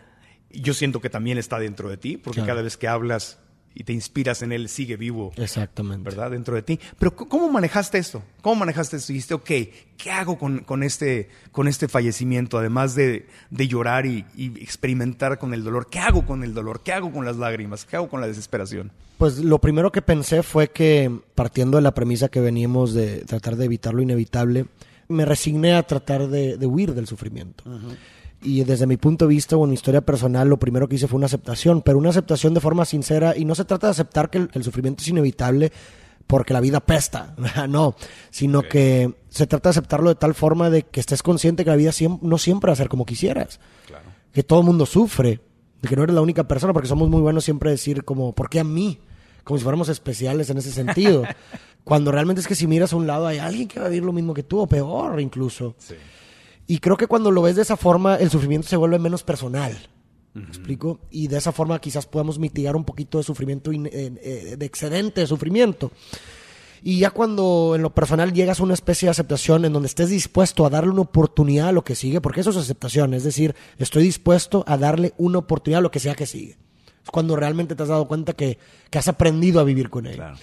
Yo 0.50 0.72
siento 0.74 1.00
que 1.00 1.10
también 1.10 1.38
está 1.38 1.58
dentro 1.58 1.88
de 1.88 1.96
ti, 1.96 2.16
porque 2.16 2.44
cada 2.44 2.62
vez 2.62 2.76
que 2.76 2.88
hablas 2.88 3.38
y 3.74 3.84
te 3.84 3.92
inspiras 3.92 4.42
en 4.42 4.52
él, 4.52 4.68
sigue 4.68 4.96
vivo. 4.96 5.32
Exactamente. 5.36 6.08
¿Verdad? 6.08 6.30
Dentro 6.30 6.54
de 6.54 6.62
ti. 6.62 6.78
Pero 6.98 7.14
¿cómo 7.16 7.50
manejaste 7.50 7.98
esto? 7.98 8.22
¿Cómo 8.40 8.56
manejaste 8.56 8.96
esto? 8.96 9.12
Y 9.12 9.14
dijiste, 9.14 9.34
ok, 9.34 9.50
¿qué 9.96 10.10
hago 10.12 10.38
con, 10.38 10.60
con, 10.60 10.82
este, 10.82 11.28
con 11.50 11.66
este 11.66 11.88
fallecimiento? 11.88 12.58
Además 12.58 12.94
de, 12.94 13.26
de 13.50 13.68
llorar 13.68 14.06
y, 14.06 14.24
y, 14.36 14.46
experimentar 14.62 15.38
con 15.38 15.54
el 15.54 15.64
dolor, 15.64 15.88
¿qué 15.90 15.98
hago 15.98 16.24
con 16.24 16.44
el 16.44 16.54
dolor? 16.54 16.82
¿Qué 16.84 16.92
hago 16.92 17.10
con 17.10 17.24
las 17.24 17.36
lágrimas? 17.36 17.84
¿Qué 17.84 17.96
hago 17.96 18.08
con 18.08 18.20
la 18.20 18.28
desesperación? 18.28 18.92
Pues 19.18 19.38
lo 19.38 19.58
primero 19.58 19.90
que 19.90 20.02
pensé 20.02 20.42
fue 20.42 20.70
que, 20.70 21.10
partiendo 21.34 21.76
de 21.76 21.82
la 21.82 21.94
premisa 21.94 22.28
que 22.28 22.40
veníamos 22.40 22.94
de 22.94 23.24
tratar 23.24 23.56
de 23.56 23.64
evitar 23.64 23.94
lo 23.94 24.02
inevitable, 24.02 24.66
me 25.08 25.24
resigné 25.24 25.74
a 25.74 25.82
tratar 25.82 26.28
de, 26.28 26.56
de 26.56 26.66
huir 26.66 26.94
del 26.94 27.06
sufrimiento. 27.06 27.64
Uh 27.66 27.72
-huh 27.72 27.96
y 28.44 28.62
desde 28.64 28.86
mi 28.86 28.96
punto 28.96 29.26
de 29.26 29.30
vista 29.34 29.56
o 29.56 29.64
en 29.64 29.70
mi 29.70 29.74
historia 29.74 30.02
personal, 30.02 30.48
lo 30.48 30.58
primero 30.58 30.88
que 30.88 30.96
hice 30.96 31.08
fue 31.08 31.16
una 31.16 31.26
aceptación, 31.26 31.82
pero 31.82 31.98
una 31.98 32.10
aceptación 32.10 32.54
de 32.54 32.60
forma 32.60 32.84
sincera 32.84 33.34
y 33.36 33.44
no 33.44 33.54
se 33.54 33.64
trata 33.64 33.88
de 33.88 33.92
aceptar 33.92 34.30
que 34.30 34.38
el, 34.38 34.50
el 34.52 34.62
sufrimiento 34.62 35.02
es 35.02 35.08
inevitable 35.08 35.72
porque 36.26 36.52
la 36.52 36.60
vida 36.60 36.80
pesta, 36.80 37.34
no, 37.68 37.94
sino 38.30 38.60
okay. 38.60 38.70
que 38.70 39.14
se 39.28 39.46
trata 39.46 39.68
de 39.68 39.72
aceptarlo 39.72 40.08
de 40.08 40.14
tal 40.14 40.34
forma 40.34 40.70
de 40.70 40.82
que 40.82 41.00
estés 41.00 41.22
consciente 41.22 41.64
que 41.64 41.70
la 41.70 41.76
vida 41.76 41.92
siempre, 41.92 42.26
no 42.26 42.38
siempre 42.38 42.68
va 42.68 42.74
a 42.74 42.76
ser 42.76 42.88
como 42.88 43.04
quisieras, 43.04 43.60
claro. 43.86 44.04
que 44.32 44.42
todo 44.42 44.60
el 44.60 44.66
mundo 44.66 44.86
sufre, 44.86 45.40
de 45.82 45.88
que 45.88 45.96
no 45.96 46.02
eres 46.02 46.14
la 46.14 46.22
única 46.22 46.48
persona, 46.48 46.72
porque 46.72 46.88
somos 46.88 47.08
muy 47.08 47.20
buenos 47.20 47.44
siempre 47.44 47.70
decir 47.70 48.04
como, 48.04 48.34
¿por 48.34 48.48
qué 48.48 48.60
a 48.60 48.64
mí? 48.64 49.00
Como 49.42 49.58
si 49.58 49.64
fuéramos 49.64 49.88
especiales 49.90 50.48
en 50.48 50.58
ese 50.58 50.72
sentido, 50.72 51.24
cuando 51.84 52.10
realmente 52.10 52.40
es 52.40 52.48
que 52.48 52.54
si 52.54 52.66
miras 52.66 52.92
a 52.94 52.96
un 52.96 53.06
lado 53.06 53.26
hay 53.26 53.38
alguien 53.38 53.68
que 53.68 53.78
va 53.78 53.86
a 53.86 53.90
vivir 53.90 54.04
lo 54.04 54.12
mismo 54.12 54.32
que 54.32 54.42
tú 54.42 54.60
o 54.60 54.66
peor 54.66 55.20
incluso. 55.20 55.74
Sí. 55.78 55.94
Y 56.66 56.78
creo 56.78 56.96
que 56.96 57.06
cuando 57.06 57.30
lo 57.30 57.42
ves 57.42 57.56
de 57.56 57.62
esa 57.62 57.76
forma, 57.76 58.16
el 58.16 58.30
sufrimiento 58.30 58.68
se 58.68 58.76
vuelve 58.76 58.98
menos 58.98 59.22
personal. 59.22 59.76
¿Me 60.32 60.40
uh 60.40 60.44
-huh. 60.44 60.48
explico? 60.48 61.00
Y 61.10 61.28
de 61.28 61.38
esa 61.38 61.52
forma 61.52 61.78
quizás 61.80 62.06
podamos 62.06 62.38
mitigar 62.38 62.74
un 62.74 62.84
poquito 62.84 63.18
de 63.18 63.24
sufrimiento, 63.24 63.70
eh, 63.72 64.56
de 64.58 64.66
excedente 64.66 65.20
de 65.20 65.26
sufrimiento. 65.26 65.92
Y 66.82 66.98
ya 66.98 67.10
cuando 67.10 67.72
en 67.74 67.82
lo 67.82 67.94
personal 67.94 68.34
llegas 68.34 68.60
a 68.60 68.62
una 68.62 68.74
especie 68.74 69.06
de 69.06 69.12
aceptación 69.12 69.64
en 69.64 69.72
donde 69.72 69.86
estés 69.86 70.10
dispuesto 70.10 70.66
a 70.66 70.70
darle 70.70 70.90
una 70.90 71.00
oportunidad 71.00 71.68
a 71.68 71.72
lo 71.72 71.82
que 71.82 71.94
sigue, 71.94 72.20
porque 72.20 72.40
eso 72.40 72.50
es 72.50 72.58
aceptación, 72.58 73.14
es 73.14 73.24
decir, 73.24 73.54
estoy 73.78 74.02
dispuesto 74.02 74.64
a 74.66 74.76
darle 74.76 75.14
una 75.16 75.38
oportunidad 75.38 75.78
a 75.78 75.82
lo 75.82 75.90
que 75.90 75.98
sea 75.98 76.14
que 76.14 76.26
sigue. 76.26 76.58
Es 77.02 77.10
cuando 77.10 77.36
realmente 77.36 77.74
te 77.74 77.82
has 77.82 77.88
dado 77.88 78.06
cuenta 78.06 78.34
que, 78.34 78.58
que 78.90 78.98
has 78.98 79.08
aprendido 79.08 79.60
a 79.60 79.64
vivir 79.64 79.88
con 79.88 80.06
él. 80.06 80.16
Claro. 80.16 80.36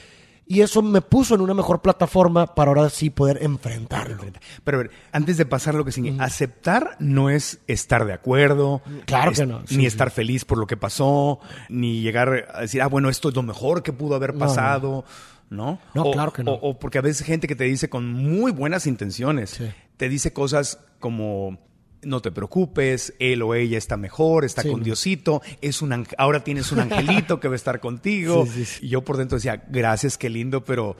Y 0.51 0.59
eso 0.59 0.81
me 0.81 0.99
puso 0.99 1.33
en 1.35 1.39
una 1.39 1.53
mejor 1.53 1.81
plataforma 1.81 2.45
para 2.45 2.71
ahora 2.71 2.89
sí 2.89 3.09
poder 3.09 3.41
enfrentarlo. 3.41 4.17
Pero 4.65 4.79
a 4.79 4.81
ver, 4.83 4.91
antes 5.13 5.37
de 5.37 5.45
pasar 5.45 5.75
lo 5.75 5.85
que 5.85 5.93
sigue, 5.93 6.11
mm. 6.11 6.19
aceptar 6.19 6.97
no 6.99 7.29
es 7.29 7.59
estar 7.67 8.03
de 8.03 8.11
acuerdo. 8.11 8.81
Claro 9.05 9.31
es, 9.31 9.39
que 9.39 9.45
no. 9.45 9.61
Sí, 9.65 9.77
ni 9.77 9.83
sí. 9.83 9.87
estar 9.87 10.11
feliz 10.11 10.43
por 10.43 10.57
lo 10.57 10.67
que 10.67 10.75
pasó, 10.75 11.39
ni 11.69 12.01
llegar 12.01 12.49
a 12.53 12.59
decir, 12.59 12.81
ah, 12.81 12.87
bueno, 12.87 13.07
esto 13.07 13.29
es 13.29 13.35
lo 13.35 13.43
mejor 13.43 13.81
que 13.81 13.93
pudo 13.93 14.15
haber 14.15 14.33
pasado. 14.33 15.05
No, 15.49 15.79
no. 15.95 16.03
no 16.03 16.09
o, 16.09 16.11
claro 16.11 16.33
que 16.33 16.43
no. 16.43 16.51
O, 16.51 16.71
o, 16.71 16.79
porque 16.79 16.97
a 16.97 17.01
veces 17.01 17.25
gente 17.25 17.47
que 17.47 17.55
te 17.55 17.63
dice 17.63 17.89
con 17.89 18.11
muy 18.11 18.51
buenas 18.51 18.87
intenciones, 18.87 19.51
sí. 19.51 19.71
te 19.95 20.09
dice 20.09 20.33
cosas 20.33 20.79
como 20.99 21.59
no 22.03 22.21
te 22.21 22.31
preocupes, 22.31 23.13
él 23.19 23.41
o 23.41 23.53
ella 23.53 23.77
está 23.77 23.97
mejor, 23.97 24.45
está 24.45 24.61
sí, 24.63 24.71
con 24.71 24.83
Diosito, 24.83 25.41
es 25.61 25.81
un 25.81 26.07
ahora 26.17 26.43
tienes 26.43 26.71
un 26.71 26.79
angelito 26.81 27.39
que 27.39 27.47
va 27.47 27.53
a 27.53 27.55
estar 27.55 27.79
contigo. 27.79 28.45
Sí, 28.45 28.65
sí, 28.65 28.85
y 28.85 28.89
yo 28.89 29.01
por 29.01 29.17
dentro 29.17 29.37
decía, 29.37 29.63
gracias, 29.69 30.17
qué 30.17 30.29
lindo, 30.29 30.63
pero 30.63 30.95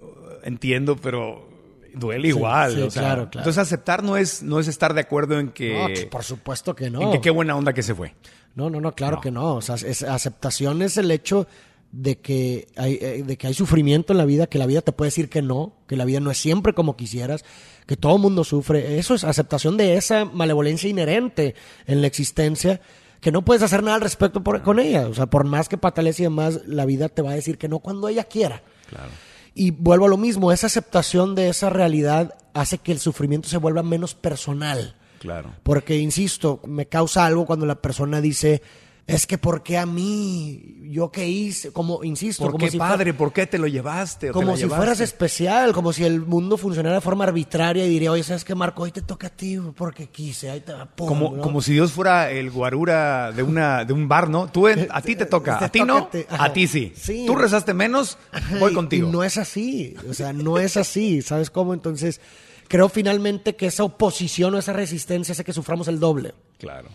uh, 0.00 0.06
entiendo, 0.44 0.96
pero 0.96 1.48
duele 1.94 2.28
igual. 2.28 2.82
o 2.82 2.90
sea, 2.90 3.02
claro, 3.02 3.30
claro. 3.30 3.42
Entonces 3.42 3.58
aceptar 3.58 4.02
no 4.02 4.16
es, 4.16 4.42
no 4.42 4.60
es 4.60 4.68
estar 4.68 4.94
de 4.94 5.00
acuerdo 5.00 5.38
en 5.38 5.50
que... 5.50 6.02
No, 6.04 6.10
por 6.10 6.24
supuesto 6.24 6.74
que 6.74 6.90
no. 6.90 7.02
En 7.02 7.12
que 7.12 7.20
qué 7.20 7.30
buena 7.30 7.56
onda 7.56 7.72
que 7.72 7.82
se 7.82 7.94
fue. 7.94 8.14
No, 8.54 8.70
no, 8.70 8.80
no, 8.80 8.94
claro 8.94 9.16
no. 9.16 9.22
que 9.22 9.30
no. 9.30 9.54
O 9.54 9.62
sea, 9.62 9.76
es, 9.76 10.02
aceptación 10.02 10.82
es 10.82 10.96
el 10.96 11.10
hecho 11.10 11.46
de 11.92 12.18
que, 12.18 12.68
hay, 12.76 12.98
eh, 13.00 13.22
de 13.24 13.36
que 13.36 13.46
hay 13.46 13.54
sufrimiento 13.54 14.14
en 14.14 14.18
la 14.18 14.24
vida, 14.24 14.46
que 14.46 14.58
la 14.58 14.66
vida 14.66 14.80
te 14.80 14.92
puede 14.92 15.08
decir 15.08 15.28
que 15.28 15.42
no, 15.42 15.74
que 15.86 15.96
la 15.96 16.06
vida 16.06 16.20
no 16.20 16.30
es 16.30 16.38
siempre 16.38 16.72
como 16.72 16.96
quisieras, 16.96 17.44
que 17.86 17.96
todo 17.96 18.16
el 18.16 18.22
mundo 18.22 18.44
sufre. 18.44 18.98
Eso 18.98 19.14
es 19.14 19.24
aceptación 19.24 19.76
de 19.76 19.96
esa 19.96 20.24
malevolencia 20.24 20.88
inherente 20.88 21.54
en 21.86 22.00
la 22.00 22.06
existencia, 22.06 22.80
que 23.20 23.30
no 23.30 23.44
puedes 23.44 23.62
hacer 23.62 23.82
nada 23.82 23.96
al 23.96 24.00
respecto 24.00 24.42
por, 24.42 24.62
con 24.62 24.80
ella. 24.80 25.06
O 25.06 25.14
sea, 25.14 25.26
por 25.26 25.44
más 25.44 25.68
que 25.68 25.76
patales 25.76 26.18
y 26.18 26.24
demás, 26.24 26.62
la 26.66 26.86
vida 26.86 27.08
te 27.10 27.22
va 27.22 27.32
a 27.32 27.34
decir 27.34 27.58
que 27.58 27.68
no 27.68 27.78
cuando 27.78 28.08
ella 28.08 28.24
quiera. 28.24 28.62
Claro. 28.88 29.10
Y 29.54 29.70
vuelvo 29.70 30.06
a 30.06 30.08
lo 30.08 30.16
mismo, 30.16 30.50
esa 30.50 30.68
aceptación 30.68 31.34
de 31.34 31.50
esa 31.50 31.68
realidad 31.68 32.34
hace 32.54 32.78
que 32.78 32.92
el 32.92 33.00
sufrimiento 33.00 33.50
se 33.50 33.58
vuelva 33.58 33.82
menos 33.82 34.14
personal. 34.14 34.96
Claro. 35.20 35.52
Porque, 35.62 35.98
insisto, 35.98 36.60
me 36.66 36.86
causa 36.86 37.26
algo 37.26 37.44
cuando 37.44 37.66
la 37.66 37.80
persona 37.80 38.20
dice, 38.22 38.62
es 39.06 39.26
que 39.26 39.36
¿por 39.36 39.62
qué 39.62 39.78
a 39.78 39.86
mí? 39.86 40.78
¿Yo 40.84 41.10
qué 41.10 41.26
hice? 41.28 41.72
Como, 41.72 42.04
insisto, 42.04 42.44
¿Por 42.44 42.52
como 42.52 42.64
qué 42.64 42.70
si 42.70 42.78
padre? 42.78 43.14
¿Por 43.14 43.32
qué 43.32 43.46
te 43.46 43.58
lo 43.58 43.66
llevaste? 43.66 44.30
como 44.30 44.54
te 44.54 44.60
si 44.60 44.68
fueras 44.68 45.00
especial, 45.00 45.72
como 45.72 45.92
si 45.92 46.04
el 46.04 46.20
mundo 46.20 46.56
funcionara 46.56 46.96
de 46.96 47.00
forma 47.00 47.24
arbitraria 47.24 47.84
y 47.84 47.88
diría, 47.88 48.12
oye, 48.12 48.22
¿sabes 48.22 48.44
qué, 48.44 48.54
Marco? 48.54 48.82
Hoy 48.82 48.92
te 48.92 49.02
toca 49.02 49.26
a 49.26 49.30
ti 49.30 49.58
porque 49.76 50.08
quise, 50.08 50.50
ahí 50.50 50.60
te 50.60 50.72
va, 50.72 50.86
pum, 50.86 51.08
como, 51.08 51.32
¿no? 51.36 51.42
como 51.42 51.60
si 51.62 51.72
Dios 51.72 51.92
fuera 51.92 52.30
el 52.30 52.50
guarura 52.50 53.32
de, 53.32 53.42
una, 53.42 53.84
de 53.84 53.92
un 53.92 54.08
bar, 54.08 54.28
¿no? 54.30 54.48
Tú, 54.48 54.66
a 54.66 55.02
ti 55.02 55.16
te 55.16 55.26
toca, 55.26 55.64
a 55.64 55.68
ti 55.68 55.80
no, 55.80 56.08
a 56.28 56.52
ti. 56.52 56.66
sí. 56.68 56.92
Sí. 56.94 57.24
Tú 57.26 57.34
rezaste 57.34 57.74
menos, 57.74 58.18
voy 58.60 58.72
contigo. 58.72 59.08
Y 59.08 59.10
no 59.10 59.24
es 59.24 59.36
así, 59.36 59.96
o 60.08 60.14
sea, 60.14 60.32
no 60.32 60.58
es 60.58 60.76
así, 60.76 61.22
¿sabes 61.22 61.50
cómo? 61.50 61.74
Entonces, 61.74 62.20
creo 62.68 62.88
finalmente 62.88 63.56
que 63.56 63.66
esa 63.66 63.84
oposición 63.84 64.54
o 64.54 64.58
esa 64.58 64.72
resistencia 64.72 65.32
hace 65.32 65.44
que 65.44 65.52
suframos 65.52 65.88
el 65.88 65.98
doble. 65.98 66.34
Claro. 66.58 66.88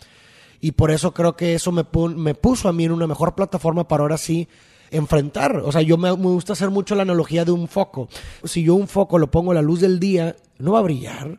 Y 0.61 0.71
por 0.71 0.91
eso 0.91 1.13
creo 1.13 1.35
que 1.35 1.53
eso 1.55 1.71
me, 1.71 1.85
me 2.15 2.35
puso 2.35 2.69
a 2.69 2.73
mí 2.73 2.85
en 2.85 2.91
una 2.91 3.07
mejor 3.07 3.35
plataforma 3.35 3.87
para 3.87 4.03
ahora 4.03 4.17
sí 4.17 4.47
enfrentar. 4.91 5.57
O 5.57 5.71
sea, 5.71 5.81
yo 5.81 5.97
me, 5.97 6.09
me 6.15 6.29
gusta 6.29 6.53
hacer 6.53 6.69
mucho 6.69 6.95
la 6.95 7.03
analogía 7.03 7.45
de 7.45 7.51
un 7.51 7.67
foco. 7.67 8.09
Si 8.43 8.63
yo 8.63 8.75
un 8.75 8.87
foco 8.87 9.19
lo 9.19 9.29
pongo 9.29 9.51
a 9.51 9.55
la 9.55 9.61
luz 9.61 9.81
del 9.81 9.99
día, 9.99 10.35
no 10.59 10.73
va 10.73 10.79
a 10.79 10.83
brillar. 10.83 11.37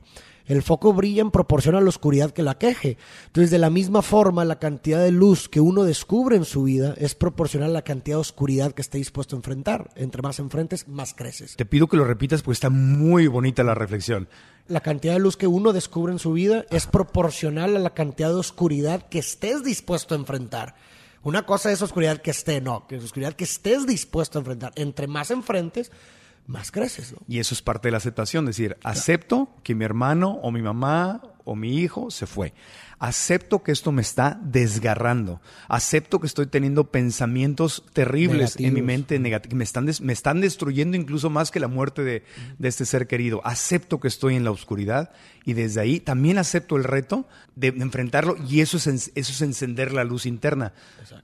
El 0.48 0.62
foco 0.62 0.94
brilla 0.94 1.20
en 1.20 1.30
proporción 1.30 1.74
a 1.74 1.80
la 1.80 1.90
oscuridad 1.90 2.32
que 2.32 2.42
la 2.42 2.56
queje. 2.56 2.96
Entonces, 3.26 3.50
de 3.50 3.58
la 3.58 3.68
misma 3.68 4.00
forma, 4.00 4.46
la 4.46 4.58
cantidad 4.58 5.02
de 5.02 5.12
luz 5.12 5.48
que 5.48 5.60
uno 5.60 5.84
descubre 5.84 6.36
en 6.36 6.46
su 6.46 6.64
vida 6.64 6.94
es 6.96 7.14
proporcional 7.14 7.70
a 7.70 7.74
la 7.74 7.82
cantidad 7.82 8.16
de 8.16 8.22
oscuridad 8.22 8.72
que 8.72 8.80
esté 8.80 8.96
dispuesto 8.96 9.36
a 9.36 9.38
enfrentar. 9.38 9.90
Entre 9.94 10.22
más 10.22 10.38
enfrentes, 10.38 10.88
más 10.88 11.12
creces. 11.12 11.54
Te 11.54 11.66
pido 11.66 11.86
que 11.86 11.98
lo 11.98 12.04
repitas 12.04 12.42
porque 12.42 12.54
está 12.54 12.70
muy 12.70 13.26
bonita 13.26 13.62
la 13.62 13.74
reflexión. 13.74 14.26
La 14.68 14.80
cantidad 14.80 15.12
de 15.12 15.20
luz 15.20 15.36
que 15.36 15.46
uno 15.46 15.74
descubre 15.74 16.12
en 16.12 16.18
su 16.18 16.32
vida 16.32 16.64
es 16.70 16.86
proporcional 16.86 17.76
a 17.76 17.80
la 17.80 17.94
cantidad 17.94 18.30
de 18.30 18.36
oscuridad 18.36 19.06
que 19.08 19.18
estés 19.18 19.62
dispuesto 19.62 20.14
a 20.14 20.18
enfrentar. 20.18 20.74
Una 21.22 21.44
cosa 21.44 21.70
es 21.70 21.82
oscuridad 21.82 22.22
que 22.22 22.30
esté, 22.30 22.62
no, 22.62 22.86
que 22.86 22.96
es 22.96 23.04
oscuridad 23.04 23.34
que 23.34 23.44
estés 23.44 23.86
dispuesto 23.86 24.38
a 24.38 24.40
enfrentar. 24.40 24.72
Entre 24.76 25.06
más 25.06 25.30
enfrentes, 25.30 25.90
más 26.48 26.72
creces. 26.72 27.12
¿no? 27.12 27.18
Y 27.28 27.38
eso 27.38 27.54
es 27.54 27.62
parte 27.62 27.88
de 27.88 27.92
la 27.92 27.98
aceptación, 27.98 28.46
decir, 28.46 28.76
acepto 28.82 29.48
que 29.62 29.76
mi 29.76 29.84
hermano 29.84 30.40
o 30.42 30.50
mi 30.50 30.62
mamá 30.62 31.22
o 31.48 31.56
mi 31.56 31.78
hijo 31.78 32.10
se 32.10 32.26
fue. 32.26 32.52
Acepto 33.00 33.62
que 33.62 33.70
esto 33.70 33.92
me 33.92 34.02
está 34.02 34.40
desgarrando. 34.42 35.40
Acepto 35.68 36.18
que 36.20 36.26
estoy 36.26 36.46
teniendo 36.46 36.90
pensamientos 36.90 37.84
terribles 37.92 38.56
en 38.66 38.74
mi 38.74 38.82
mente, 38.82 39.20
negati- 39.20 39.52
me 39.54 39.62
están, 39.64 39.88
me 40.02 40.12
están 40.12 40.40
destruyendo 40.40 40.96
incluso 40.96 41.30
más 41.30 41.50
que 41.50 41.60
la 41.60 41.68
muerte 41.68 42.02
de, 42.02 42.24
de 42.58 42.68
este 42.68 42.84
ser 42.84 43.06
querido. 43.06 43.40
Acepto 43.44 44.00
que 44.00 44.08
estoy 44.08 44.34
en 44.34 44.44
la 44.44 44.50
oscuridad 44.50 45.12
y 45.44 45.52
desde 45.52 45.80
ahí 45.80 46.00
también 46.00 46.38
acepto 46.38 46.76
el 46.76 46.84
reto 46.84 47.28
de, 47.54 47.70
de 47.70 47.82
enfrentarlo 47.82 48.36
y 48.48 48.60
eso 48.60 48.76
es, 48.78 48.86
eso 48.88 49.10
es 49.14 49.42
encender 49.42 49.92
la 49.92 50.02
luz 50.04 50.26
interna. 50.26 50.72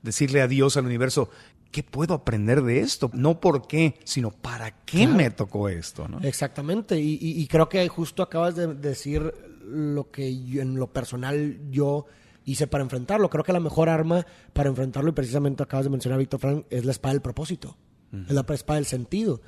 Decirle 0.02 0.42
a 0.42 0.48
Dios, 0.48 0.76
al 0.76 0.87
universo, 0.87 1.28
¿qué 1.72 1.82
puedo 1.82 2.14
aprender 2.14 2.62
de 2.62 2.80
esto? 2.80 3.10
No 3.14 3.40
por 3.40 3.66
qué, 3.66 3.96
sino 4.04 4.30
para 4.30 4.70
qué 4.84 5.08
me 5.08 5.30
tocó 5.30 5.68
esto. 5.68 6.06
¿no? 6.06 6.20
Exactamente, 6.20 7.00
y, 7.00 7.14
y- 7.20 7.42
y 7.42 7.46
creo 7.48 7.68
que 7.68 7.87
justo 7.88 8.22
acabas 8.22 8.54
de 8.54 8.74
decir 8.74 9.34
lo 9.66 10.11
que 10.11 10.44
yo- 10.44 10.62
en 10.62 10.77
lo 10.77 10.92
personal 10.92 11.59
yo 11.70 12.07
hice 12.44 12.66
para 12.66 12.85
enfrentarlo. 12.85 13.31
Creo 13.31 13.44
que 13.44 13.53
la 13.53 13.61
mejor 13.61 13.88
arma 13.88 14.27
para 14.53 14.68
enfrentarlo, 14.68 15.11
y 15.11 15.14
precisamente 15.14 15.62
acabas 15.62 15.85
de 15.85 15.90
mencionar, 15.90 16.18
Víctor 16.18 16.40
Frank, 16.40 16.66
es 16.70 16.85
la 16.85 16.92
espada 16.92 17.14
del 17.14 17.22
propósito, 17.22 17.77
es 18.12 18.31
la 18.33 18.44
espada 18.50 18.77
del 18.77 18.87
sentido. 18.87 19.40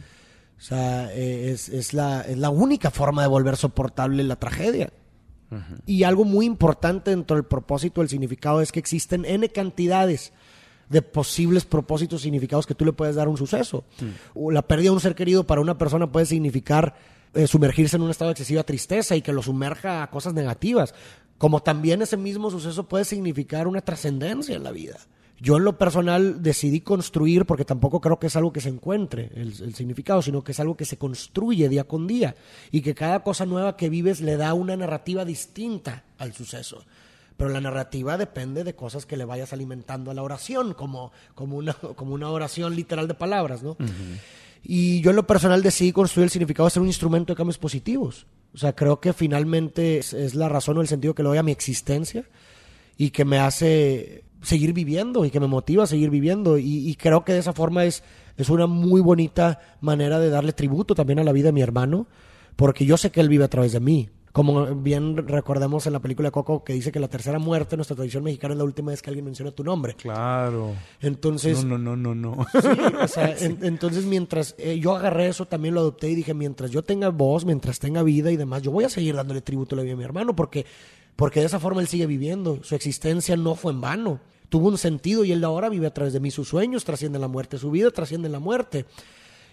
O 0.59 0.61
sea, 0.61 1.12
eh, 1.12 1.50
es, 1.52 1.68
es 1.68 1.92
la, 1.92 2.22
es 2.22 2.38
la 2.38 2.48
única 2.50 2.90
forma 2.90 3.20
de 3.22 3.29
volver 3.29 3.57
soportable 3.57 4.22
la 4.24 4.37
tragedia. 4.37 4.92
Y 5.87 6.02
algo 6.02 6.24
muy 6.24 6.44
importante 6.44 7.11
dentro 7.11 7.37
del 7.37 7.44
propósito, 7.44 8.02
el 8.02 8.09
significado, 8.09 8.61
es 8.61 8.72
que 8.72 8.81
existen 8.81 9.24
N 9.24 9.48
cantidades 9.50 10.33
de 10.88 11.02
posibles 11.02 11.64
propósitos 11.64 12.22
significados 12.22 12.66
que 12.66 12.74
tú 12.74 12.85
le 12.85 12.92
puedes 12.92 13.14
dar 13.14 13.26
a 13.29 13.31
un 13.31 13.37
suceso. 13.37 13.85
O 14.35 14.50
La 14.50 14.62
pérdida 14.62 14.90
de 14.90 14.94
un 14.94 15.00
ser 15.00 15.14
querido 15.14 15.44
para 15.46 15.61
una 15.61 15.79
persona 15.79 16.11
puede 16.11 16.26
significar 16.26 16.96
eh, 17.34 17.46
sumergirse 17.46 17.96
en 17.96 18.02
un 18.02 18.10
estado 18.10 18.28
de 18.28 18.32
excesiva 18.32 18.62
tristeza 18.62 19.16
y 19.16 19.22
que 19.22 19.32
lo 19.32 19.42
sumerja 19.42 20.02
a 20.02 20.10
cosas 20.10 20.34
negativas. 20.34 20.94
Como 21.38 21.62
también 21.62 22.02
ese 22.02 22.16
mismo 22.16 22.50
suceso 22.50 22.88
puede 22.88 23.04
significar 23.04 23.66
una 23.66 23.82
trascendencia 23.82 24.56
en 24.56 24.64
la 24.64 24.72
vida. 24.72 24.98
Yo 25.38 25.58
en 25.58 25.64
lo 25.64 25.76
personal 25.76 26.42
decidí 26.42 26.80
construir, 26.80 27.44
porque 27.44 27.66
tampoco 27.66 28.00
creo 28.00 28.18
que 28.18 28.28
es 28.28 28.36
algo 28.36 28.52
que 28.52 28.62
se 28.62 28.70
encuentre 28.70 29.30
el, 29.34 29.74
significado, 29.74 30.22
sino 30.22 30.42
que 30.42 30.52
es 30.52 30.60
algo 30.60 30.76
que 30.76 30.86
se 30.86 30.96
construye 30.96 31.68
día 31.68 31.84
con 31.84 32.06
día 32.06 32.34
y 32.70 32.80
que 32.80 32.94
cada 32.94 33.22
cosa 33.22 33.44
nueva 33.44 33.76
que 33.76 33.90
vives 33.90 34.22
le 34.22 34.36
da 34.36 34.54
una 34.54 34.76
narrativa 34.76 35.26
distinta 35.26 36.04
al 36.16 36.32
suceso. 36.32 36.84
Pero 37.36 37.50
la 37.50 37.60
narrativa 37.60 38.16
depende 38.16 38.64
de 38.64 38.74
cosas 38.74 39.04
que 39.04 39.18
le 39.18 39.26
vayas 39.26 39.52
alimentando 39.52 40.10
a 40.10 40.14
la 40.14 40.22
oración, 40.22 40.72
como, 40.72 41.12
como, 41.34 41.58
una, 41.58 41.74
como 41.96 42.14
una 42.14 42.30
oración 42.30 42.74
literal 42.74 43.06
de 43.06 43.14
palabras, 43.14 43.62
¿no? 43.62 43.76
Y 44.68 45.00
yo 45.00 45.11
en 45.11 45.16
lo 45.16 45.29
personal 45.29 45.62
decidí 45.62 45.92
construir 45.92 46.24
el 46.24 46.31
significado 46.31 46.66
de 46.66 46.72
ser 46.72 46.83
un 46.83 46.88
instrumento 46.88 47.33
de 47.33 47.37
cambios 47.37 47.57
positivos. 47.57 48.26
O 48.52 48.59
sea, 48.59 48.74
creo 48.74 48.98
que 48.98 49.12
finalmente 49.12 49.98
es, 49.98 50.35
la 50.35 50.48
razón 50.48 50.76
o 50.76 50.81
el 50.81 50.88
sentido 50.88 51.14
que 51.14 51.22
le 51.22 51.29
doy 51.29 51.38
a 51.38 51.44
mi 51.44 51.52
existencia 51.52 52.24
y 52.96 53.11
que 53.11 53.24
me 53.24 53.38
hace 53.38 54.24
seguir 54.42 54.72
viviendo 54.72 55.24
y 55.24 55.31
que 55.31 55.38
me 55.38 55.46
motiva 55.46 55.85
a 55.85 55.87
seguir 55.87 56.11
viviendo. 56.11 56.59
Y, 56.59 56.88
y 56.88 56.96
creo 56.96 57.24
que 57.24 57.33
de 57.33 57.38
esa 57.38 57.52
forma 57.52 57.85
es, 57.85 58.02
es 58.37 58.50
una 58.50 58.66
muy 58.66 59.00
bonita 59.00 59.61
manera 59.81 60.18
de 60.18 60.31
darle 60.31 60.52
tributo 60.52 60.96
también 60.96 61.20
a 61.20 61.24
la 61.24 61.33
vida 61.33 61.46
de 61.46 61.52
mi 61.52 61.62
hermano, 61.62 62.09
porque 62.57 62.87
yo 62.87 62.96
sé 62.96 63.12
que 63.12 63.20
él 63.20 63.29
vive 63.29 63.44
a 63.44 63.48
través 63.48 63.70
de 63.70 63.79
mí. 63.79 64.09
Como 64.37 64.66
bien 64.75 65.16
recordamos 65.16 65.87
en 65.87 65.94
la 65.94 66.01
película 66.01 66.31
Coco 66.31 66.62
que 66.62 66.75
dice 66.75 66.92
que 66.92 67.01
la 67.01 67.09
tercera 67.09 67.38
muerte 67.38 67.75
en 67.75 67.79
nuestra 67.79 67.96
tradición 67.96 68.22
mexicana 68.22 68.53
es 68.53 68.59
la 68.59 68.64
última 68.64 68.90
vez 68.90 69.01
que 69.01 69.09
alguien 69.09 69.25
menciona 69.25 69.51
tu 69.51 69.64
nombre. 69.64 69.94
Claro. 69.94 70.75
Entonces, 71.01 71.64
No, 71.64 71.79
no, 71.79 71.96
no, 71.96 72.14
no, 72.14 72.37
no. 72.37 72.46
Sí, 72.53 72.68
o 73.03 73.09
sea, 73.09 73.35
en- 73.40 73.64
entonces 73.64 74.05
mientras 74.05 74.55
eh, 74.59 74.79
yo 74.79 74.94
agarré 74.94 75.29
eso, 75.29 75.46
también 75.46 75.72
lo 75.72 75.81
adopté 75.81 76.11
y 76.11 76.14
dije, 76.14 76.35
mientras 76.35 76.70
yo 76.70 76.83
tenga 76.85 77.09
voz, 77.09 77.46
mientras 77.46 77.79
tenga 77.79 78.03
vida 78.03 78.31
y 78.31 78.37
demás, 78.37 78.61
yo 78.61 78.70
voy 78.72 78.85
a 78.85 78.90
seguir 78.90 79.14
dándole 79.16 79.40
tributo 79.40 79.75
a 79.75 79.77
la 79.79 79.85
vida 79.85 79.92
de 79.94 79.96
mi 79.96 80.05
hermano 80.05 80.37
porque, 80.37 80.66
porque 81.16 81.40
de 81.40 81.46
esa 81.46 81.59
forma 81.59 81.81
él 81.81 81.88
sigue 81.88 82.05
viviendo. 82.05 82.62
Su 82.62 82.75
existencia 82.75 83.38
no 83.38 83.55
fue 83.55 83.72
en 83.72 83.81
vano. 83.81 84.20
Tuvo 84.51 84.68
un 84.68 84.77
sentido 84.77 85.25
y 85.25 85.33
él 85.33 85.42
ahora 85.44 85.70
vive 85.70 85.87
a 85.87 85.94
través 85.94 86.12
de 86.12 86.20
mí. 86.20 86.31
Sus 86.31 86.46
sueños 86.49 86.85
trascienden 86.85 87.22
la 87.22 87.29
muerte, 87.29 87.57
su 87.57 87.70
vida 87.70 87.90
trasciende 87.90 88.29
la 88.29 88.38
muerte. 88.38 88.85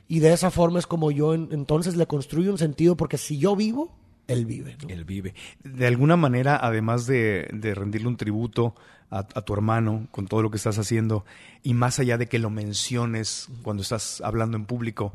Y 0.10 0.20
de 0.20 0.34
esa 0.34 0.52
forma 0.52 0.80
es 0.80 0.88
como 0.88 1.10
yo 1.10 1.34
en- 1.34 1.48
entonces 1.54 1.96
le 1.96 2.06
construyo 2.06 2.52
un 2.52 2.58
sentido 2.58 2.98
porque 2.98 3.18
si 3.18 3.38
yo 3.38 3.56
vivo, 3.56 3.96
él 4.28 4.46
vive. 4.46 4.78
¿no? 4.82 4.90
Él 4.90 5.06
vive. 5.06 5.34
De 5.64 5.88
alguna 5.88 6.16
manera, 6.16 6.58
además 6.62 7.06
de, 7.08 7.50
de 7.54 7.76
rendirle 7.76 8.08
un 8.08 8.18
tributo 8.18 8.76
a, 9.10 9.20
a 9.20 9.42
tu 9.42 9.54
hermano 9.54 10.08
con 10.12 10.28
todo 10.28 10.42
lo 10.42 10.50
que 10.52 10.58
estás 10.58 10.78
haciendo, 10.78 11.26
y 11.62 11.74
más 11.74 12.00
allá 12.00 12.18
de 12.18 12.28
que 12.28 12.40
lo 12.40 12.50
menciones 12.50 13.50
cuando 13.62 13.84
estás 13.84 14.22
hablando 14.22 14.58
en 14.58 14.66
público, 14.66 15.14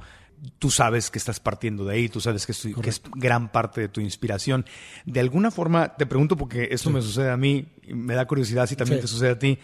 tú 0.58 0.70
sabes 0.70 1.10
que 1.10 1.18
estás 1.18 1.40
partiendo 1.40 1.84
de 1.84 1.94
ahí, 1.94 2.08
tú 2.08 2.20
sabes 2.20 2.46
que, 2.46 2.52
es 2.52 3.02
gran 3.16 3.50
parte 3.50 3.80
de 3.80 3.88
tu 3.88 4.00
inspiración. 4.00 4.64
De 5.04 5.20
alguna 5.20 5.50
forma, 5.50 5.96
te 5.96 6.06
pregunto 6.06 6.36
porque 6.36 6.68
esto 6.70 6.90
me 6.90 7.02
sucede 7.02 7.30
a 7.30 7.36
mí, 7.36 7.66
y 7.82 7.94
me 7.94 8.14
da 8.14 8.26
curiosidad 8.26 8.66
si 8.66 8.76
también 8.76 8.98
Sí. 8.98 9.02
te 9.02 9.08
sucede 9.08 9.30
a 9.30 9.38
ti. 9.38 9.58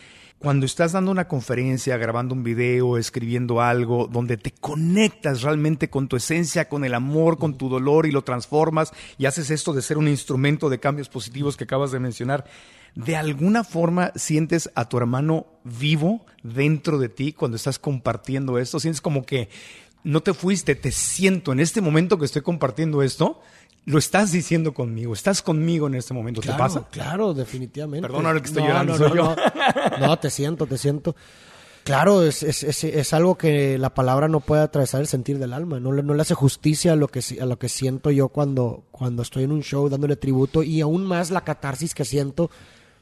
Cuando 0.45 0.67
estás 0.67 0.93
dando 0.93 1.11
una 1.11 1.27
conferencia, 1.27 1.97
grabando 1.97 2.35
un 2.35 2.43
video, 2.43 2.99
escribiendo 2.99 3.63
algo, 3.63 4.11
donde 4.13 4.37
te 4.37 4.51
conectas 4.51 5.41
realmente 5.41 5.89
con 5.89 6.07
tu 6.07 6.17
esencia, 6.17 6.69
con 6.69 6.85
el 6.85 6.93
amor, 6.93 7.39
con 7.39 7.57
tu 7.57 7.71
dolor 7.71 8.05
y 8.05 8.11
lo 8.11 8.25
transformas 8.25 8.93
y 9.17 9.25
haces 9.25 9.49
esto 9.49 9.73
de 9.73 9.81
ser 9.81 9.97
un 9.97 10.07
instrumento 10.07 10.69
de 10.69 10.81
cambios 10.81 11.09
positivos 11.09 11.57
que 11.57 11.65
acabas 11.65 11.93
de 11.93 11.99
mencionar, 11.99 12.45
¿de 12.95 13.17
alguna 13.17 13.65
forma 13.65 14.13
sientes 14.17 14.71
a 14.75 14.87
tu 14.87 14.99
hermano 14.99 15.47
vivo 15.65 16.27
dentro 16.43 16.99
de 16.99 17.09
ti 17.09 17.33
cuando 17.33 17.57
estás 17.57 17.79
compartiendo 17.79 18.59
esto? 18.59 18.79
¿Sientes 18.79 19.01
como 19.01 19.25
que 19.25 19.49
no 20.03 20.21
te 20.21 20.35
fuiste, 20.35 20.75
te 20.75 20.93
siento 20.93 21.53
en 21.53 21.61
este 21.61 21.81
momento 21.81 22.19
que 22.19 22.27
estoy 22.27 22.43
compartiendo 22.43 23.03
esto? 23.03 23.41
Lo 23.87 23.99
estás 23.99 24.33
diciendo 24.33 24.73
conmigo, 24.73 25.13
estás 25.13 25.43
conmigo 25.43 25.87
en 25.87 25.95
este 25.95 26.15
momento. 26.15 26.41
Claro, 26.41 26.57
¿Te 26.57 26.63
pasa? 26.63 26.89
Claro, 26.91 27.35
definitivamente. 27.35 28.07
Perdón, 28.07 28.27
ahora 28.27 28.41
que 28.41 28.47
estoy 28.47 28.63
No, 28.63 28.69
llorando 28.69 28.93
no, 28.93 28.99
soy 28.99 29.09
no, 29.09 29.15
yo. 29.15 29.37
No, 30.01 30.19
te 30.19 30.31
siento, 30.31 30.67
te 30.67 30.79
siento. 30.79 31.15
Claro, 31.85 32.23
es, 32.23 32.43
es, 32.43 32.63
es, 32.63 32.83
es 32.83 33.13
algo 33.13 33.37
que 33.37 33.77
la 33.77 33.93
palabra 33.93 34.27
no 34.27 34.41
puede 34.41 34.63
atravesar 34.63 35.03
el 35.03 35.07
sentir 35.07 35.39
del 35.39 35.53
alma. 35.53 35.81
No 35.81 35.93
le, 35.93 36.03
no 36.03 36.15
le 36.15 36.23
hace 36.23 36.35
justicia 36.35 36.95
a 36.95 36.97
lo, 36.97 37.09
que, 37.09 37.21
a 37.39 37.45
lo 37.45 37.59
que 37.59 37.69
siento 37.69 38.11
yo 38.11 38.29
cuando, 38.29 38.85
cuando 38.91 39.23
estoy 39.23 39.45
en 39.45 39.53
un 39.53 39.63
show 39.63 39.91
dándole 39.91 40.17
tributo 40.17 40.63
y 40.63 40.81
aún 40.81 41.05
más 41.05 41.31
la 41.31 41.43
catarsis 41.43 41.95
que 41.95 42.07
siento 42.07 42.51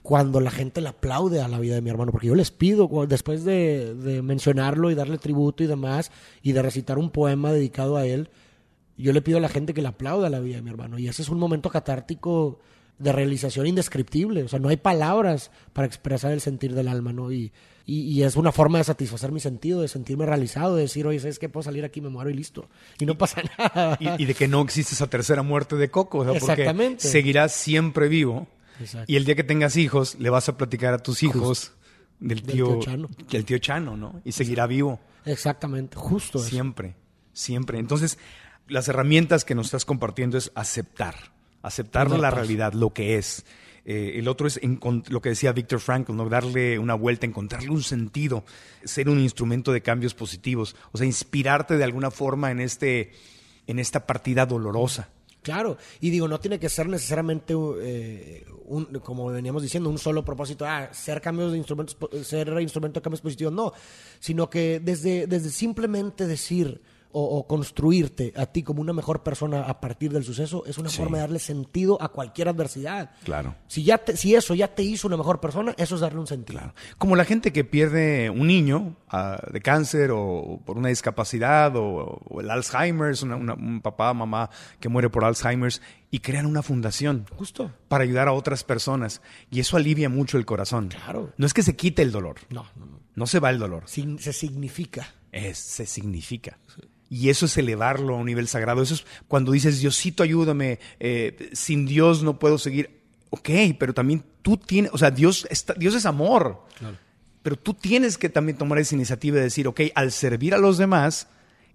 cuando 0.03 0.41
la 0.41 0.51
gente 0.51 0.81
le 0.81 0.89
aplaude 0.89 1.41
a 1.41 1.47
la 1.47 1.61
vida 1.61 1.77
de 1.77 1.81
mi 1.81 1.91
hermano. 1.91 2.11
Porque 2.11 2.27
yo 2.27 2.35
les 2.35 2.51
pido, 2.51 2.89
después 3.07 3.45
de, 3.45 3.95
de 3.95 4.21
mencionarlo 4.21 4.91
y 4.91 4.97
darle 4.97 5.19
tributo 5.19 5.63
y 5.63 5.69
demás, 5.69 6.11
y 6.43 6.51
de 6.51 6.63
recitar 6.63 6.99
un 6.99 7.11
poema 7.11 7.53
dedicado 7.53 7.97
a 7.97 8.05
él, 8.05 8.31
yo 8.97 9.13
le 9.13 9.23
pido 9.23 9.39
a 9.39 9.41
la 9.41 9.49
gente 9.49 9.75
que 9.75 9.83
le 9.83 9.89
aplauda 9.89 10.27
a 10.27 10.31
la 10.31 10.41
vida 10.41 10.57
de 10.57 10.63
mi 10.63 10.71
hermano. 10.71 10.99
Y 10.99 11.09
ese 11.09 11.23
es 11.23 11.29
un 11.29 11.39
momento 11.39 11.71
catártico 11.71 12.61
de 12.99 13.11
realización 13.13 13.67
indescriptible. 13.67 14.43
O 14.45 14.49
sea, 14.49 14.59
no 14.59 14.69
hay 14.69 14.77
palabras 14.77 15.51
para 15.73 15.87
expresar 15.87 16.33
el 16.33 16.41
sentir 16.41 16.75
del 16.75 16.89
alma, 16.89 17.13
¿no? 17.13 17.33
Y, 17.33 17.53
y, 17.85 18.01
y 18.03 18.23
es 18.23 18.37
una 18.37 18.53
forma 18.53 18.79
de 18.79 18.85
satisfacer 18.85 19.33
mi 19.33 19.41
sentido, 19.41 19.81
de 19.81 19.89
sentirme 19.89 20.25
realizado, 20.27 20.77
de 20.77 20.83
decir, 20.83 21.07
oye, 21.07 21.19
¿sabes 21.19 21.39
qué? 21.39 21.49
Puedo 21.49 21.65
salir 21.65 21.85
aquí, 21.85 22.01
me 22.01 22.11
muero 22.11 22.31
y 22.31 22.35
listo. 22.35 22.69
Y 23.01 23.07
no 23.07 23.19
pasa 23.19 23.43
nada. 23.59 23.97
Y, 23.99 24.23
y 24.23 24.27
de 24.27 24.35
que 24.35 24.47
no 24.47 24.61
existe 24.61 24.95
esa 24.95 25.09
tercera 25.09 25.43
muerte 25.43 25.77
de 25.77 25.91
Coco. 25.91 26.19
O 26.19 26.25
sea, 26.25 26.35
porque 26.39 26.53
Exactamente. 26.53 27.09
seguirás 27.09 27.53
siempre 27.53 28.09
vivo. 28.09 28.47
Exacto. 28.79 29.11
Y 29.11 29.17
el 29.17 29.25
día 29.25 29.35
que 29.35 29.45
tengas 29.45 29.77
hijos, 29.77 30.17
le 30.21 30.31
vas 30.31 30.49
a 30.49 30.57
platicar 30.57 30.95
a 30.95 30.99
tus 30.99 31.23
hijos 31.23 31.73
del 32.21 32.41
Del 32.43 32.55
tío, 32.55 32.67
tío 32.67 32.81
Chano. 32.81 33.09
del 33.31 33.45
tío 33.45 33.59
Chano, 33.59 33.97
¿no? 33.97 34.21
Y 34.25 34.31
seguirá 34.33 34.67
vivo. 34.69 35.01
Exactamente, 35.25 35.97
justo 35.97 36.39
eso. 36.39 36.49
Siempre, 36.49 36.95
siempre. 37.33 37.79
Entonces, 37.79 38.19
las 38.69 38.89
herramientas 38.89 39.45
que 39.45 39.55
nos 39.55 39.67
estás 39.67 39.85
compartiendo 39.85 40.39
es 40.39 40.53
aceptar, 40.55 41.15
aceptar 41.63 42.11
la 42.11 42.31
realidad, 42.31 42.73
lo 42.73 42.91
que 42.91 43.17
es. 43.17 43.45
Eh, 43.85 44.13
el 44.17 44.29
otro 44.29 44.47
es 44.47 44.61
lo 45.09 45.21
que 45.21 45.31
decía 45.31 45.53
Víctor 45.53 45.81
Frankl, 45.81 46.15
¿no? 46.15 46.29
darle 46.29 46.79
una 46.79 46.95
vuelta, 46.95 47.27
encontrarle 47.27 47.71
un 47.71 47.83
sentido, 47.83 48.45
ser 48.85 49.09
un 49.09 49.19
instrumento 49.19 49.73
de 49.73 49.83
cambios 49.83 50.15
positivos, 50.15 50.77
o 50.93 50.99
sea, 50.99 51.07
inspirarte 51.07 51.77
de 51.77 51.85
alguna 51.85 52.11
forma 52.11 52.51
en, 52.53 52.61
este, 52.61 53.13
en 53.67 53.79
esta 53.79 54.07
partida 54.07 54.47
dolorosa. 54.47 55.09
Claro, 55.43 55.77
y 56.01 56.11
digo, 56.11 56.29
no 56.29 56.39
tiene 56.39 56.61
que 56.61 56.69
ser 56.69 56.89
necesariamente, 56.89 57.53
eh, 57.81 58.47
un, 58.67 58.85
como 59.01 59.27
veníamos 59.27 59.65
diciendo, 59.65 59.91
un 59.91 59.99
solo 59.99 60.25
propósito, 60.25 60.65
ah, 60.65 60.91
ser 60.93 61.21
cambios 61.21 61.51
de 61.51 61.59
instrumentos, 61.59 61.97
ser 62.25 62.49
instrumento 62.61 63.01
de 63.01 63.03
cambios 63.03 63.21
positivos, 63.21 63.53
no, 63.53 63.73
sino 64.21 64.49
que 64.49 64.79
desde, 64.79 65.27
desde 65.27 65.51
simplemente 65.51 66.29
decir, 66.29 66.81
o, 67.13 67.23
o 67.39 67.47
construirte 67.47 68.33
a 68.37 68.47
ti 68.47 68.63
como 68.63 68.81
una 68.81 68.93
mejor 68.93 69.23
persona 69.23 69.63
a 69.63 69.81
partir 69.81 70.13
del 70.13 70.25
suceso 70.25 70.65
es 70.67 70.79
una 70.79 70.89
Sí. 70.89 70.99
forma 70.99 71.19
de 71.19 71.23
darle 71.23 71.39
sentido 71.39 72.01
a 72.01 72.09
cualquier 72.09 72.49
adversidad. 72.49 73.11
Claro. 73.25 73.55
Si, 73.69 73.85
ya 73.85 73.99
te- 73.99 74.17
si 74.17 74.35
eso 74.35 74.55
ya 74.55 74.75
te 74.75 74.83
hizo 74.83 75.07
una 75.09 75.17
mejor 75.17 75.41
persona, 75.41 75.75
eso 75.79 75.95
es 75.95 76.01
darle 76.01 76.21
un 76.21 76.27
sentido. 76.27 76.59
Claro. 76.59 76.75
Como 76.99 77.17
la 77.17 77.25
gente 77.25 77.53
que 77.53 77.65
pierde 77.65 78.31
un 78.31 78.47
niño 78.47 78.97
ah, 79.09 79.41
de 79.53 79.61
cáncer 79.61 80.11
o 80.13 80.61
por 80.65 80.77
una 80.79 80.89
discapacidad 80.89 81.75
o, 81.77 82.21
o 82.29 82.41
el 82.41 82.49
una- 83.23 83.37
una- 83.37 83.55
un 83.55 83.81
papá, 83.83 84.13
mamá 84.15 84.51
que 84.81 84.89
muere 84.89 85.09
por 85.11 85.25
Alzheimer's 85.25 85.81
y 86.11 86.19
crean 86.21 86.47
una 86.47 86.63
fundación 86.63 87.27
Justo. 87.37 87.73
para 87.89 88.05
ayudar 88.05 88.29
a 88.29 88.33
otras 88.33 88.65
personas. 88.65 89.23
Y 89.51 89.61
eso 89.61 89.77
alivia 89.77 90.09
mucho 90.09 90.39
el 90.39 90.45
corazón. 90.45 90.89
Claro. 90.89 91.33
No 91.37 91.47
es 91.47 91.55
que 91.55 91.63
se 91.63 91.77
quite 91.77 92.03
el 92.03 92.13
dolor. 92.13 92.37
No, 92.51 92.67
no, 92.77 92.87
no. 92.87 93.01
No 93.15 93.27
se 93.27 93.41
va 93.41 93.51
el 93.51 93.59
dolor. 93.59 93.83
Sin- 93.87 94.19
se 94.19 94.33
significa. 94.33 95.15
Es, 95.33 95.59
se 95.59 95.87
significa. 95.87 96.59
Y 97.15 97.29
eso 97.29 97.45
es 97.45 97.59
elevarlo 97.59 98.15
a 98.15 98.17
un 98.17 98.25
nivel 98.25 98.49
sagrado. 98.49 98.81
Eso 98.81 98.95
es 98.95 99.05
cuando 99.29 99.53
dices, 99.53 99.81
Diosito, 99.81 100.23
ayúdame, 100.23 100.79
eh, 100.99 101.51
sin 101.53 101.85
Dios 101.85 102.23
no 102.23 102.39
puedo 102.39 102.57
seguir. 102.57 103.03
Ok, 103.29 103.51
pero 103.79 103.93
también 103.93 104.25
tú 104.41 104.57
tienes, 104.57 104.91
o 104.95 104.99
sea, 104.99 105.11
Dios, 105.11 105.47
está- 105.51 105.75
Dios 105.75 105.95
es 105.95 106.07
amor. 106.07 106.65
Pero 107.43 107.57
tú 107.57 107.75
tienes 107.75 108.17
que 108.17 108.31
también 108.31 108.57
tomar 108.57 108.79
esa 108.79 108.95
iniciativa 108.95 109.37
de 109.37 109.43
decir, 109.43 109.69
ok, 109.69 109.81
al 109.95 110.11
servir 110.11 110.55
a 110.55 110.59
los 110.59 110.79
demás, 110.79 111.27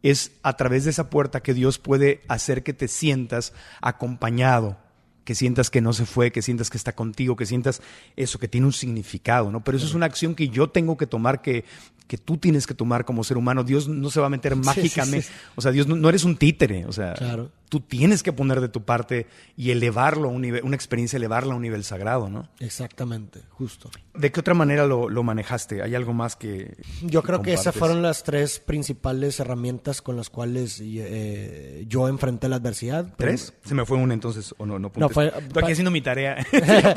es 0.01 0.31
a 0.41 0.57
través 0.57 0.85
de 0.85 0.89
esa 0.89 1.11
puerta 1.11 1.41
que 1.43 1.53
Dios 1.53 1.77
puede 1.77 2.21
hacer 2.27 2.63
que 2.63 2.73
te 2.73 2.87
sientas 2.87 3.53
acompañado, 3.81 4.77
que 5.23 5.35
sientas 5.35 5.69
que 5.69 5.81
no 5.81 5.91
se 5.93 6.05
fue, 6.05 6.31
que 6.31 6.41
sientas 6.41 6.69
que 6.69 6.77
está 6.77 6.93
contigo, 6.95 7.35
que 7.35 7.45
sientas 7.45 7.81
eso, 8.15 8.39
que 8.39 8.47
tiene 8.47 8.67
un 8.67 8.73
significado, 8.73 9.51
¿no? 9.51 9.63
Pero 9.63 9.77
eso 9.77 9.85
es 9.87 9.93
una 9.93 10.05
acción 10.05 10.35
que 10.35 10.49
yo 10.49 10.69
tengo 10.69 10.95
que 10.97 11.07
tomar, 11.07 11.41
que, 11.41 11.65
que 12.07 12.17
tú 12.17 12.37
tienes 12.37 12.65
que 12.65 12.73
tomar 12.73 13.03
como 13.05 13.23
ser 13.23 13.37
humano. 13.37 13.63
Dios 13.63 13.87
no 13.87 14.09
se 14.09 14.19
va 14.19 14.27
a 14.27 14.29
meter 14.29 14.53
sí, 14.55 14.59
mágicamente. 14.59 15.23
sí. 15.27 15.33
O 15.55 15.61
sea, 15.61 15.71
Dios 15.71 15.87
no, 15.87 15.95
no 15.95 16.09
eres 16.09 16.23
un 16.23 16.37
títere. 16.37 16.85
O 16.85 16.91
sea, 16.93 17.13
Claro. 17.15 17.51
tú 17.69 17.81
tienes 17.81 18.23
que 18.23 18.31
poner 18.33 18.61
de 18.61 18.69
tu 18.69 18.83
parte 18.83 19.27
y 19.57 19.71
elevarlo 19.71 20.29
a 20.29 20.31
un 20.31 20.41
nivel, 20.41 20.63
una 20.63 20.75
experiencia, 20.75 21.17
elevarla 21.17 21.53
a 21.53 21.55
un 21.57 21.61
nivel 21.61 21.83
sagrado, 21.83 22.29
¿no? 22.29 22.47
Exactamente, 22.59 23.41
justo. 23.49 23.89
¿De 24.13 24.31
qué 24.31 24.39
otra 24.39 24.53
manera 24.53 24.87
lo, 24.87 25.09
lo 25.09 25.21
manejaste? 25.23 25.81
¿Hay 25.83 25.93
algo 25.95 26.13
más 26.13 26.35
que... 26.35 26.77
Yo 27.01 27.21
creo 27.23 27.41
que 27.41 27.53
esas 27.53 27.75
fueron 27.75 28.01
las 28.01 28.23
tres 28.23 28.59
principales 28.59 29.39
herramientas 29.39 30.01
con 30.01 30.15
las 30.15 30.29
cuales 30.29 30.81
eh, 30.81 31.83
yo 31.87 32.07
enfrenté 32.07 32.47
la 32.49 32.55
adversidad. 32.55 33.13
¿Tres? 33.17 33.53
Se 33.65 33.75
me 33.75 33.85
fue 33.85 33.97
una 33.97 34.13
entonces, 34.13 34.55
o 34.57 34.65
no, 34.65 34.79
no 34.79 34.91
No, 34.95 35.09
fue- 35.09 35.27
Estoy 35.27 35.63
aquí 35.63 35.71
haciendo 35.73 35.91
mi 35.91 36.01
tarea. 36.01 36.37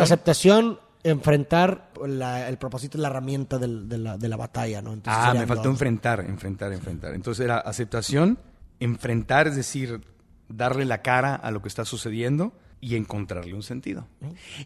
Aceptación, 0.00 0.78
enfrentar 1.02 1.90
la- 2.06 2.48
el 2.48 2.58
propósito 2.58 2.98
es 2.98 3.02
la 3.02 3.08
herramienta 3.08 3.58
del- 3.58 3.88
de, 3.88 3.98
la, 3.98 4.16
de 4.18 4.28
la 4.28 4.36
batalla, 4.36 4.82
¿no? 4.82 4.92
Entonces 4.92 5.22
Ah, 5.24 5.32
me 5.34 5.46
faltó 5.46 5.64
dos. 5.64 5.72
enfrentar, 5.72 6.20
enfrentar, 6.20 6.72
enfrentar. 6.72 7.14
Entonces 7.14 7.44
era 7.44 7.58
aceptación, 7.58 8.38
enfrentar, 8.80 9.46
es 9.48 9.56
decir, 9.56 10.00
darle 10.48 10.84
la 10.84 11.02
cara 11.02 11.34
a 11.34 11.50
lo 11.50 11.62
que 11.62 11.68
está 11.68 11.84
sucediendo 11.84 12.52
y 12.80 12.96
encontrarle 12.96 13.54
un 13.54 13.62
sentido. 13.62 14.06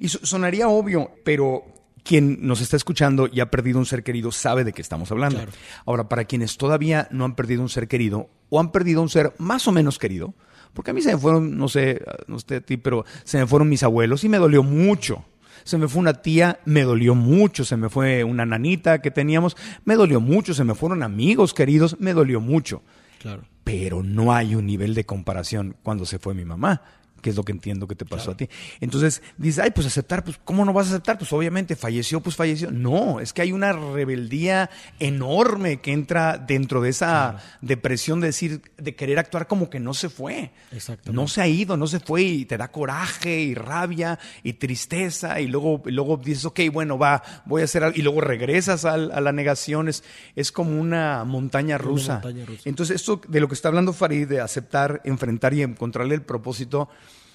Y 0.01 0.09
so- 0.09 0.25
sonaría 0.25 0.69
obvio, 0.69 1.11
pero 1.25 1.65
quien 2.05 2.47
nos 2.47 2.61
está 2.61 2.77
escuchando 2.77 3.29
y 3.33 3.41
ha 3.41 3.51
perdido 3.51 3.79
un 3.79 3.87
ser 3.87 4.03
querido 4.03 4.31
sabe 4.31 4.63
de 4.65 4.73
qué 4.73 4.83
estamos 4.83 5.11
hablando. 5.11 5.37
Claro. 5.37 5.53
Ahora, 5.87 6.09
para 6.09 6.25
quienes 6.25 6.57
todavía 6.59 7.09
no 7.11 7.25
han 7.25 7.35
perdido 7.35 7.63
un 7.63 7.69
ser 7.69 7.89
querido 7.89 8.29
o 8.51 8.61
han 8.61 8.73
perdido 8.73 9.01
un 9.03 9.09
ser 9.09 9.33
más 9.39 9.67
o 9.69 9.73
menos 9.73 9.99
querido, 9.99 10.35
porque 10.75 10.91
a 10.91 10.95
mí 10.95 11.01
se 11.01 11.13
me 11.15 11.19
fueron, 11.19 11.57
no 11.57 11.69
sé, 11.69 12.03
no 12.27 12.39
sé 12.39 12.57
a 12.57 12.61
ti, 12.61 12.77
pero 12.77 13.05
se 13.25 13.39
me 13.39 13.47
fueron 13.47 13.69
mis 13.69 13.83
abuelos 13.83 14.23
y 14.25 14.29
me 14.29 14.39
dolió 14.39 14.63
mucho. 14.63 15.25
Se 15.65 15.79
me 15.79 15.89
fue 15.89 16.01
una 16.01 16.15
tía, 16.15 16.61
me 16.65 16.83
dolió 16.83 17.15
mucho. 17.15 17.65
Se 17.65 17.77
me 17.77 17.89
fue 17.89 18.23
una 18.25 18.47
nanita 18.47 19.01
que 19.01 19.11
teníamos, 19.11 19.57
me 19.85 19.97
dolió 19.97 20.21
mucho. 20.21 20.55
Se 20.55 20.65
me 20.65 20.75
fueron 20.75 21.03
amigos 21.03 21.55
queridos, 21.55 21.97
me 21.99 22.13
dolió 22.13 22.41
mucho. 22.41 22.83
Claro. 23.21 23.43
Pero 23.65 24.03
no 24.03 24.35
hay 24.35 24.55
un 24.55 24.67
nivel 24.67 24.95
de 24.95 25.05
comparación 25.05 25.77
cuando 25.83 26.05
se 26.05 26.19
fue 26.19 26.35
mi 26.35 26.45
mamá, 26.45 26.83
que 27.25 27.31
es 27.31 27.37
lo 27.37 27.43
que 27.43 27.53
entiendo 27.53 27.89
que 27.89 27.95
te 27.95 28.05
pasó 28.05 28.33
a 28.33 28.37
ti. 28.37 28.51
Entonces 28.83 29.23
dices, 29.39 29.65
ay, 29.65 29.71
pues 29.71 29.87
aceptar, 29.87 30.23
pues 30.23 30.39
¿cómo 30.45 30.63
no 30.67 30.75
vas 30.75 30.89
a 30.89 30.91
aceptar? 30.91 31.17
Pues 31.17 31.33
obviamente 31.33 31.75
falleció, 31.75 32.21
pues 32.21 32.37
falleció. 32.37 32.71
No, 32.71 33.19
es 33.19 33.33
que 33.33 33.41
hay 33.41 33.51
una 33.51 33.73
rebeldía 33.73 34.69
enorme 34.99 35.81
que 35.81 35.93
entra 35.93 36.37
dentro 36.37 36.83
de 36.83 36.91
esa 36.91 37.39
depresión 37.63 38.21
de 38.21 38.27
decir, 38.27 38.61
de 38.77 38.95
querer 38.95 39.19
actuar 39.19 39.47
como 39.47 39.71
que 39.71 39.81
no 39.81 39.95
se 39.95 40.11
fue. 40.11 40.51
Exactamente. 40.71 41.13
No 41.13 41.27
se 41.27 41.41
ha 41.41 41.47
ido, 41.49 41.79
no 41.79 41.87
se 41.87 41.99
fue 41.99 42.21
y 42.23 42.45
te 42.45 42.59
da 42.59 42.69
coraje 42.71 43.41
y 43.41 43.55
rabia 43.55 44.19
y 44.43 44.53
tristeza 44.53 45.41
y 45.41 45.47
luego, 45.47 45.83
y 45.87 45.93
luego 45.93 46.19
dices, 46.19 46.45
ok, 46.45 46.61
bueno, 46.71 46.99
va, 46.99 47.23
voy 47.47 47.63
a 47.63 47.65
hacer 47.65 47.85
algo 47.85 47.99
y 47.99 48.03
luego 48.03 48.21
regresas 48.21 48.85
al- 48.85 49.13
a, 49.13 49.23
la 49.23 49.33
negación. 49.33 49.89
Es, 49.89 50.05
es 50.37 50.53
como 50.53 50.79
una 50.79 51.25
montaña 51.25 51.79
rusa. 51.79 52.15
montaña 52.23 52.45
rusa. 52.45 52.63
Entonces, 52.67 52.97
esto 52.97 53.19
de 53.27 53.41
lo 53.41 53.49
que 53.49 53.55
está 53.55 53.69
hablando 53.69 53.95
Farid, 53.95 54.29
de 54.29 54.41
aceptar, 54.43 55.01
enfrentar 55.05 55.55
y 55.55 55.63
encontrarle 55.63 56.15
el 56.15 56.23
propósito, 56.23 56.89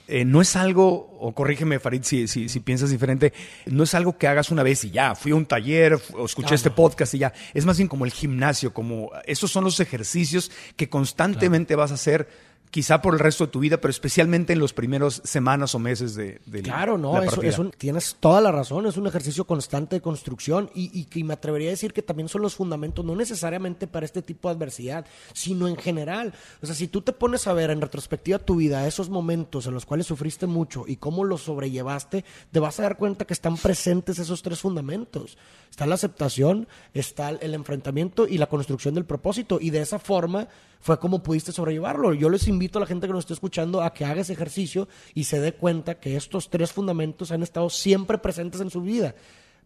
eh, 0.09 0.25
no 0.25 0.41
es 0.41 0.55
algo, 0.55 1.15
o 1.19 1.33
corrígeme 1.33 1.79
Farid 1.79 2.03
si, 2.03 2.27
si, 2.27 2.49
si 2.49 2.59
piensas 2.59 2.89
diferente, 2.89 3.31
no 3.67 3.83
es 3.83 3.93
algo 3.93 4.17
que 4.17 4.27
hagas 4.27 4.49
una 4.49 4.63
vez 4.63 4.83
y 4.83 4.91
ya, 4.91 5.15
fui 5.15 5.31
a 5.31 5.35
un 5.35 5.45
taller, 5.45 5.99
o 6.13 6.25
escuché 6.25 6.55
este 6.55 6.71
podcast 6.71 7.13
y 7.13 7.19
ya. 7.19 7.33
Es 7.53 7.65
más 7.65 7.77
bien 7.77 7.87
como 7.87 8.05
el 8.05 8.11
gimnasio, 8.11 8.73
como 8.73 9.11
esos 9.25 9.51
son 9.51 9.63
los 9.63 9.79
ejercicios 9.79 10.51
que 10.75 10.89
constantemente 10.89 11.75
vas 11.75 11.91
a 11.91 11.95
hacer. 11.95 12.48
Quizá 12.71 13.01
por 13.01 13.15
el 13.15 13.19
resto 13.19 13.47
de 13.47 13.51
tu 13.51 13.59
vida, 13.61 13.77
pero 13.81 13.89
especialmente 13.89 14.53
en 14.53 14.59
los 14.59 14.73
primeros 14.73 15.21
semanas 15.25 15.73
o 15.73 15.79
meses 15.79 16.13
de, 16.13 16.39
de 16.45 16.59
la- 16.61 16.63
Claro, 16.67 16.99
no, 16.99 17.13
la 17.13 17.21
eso, 17.25 17.31
partida. 17.37 17.49
es 17.49 17.57
un- 17.57 17.71
tienes 17.71 18.15
toda 18.19 18.41
la 18.41 18.51
razón, 18.51 18.85
es 18.85 18.95
un 18.95 19.07
ejercicio 19.07 19.45
constante 19.45 19.95
de 19.95 20.01
construcción 20.01 20.69
y, 20.75 21.07
me 21.23 21.33
atrevería 21.33 21.69
a 21.69 21.71
decir 21.71 21.93
que 21.93 22.03
también 22.03 22.29
son 22.29 22.43
los 22.43 22.53
fundamentos, 22.53 23.03
no 23.03 23.15
necesariamente 23.15 23.87
para 23.87 24.05
este 24.05 24.21
tipo 24.21 24.49
de 24.49 24.55
adversidad, 24.55 25.07
sino 25.33 25.67
en 25.67 25.77
general. 25.77 26.31
O 26.61 26.67
sea, 26.67 26.75
si 26.75 26.87
tú 26.87 27.01
te 27.01 27.11
pones 27.11 27.47
a 27.47 27.53
ver 27.53 27.71
en 27.71 27.81
retrospectiva 27.81 28.37
tu 28.37 28.57
vida, 28.57 28.85
esos 28.87 29.09
momentos 29.09 29.65
en 29.65 29.73
los 29.73 29.87
cuales 29.87 30.05
sufriste 30.05 30.45
mucho 30.45 30.83
y 30.87 30.97
cómo 30.97 31.23
los 31.23 31.41
sobrellevaste, 31.41 32.23
te 32.51 32.59
vas 32.59 32.79
a 32.79 32.83
dar 32.83 32.97
cuenta 32.97 33.25
que 33.25 33.33
están 33.33 33.57
presentes 33.57 34.19
esos 34.19 34.43
tres 34.43 34.59
fundamentos. 34.59 35.39
Está 35.71 35.85
la 35.87 35.95
aceptación, 35.95 36.67
está 36.93 37.29
el 37.29 37.53
enfrentamiento 37.53 38.27
y 38.27 38.37
la 38.37 38.47
construcción 38.47 38.93
del 38.95 39.05
propósito. 39.05 39.59
Y 39.61 39.69
de 39.69 39.81
esa 39.81 39.97
forma 39.99 40.47
fue 40.81 40.99
como 40.99 41.21
pudiste 41.21 41.51
sobrellevarlo. 41.51 42.13
Yo 42.13 42.29
les 42.29 42.47
invito 42.47 42.58
a 42.77 42.79
la 42.81 42.85
gente 42.85 43.07
que 43.07 43.13
nos 43.13 43.21
esté 43.23 43.33
escuchando 43.33 43.81
a 43.81 43.93
que 43.93 44.05
haga 44.05 44.21
ese 44.21 44.33
ejercicio 44.33 44.87
y 45.13 45.23
se 45.23 45.39
dé 45.39 45.53
cuenta 45.53 45.95
que 45.99 46.15
estos 46.15 46.49
tres 46.49 46.71
fundamentos 46.71 47.31
han 47.31 47.43
estado 47.43 47.69
siempre 47.69 48.17
presentes 48.17 48.61
en 48.61 48.69
su 48.69 48.81
vida. 48.81 49.15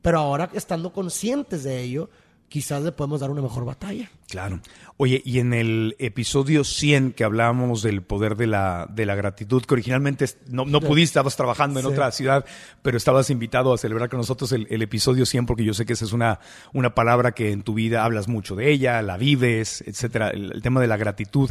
Pero 0.01 0.19
ahora, 0.19 0.49
estando 0.53 0.91
conscientes 0.93 1.63
de 1.63 1.82
ello, 1.82 2.10
quizás 2.49 2.84
le 2.84 2.91
podemos 2.91 3.19
dar 3.21 3.32
una 3.32 3.41
mejor 3.41 3.65
batalla. 3.65 4.12
Claro. 4.29 4.60
Oye, 4.97 5.23
y 5.25 5.39
en 5.39 5.53
el 5.53 5.95
episodio 5.97 6.63
100 6.63 7.13
que 7.13 7.23
hablábamos 7.23 7.82
del 7.82 8.03
poder 8.03 8.36
de 8.36 8.45
la, 8.45 8.88
de 8.93 9.06
la 9.08 9.15
gratitud, 9.15 9.63
que 9.63 9.73
originalmente 9.73 10.25
no, 10.49 10.65
no 10.65 10.79
pudiste, 10.79 11.12
estabas 11.13 11.36
trabajando 11.36 11.79
en 11.79 11.86
Sí. 11.88 11.91
otra 11.91 12.12
ciudad, 12.12 12.45
pero 12.84 12.97
estabas 12.97 13.29
invitado 13.32 13.73
a 13.73 13.77
celebrar 13.79 14.10
con 14.10 14.17
nosotros 14.19 14.51
el, 14.51 14.67
el 14.69 14.82
episodio 14.84 15.25
100 15.25 15.45
porque 15.47 15.63
yo 15.63 15.73
sé 15.73 15.86
que 15.86 15.93
esa 15.93 16.06
es 16.06 16.13
una, 16.13 16.39
una 16.73 16.93
palabra 16.93 17.32
que 17.32 17.51
en 17.51 17.63
tu 17.63 17.73
vida 17.73 18.03
hablas 18.06 18.27
mucho 18.27 18.56
de 18.56 18.71
ella, 18.71 19.01
la 19.01 19.17
vives, 19.17 19.84
etcétera. 19.88 20.29
El, 20.29 20.51
el 20.51 20.62
tema 20.62 20.79
de 20.79 20.88
la 20.88 20.97
gratitud. 20.97 21.49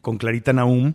Con 0.00 0.18
Clarita 0.18 0.52
Naum 0.52 0.94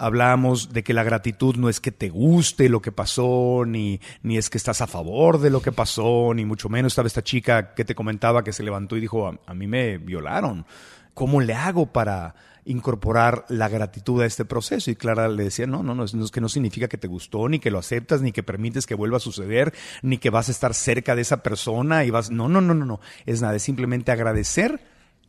hablábamos 0.00 0.72
de 0.72 0.82
que 0.82 0.94
la 0.94 1.02
gratitud 1.02 1.56
no 1.56 1.68
es 1.68 1.78
que 1.78 1.92
te 1.92 2.08
guste 2.08 2.70
lo 2.70 2.80
que 2.80 2.90
pasó, 2.90 3.64
ni, 3.66 4.00
ni 4.22 4.38
es 4.38 4.48
que 4.48 4.56
estás 4.56 4.80
a 4.80 4.86
favor 4.86 5.38
de 5.38 5.50
lo 5.50 5.60
que 5.60 5.72
pasó, 5.72 6.32
ni 6.34 6.46
mucho 6.46 6.70
menos 6.70 6.92
estaba 6.92 7.06
esta 7.06 7.22
chica 7.22 7.74
que 7.74 7.84
te 7.84 7.94
comentaba 7.94 8.42
que 8.42 8.54
se 8.54 8.62
levantó 8.62 8.96
y 8.96 9.00
dijo, 9.00 9.38
a, 9.46 9.54
mí 9.54 9.66
me 9.66 9.98
violaron. 9.98 10.64
¿Cómo 11.12 11.42
le 11.42 11.52
hago 11.52 11.92
para 11.92 12.34
incorporar 12.64 13.44
la 13.50 13.68
gratitud 13.68 14.22
a 14.22 14.26
este 14.26 14.46
proceso? 14.46 14.90
Y 14.90 14.96
Clara 14.96 15.28
le 15.28 15.44
decía, 15.44 15.66
no, 15.66 15.82
no, 15.82 15.94
no, 15.94 16.04
es, 16.04 16.14
no 16.14 16.24
es 16.24 16.30
que 16.30 16.40
no 16.40 16.48
significa 16.48 16.88
que 16.88 16.96
te 16.96 17.06
gustó, 17.06 17.46
ni 17.50 17.58
que 17.58 17.70
lo 17.70 17.78
aceptas, 17.78 18.22
ni 18.22 18.32
que 18.32 18.42
permites 18.42 18.86
que 18.86 18.94
vuelva 18.94 19.18
a 19.18 19.20
suceder, 19.20 19.74
ni 20.00 20.16
que 20.16 20.30
vas 20.30 20.48
a 20.48 20.52
estar 20.52 20.72
cerca 20.72 21.14
de 21.14 21.22
esa 21.22 21.42
persona 21.42 22.06
y 22.06 22.10
vas, 22.10 22.30
no, 22.30 22.48
no, 22.48 22.62
no, 22.62 22.72
no, 22.72 22.86
no, 22.86 23.00
es 23.26 23.42
nada, 23.42 23.54
es 23.54 23.62
simplemente 23.62 24.12
agradecer 24.12 24.80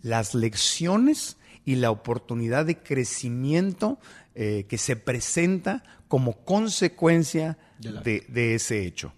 las 0.02 0.34
lecciones 0.34 1.38
y 1.66 1.76
la 1.76 1.92
oportunidad 1.92 2.66
de 2.66 2.78
crecimiento 2.78 4.00
eh, 4.36 4.66
que 4.68 4.78
se 4.78 4.96
presenta 4.96 5.84
como 6.08 6.44
consecuencia 6.44 7.58
de, 7.80 8.26
de 8.28 8.56
ese 8.56 8.86
hecho. 8.86 9.14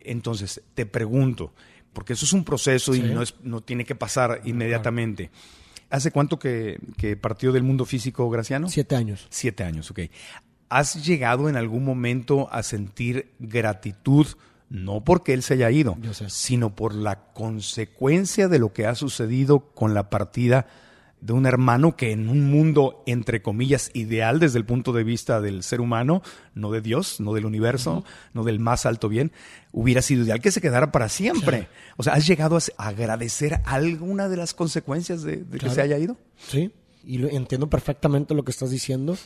Entonces, 0.00 0.62
te 0.74 0.86
pregunto, 0.86 1.52
porque 1.92 2.12
eso 2.12 2.24
es 2.24 2.32
un 2.32 2.44
proceso 2.44 2.94
y 2.94 3.00
no, 3.00 3.22
es, 3.22 3.34
no 3.42 3.60
tiene 3.60 3.84
que 3.84 3.94
pasar 3.94 4.40
inmediatamente. 4.44 5.30
¿Hace 5.90 6.10
cuánto 6.10 6.38
que, 6.38 6.78
que 6.96 7.16
partió 7.16 7.52
del 7.52 7.62
mundo 7.62 7.84
físico, 7.84 8.28
Graciano? 8.30 8.68
Siete 8.68 8.96
años. 8.96 9.26
Siete 9.30 9.64
años, 9.64 9.90
ok. 9.90 10.00
¿Has 10.68 11.04
llegado 11.04 11.48
en 11.48 11.56
algún 11.56 11.84
momento 11.84 12.48
a 12.52 12.62
sentir 12.62 13.32
gratitud, 13.38 14.26
no 14.68 15.02
porque 15.02 15.32
él 15.32 15.42
se 15.42 15.54
haya 15.54 15.70
ido, 15.70 15.96
sino 16.28 16.74
por 16.74 16.94
la 16.94 17.32
consecuencia 17.32 18.48
de 18.48 18.58
lo 18.58 18.72
que 18.72 18.86
ha 18.86 18.94
sucedido 18.94 19.60
con 19.74 19.94
la 19.94 20.10
partida 20.10 20.66
de 21.20 21.32
un 21.32 21.46
hermano 21.46 21.96
que 21.96 22.12
en 22.12 22.28
un 22.28 22.50
mundo, 22.50 23.02
entre 23.06 23.42
comillas, 23.42 23.90
ideal 23.94 24.38
desde 24.38 24.58
el 24.58 24.64
punto 24.64 24.92
de 24.92 25.02
vista 25.04 25.40
del 25.40 25.62
ser 25.62 25.80
humano, 25.80 26.22
no 26.54 26.70
de 26.70 26.80
Dios, 26.80 27.20
no 27.20 27.32
del 27.34 27.44
universo, 27.46 28.04
no 28.34 28.44
del 28.44 28.60
más 28.60 28.86
alto 28.86 29.08
bien, 29.08 29.32
hubiera 29.72 30.00
sido 30.02 30.24
ideal 30.24 30.40
que 30.40 30.50
se 30.52 30.60
quedara 30.60 30.92
para 30.92 31.08
siempre? 31.08 31.68
O 31.96 32.02
sea, 32.02 32.12
¿has 32.14 32.26
llegado 32.26 32.56
a 32.56 32.86
agradecer 32.88 33.60
alguna 33.64 34.28
de 34.28 34.36
las 34.36 34.54
consecuencias 34.54 35.22
de, 35.22 35.38
de 35.44 35.58
que 35.58 35.70
se 35.70 35.80
haya 35.82 35.98
ido? 35.98 36.16
Sí. 36.36 36.70
y 37.04 37.18
lo- 37.18 37.28
entiendo 37.28 37.68
perfectamente 37.68 38.34
lo 38.34 38.44
que 38.44 38.50
estás 38.52 38.70
diciendo. 38.70 39.16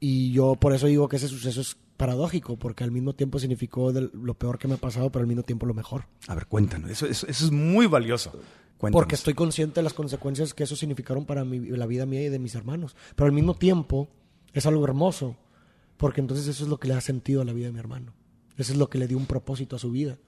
Y 0.00 0.32
yo 0.32 0.56
por 0.56 0.74
eso 0.74 0.86
digo 0.88 1.08
que 1.08 1.16
ese 1.16 1.28
suceso 1.28 1.60
es 1.60 1.76
paradójico, 1.96 2.58
porque 2.58 2.82
al 2.82 2.90
mismo 2.90 3.12
tiempo 3.14 3.38
significó 3.38 3.92
lo 3.92 4.34
peor 4.34 4.58
que 4.58 4.66
me 4.66 4.74
ha 4.74 4.78
pasado, 4.78 5.12
pero 5.12 5.20
al 5.22 5.28
mismo 5.28 5.44
tiempo 5.44 5.64
lo 5.64 5.74
mejor. 5.74 6.06
A 6.26 6.34
ver, 6.34 6.46
cuéntanos. 6.46 6.90
Eso, 6.90 7.06
eso- 7.06 7.26
eso 7.28 7.44
es 7.44 7.50
muy 7.52 7.86
valioso. 7.86 8.32
Cuéntanos. 8.82 9.00
Porque 9.04 9.14
estoy 9.14 9.34
consciente 9.34 9.76
de 9.76 9.84
las 9.84 9.94
consecuencias 9.94 10.54
que 10.54 10.64
eso 10.64 10.74
significaron 10.76 11.24
para 11.24 11.44
mi- 11.44 11.60
la 11.60 11.86
vida 11.86 12.04
mía 12.04 12.22
y 12.22 12.28
de 12.28 12.38
mis 12.40 12.54
hermanos. 12.56 12.96
Pero 13.14 13.26
al 13.26 13.32
mismo 13.32 13.54
tiempo 13.54 14.08
es 14.52 14.66
algo 14.66 14.84
hermoso, 14.84 15.36
porque 15.96 16.20
entonces 16.20 16.48
eso 16.48 16.64
es 16.64 16.68
lo 16.68 16.78
que 16.80 16.88
le 16.88 16.94
da 16.94 17.00
sentido 17.00 17.42
a 17.42 17.44
la 17.44 17.52
vida 17.52 17.66
de 17.66 17.72
mi 17.72 17.78
hermano. 17.78 18.12
Eso 18.58 18.72
es 18.72 18.78
lo 18.78 18.90
que 18.90 18.98
le 18.98 19.06
dio 19.06 19.16
un 19.16 19.26
propósito 19.26 19.76
a 19.76 19.78
su 19.78 19.90
vida. 19.92 20.18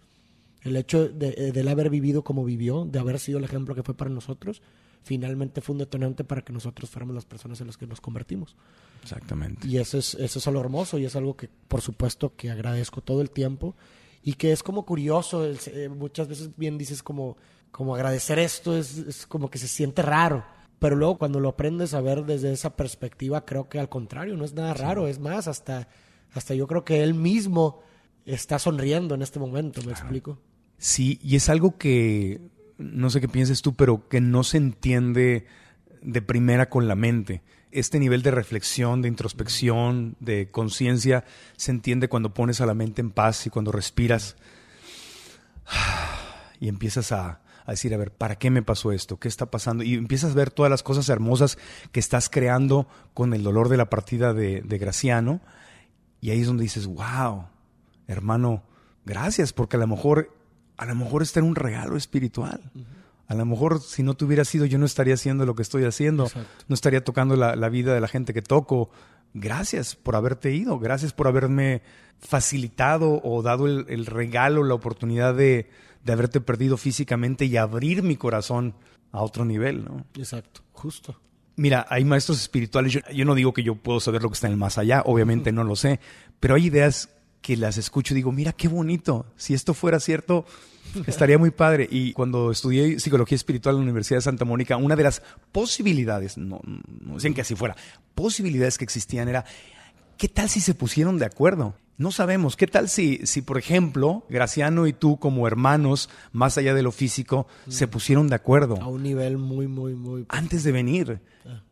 El 0.63 0.77
hecho 0.77 1.09
de, 1.09 1.35
eh, 1.37 1.53
de 1.53 1.61
él 1.61 1.69
haber 1.69 1.91
vivido 1.91 2.23
como 2.23 2.45
vivió, 2.45 2.85
de 2.87 2.99
haber 3.01 3.19
sido 3.19 3.39
el 3.39 3.45
ejemplo 3.45 3.75
que 3.75 3.83
fue 3.83 3.95
para 3.95 4.09
nosotros, 4.11 4.63
finalmente 5.03 5.61
fue 5.61 5.75
un 5.75 5.81
detonante 5.81 6.23
para 6.25 6.43
que 6.43 6.53
nosotros 6.53 6.89
fuéramos 6.89 7.15
las 7.15 7.27
personas 7.27 7.61
en 7.61 7.67
las 7.67 7.77
que 7.77 7.87
nos 7.87 8.01
convertimos. 8.01 8.57
Exactamente. 9.03 9.67
Y 9.69 9.77
eso 9.79 9.99
es, 9.99 10.15
eso 10.15 10.39
es 10.39 10.47
algo 10.47 10.61
hermoso 10.61 10.97
y 10.99 11.05
es 11.05 11.17
algo 11.17 11.37
que, 11.37 11.49
por 11.69 11.83
supuesto, 11.83 12.35
que 12.37 12.51
agradezco 12.51 13.03
todo 13.03 13.21
el 13.21 13.31
tiempo 13.31 13.75
y 14.23 14.35
que 14.35 14.53
es 14.53 14.63
como 14.63 14.87
curioso. 14.87 15.45
eh, 15.45 15.89
muchas 15.91 16.29
veces 16.29 16.51
bien 16.57 16.79
dices 16.79 17.03
como, 17.03 17.37
como 17.75 17.97
agradecer 17.97 18.39
esto 18.39 18.79
es, 18.79 18.99
es 18.99 19.27
como 19.27 19.51
que 19.51 19.59
se 19.59 19.67
siente 19.67 20.01
raro. 20.01 20.45
Pero 20.79 20.95
luego 20.95 21.19
cuando 21.19 21.41
lo 21.41 21.49
aprendes 21.49 21.93
a 21.93 22.01
ver 22.01 22.25
desde 22.25 22.53
esa 22.53 22.77
perspectiva, 22.77 23.45
creo 23.45 23.69
que 23.69 23.81
al 23.81 23.89
contrario, 23.89 24.37
no 24.37 24.45
es 24.45 24.55
nada 24.55 24.75
raro. 24.75 25.09
Es 25.09 25.19
más, 25.19 25.49
hasta, 25.49 25.89
hasta 26.33 26.55
yo 26.55 26.69
creo 26.69 26.85
que 26.85 27.03
él 27.03 27.15
mismo 27.15 27.83
está 28.27 28.61
sonriendo 28.61 29.17
en 29.17 29.23
este 29.23 29.41
momento, 29.41 29.83
¿me 29.83 29.91
explico? 29.91 30.39
Sí, 30.79 31.19
y 31.21 31.35
es 31.35 31.49
algo 31.49 31.77
que 31.77 32.43
no 32.79 33.11
sé 33.11 33.21
qué 33.21 33.27
pienses 33.27 33.61
tú, 33.61 33.75
pero 33.75 34.09
que 34.09 34.21
no 34.21 34.45
se 34.45 34.59
entiende 34.59 35.47
de 36.01 36.23
primera 36.23 36.71
con 36.71 36.87
la 36.87 36.95
mente. 36.95 37.43
Este 37.73 37.99
nivel 37.99 38.23
de 38.23 38.31
reflexión, 38.31 39.03
de 39.03 39.09
introspección, 39.09 40.15
de 40.21 40.49
conciencia, 40.49 41.25
se 41.57 41.73
entiende 41.73 42.09
cuando 42.09 42.35
pones 42.35 42.61
a 42.61 42.67
la 42.67 42.75
mente 42.75 43.01
en 43.01 43.11
paz 43.11 43.49
y 43.49 43.51
cuando 43.51 43.73
respiras 43.73 44.37
y 46.61 46.69
empiezas 46.69 47.11
a, 47.11 47.41
a 47.65 47.71
decir, 47.71 47.95
a 47.95 47.97
ver, 47.97 48.11
¿para 48.11 48.37
qué 48.37 48.51
me 48.51 48.63
pasó 48.63 48.93
esto? 48.93 49.19
¿Qué 49.19 49.29
está 49.29 49.47
pasando? 49.47 49.85
Y 49.85 49.95
empiezas 49.95 50.33
a 50.33 50.35
ver 50.35 50.51
todas 50.51 50.71
las 50.71 50.83
cosas 50.83 51.09
hermosas 51.09 51.59
que 51.93 52.01
estás 52.01 52.29
creando 52.29 52.87
con 53.15 53.33
el 53.33 53.43
dolor 53.43 53.69
de 53.69 53.79
la 53.79 53.89
partida 53.89 54.35
de, 54.35 54.61
de 54.63 54.79
Graciano. 54.79 55.41
Y 56.21 56.31
ahí 56.31 56.41
es 56.41 56.47
donde 56.47 56.63
dices, 56.63 56.87
wow, 56.87 57.47
hermano, 58.07 58.63
gracias, 59.05 59.53
porque 59.53 59.77
a 59.77 59.81
lo 59.81 59.87
mejor, 59.87 60.31
a 60.77 60.85
lo 60.87 60.95
mejor 60.95 61.23
este 61.23 61.41
era 61.41 61.47
un 61.47 61.55
regalo 61.55 61.97
espiritual. 61.97 62.71
A 63.27 63.35
lo 63.35 63.47
mejor 63.47 63.81
si 63.81 64.03
no 64.03 64.15
te 64.15 64.27
hubiera 64.27 64.45
sido, 64.45 64.67
yo 64.67 64.79
no 64.79 64.85
estaría 64.85 65.15
haciendo 65.15 65.47
lo 65.47 65.55
que 65.55 65.63
estoy 65.63 65.85
haciendo, 65.85 66.25
Exacto. 66.25 66.65
no 66.69 66.75
estaría 66.75 67.03
tocando 67.03 67.37
la, 67.37 67.57
la 67.57 67.69
vida 67.71 67.95
de 67.95 68.01
la 68.01 68.09
gente 68.09 68.35
que 68.35 68.43
toco. 68.43 68.91
Gracias 69.33 69.97
por 69.97 70.17
haberte 70.17 70.53
ido, 70.53 70.79
gracias 70.79 71.13
por 71.13 71.27
haberme 71.27 71.83
facilitado 72.19 73.21
o 73.25 73.43
dado 73.43 73.67
el, 73.67 73.87
el 73.89 74.07
regalo, 74.07 74.63
la 74.63 74.75
oportunidad 74.75 75.35
de, 75.35 75.71
de 76.05 76.13
haberte 76.13 76.41
perdido 76.41 76.77
físicamente 76.77 77.47
y 77.47 77.57
abrir 77.57 78.03
mi 78.03 78.17
corazón 78.17 78.75
a 79.13 79.23
otro 79.23 79.45
nivel, 79.45 79.85
¿no? 79.85 80.05
Exacto, 80.17 80.63
justo. 80.73 81.19
Mira, 81.57 81.87
hay 81.89 82.05
maestros 82.05 82.41
espirituales. 82.41 82.93
Yo, 82.93 83.01
yo 83.13 83.25
no 83.25 83.35
digo 83.35 83.53
que 83.53 83.63
yo 83.63 83.77
puedo 83.77 84.01
saber 84.01 84.23
lo 84.23 84.29
que 84.29 84.35
está 84.35 84.49
en 84.49 84.55
el 84.55 84.59
más 84.59 84.77
allá, 84.77 85.03
obviamente 85.07 85.53
no 85.53 85.65
lo 85.65 85.77
sé, 85.77 86.01
pero 86.41 86.57
hay 86.57 86.67
ideas 86.67 87.11
que 87.41 87.57
las 87.57 87.77
escucho 87.77 88.15
y 88.15 88.17
digo, 88.17 88.33
mira 88.33 88.53
qué 88.53 88.69
bonito. 88.69 89.27
Si 89.37 89.55
esto 89.55 89.75
fuera 89.75 90.01
cierto, 90.01 90.47
estaría 91.07 91.39
muy 91.39 91.51
padre. 91.51 91.87
Y 91.91 92.13
cuando 92.13 92.51
estudié 92.51 92.99
psicología 92.99 93.37
espiritual 93.37 93.75
en 93.75 93.81
la 93.81 93.85
Universidad 93.85 94.19
de 94.19 94.23
Santa 94.23 94.45
Mónica, 94.45 94.77
una 94.77 94.97
de 94.97 95.03
las 95.05 95.23
posibilidades, 95.53 96.39
no, 96.39 96.61
no 96.65 97.15
decían 97.15 97.35
que 97.35 97.43
así 97.43 97.55
fuera, 97.55 97.77
posibilidades 98.15 98.79
que 98.79 98.85
existían 98.85 99.29
era, 99.29 99.45
¿qué 100.17 100.29
tal 100.29 100.49
si 100.49 100.61
se 100.61 100.75
pusieron 100.75 101.19
de 101.19 101.27
acuerdo? 101.27 101.77
No 101.97 102.11
sabemos. 102.11 102.57
¿Qué 102.57 102.67
tal 102.67 102.89
si, 102.89 103.21
si, 103.25 103.41
por 103.41 103.57
ejemplo, 103.57 104.25
Graciano 104.29 104.89
y 104.89 104.93
tú 104.93 105.19
como 105.19 105.47
hermanos, 105.47 106.11
más 106.33 106.59
allá 106.59 106.75
de 106.75 106.83
lo 106.83 106.91
físico, 106.91 107.47
se 107.69 107.87
pusieron 107.87 108.29
de 108.29 108.35
acuerdo? 108.35 108.81
A 108.83 108.89
un 108.89 109.03
nivel 109.05 109.39
muy, 109.39 109.69
muy, 109.69 109.95
muy... 109.95 110.27
antes 110.29 110.65
de 110.65 110.73
venir. 110.73 111.21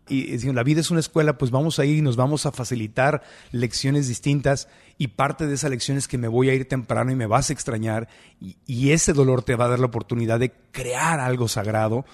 Y, 0.09 0.33
y 0.33 0.39
si 0.39 0.53
la 0.53 0.63
vida 0.63 0.81
es 0.81 0.93
una 0.93 1.01
escuela, 1.01 1.39
pues 1.39 1.51
vamos 1.51 1.79
a 1.81 1.85
ir 1.85 1.97
y 1.99 2.03
nos 2.03 2.15
vamos 2.15 2.47
a 2.47 2.53
facilitar 2.53 3.23
lecciones 3.51 4.07
distintas 4.07 4.69
y 4.97 5.09
parte 5.09 5.47
de 5.47 5.55
esa 5.55 5.69
lección 5.69 5.97
es 5.97 6.07
que 6.07 6.19
me 6.19 6.29
voy 6.29 6.51
a 6.51 6.55
ir 6.55 6.69
temprano 6.69 7.11
y 7.11 7.17
me 7.17 7.27
vas 7.27 7.51
a 7.51 7.53
extrañar 7.53 8.09
y, 8.41 8.57
y 8.67 8.91
ese 8.91 9.13
dolor 9.13 9.43
te 9.43 9.57
va 9.57 9.65
a 9.65 9.69
dar 9.69 9.81
la 9.81 9.87
oportunidad 9.87 10.39
de 10.39 10.53
crear 10.71 11.19
algo 11.19 11.49
sagrado, 11.49 12.05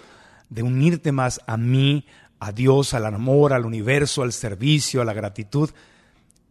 de 0.48 0.62
unirte 0.62 1.12
más 1.12 1.40
a 1.46 1.56
mí, 1.56 2.06
a 2.38 2.52
Dios, 2.52 2.94
al 2.94 3.04
amor, 3.06 3.52
al 3.52 3.66
universo, 3.66 4.22
al 4.22 4.32
servicio, 4.32 5.02
a 5.02 5.04
la 5.04 5.12
gratitud. 5.12 5.70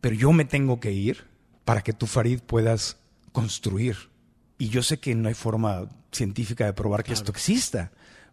Pero 0.01 0.15
yo 0.15 0.31
me 0.33 0.45
tengo 0.45 0.79
que 0.79 0.91
ir 0.91 1.25
para 1.68 1.82
que 1.82 1.91
tú, 1.91 2.07
Farid, 2.07 2.39
puedas 2.39 2.95
construir. 3.34 3.97
Y 4.57 4.70
yo 4.70 4.82
sé 4.84 4.99
que 5.01 5.13
no 5.15 5.28
hay 5.28 5.34
forma 5.34 5.89
científica 6.13 6.63
de 6.65 6.72
probar 6.72 7.03
que 7.03 7.11
esto 7.11 7.30
exista. 7.30 7.91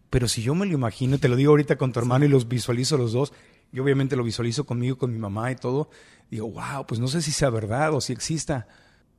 Pero 0.09 0.29
si 0.29 0.41
yo 0.41 0.55
me 0.55 0.65
lo 0.65 0.71
imagino, 0.71 1.17
te 1.17 1.27
lo 1.27 1.35
digo 1.35 1.51
ahorita 1.51 1.75
con 1.77 1.91
tu 1.91 1.99
hermano 1.99 2.23
y 2.23 2.29
los 2.29 2.47
visualizo 2.47 2.97
los 2.97 3.11
dos, 3.11 3.33
yo 3.73 3.83
obviamente 3.83 4.15
lo 4.15 4.23
visualizo 4.23 4.65
conmigo, 4.65 4.97
con 4.97 5.11
mi 5.11 5.19
mamá 5.19 5.51
y 5.51 5.57
todo, 5.57 5.89
digo, 6.31 6.49
wow, 6.49 6.85
pues 6.87 7.01
no 7.01 7.09
sé 7.09 7.21
si 7.21 7.31
sea 7.33 7.49
verdad 7.49 7.93
o 7.93 7.99
si 7.99 8.13
exista, 8.13 8.67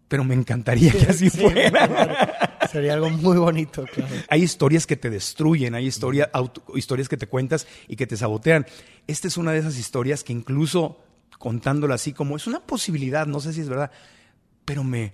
pero 0.09 0.25
me 0.25 0.35
encantaría 0.35 0.93
que 0.93 1.05
así 1.11 1.29
Sí, 1.29 1.39
fuera. 1.39 2.33
Sería 2.73 2.95
algo 2.95 3.11
muy 3.11 3.37
bonito, 3.37 3.85
claro. 3.93 4.15
Hay 4.31 4.43
historias 4.43 4.87
que 4.87 4.97
te 4.97 5.11
destruyen, 5.11 5.75
hay 5.75 5.87
historia, 5.87 6.31
auto- 6.33 6.63
historias 6.75 7.09
que 7.11 7.19
te 7.19 7.27
cuentas 7.27 7.67
y 7.87 7.97
que 7.97 8.07
te 8.07 8.17
sabotean. 8.17 8.65
Esta 9.07 9.29
es 9.29 9.37
una 9.37 9.53
de 9.53 9.59
esas 9.59 9.77
historias 9.79 10.25
que 10.25 10.33
incluso 10.33 10.99
contándola 11.39 11.95
así 11.97 12.13
como 12.13 12.37
es 12.37 12.47
una 12.47 12.61
posibilidad, 12.61 13.27
no 13.27 13.41
sé 13.41 13.53
si 13.53 13.61
es 13.61 13.69
verdad, 13.69 13.91
pero 14.65 14.83
me, 14.85 15.13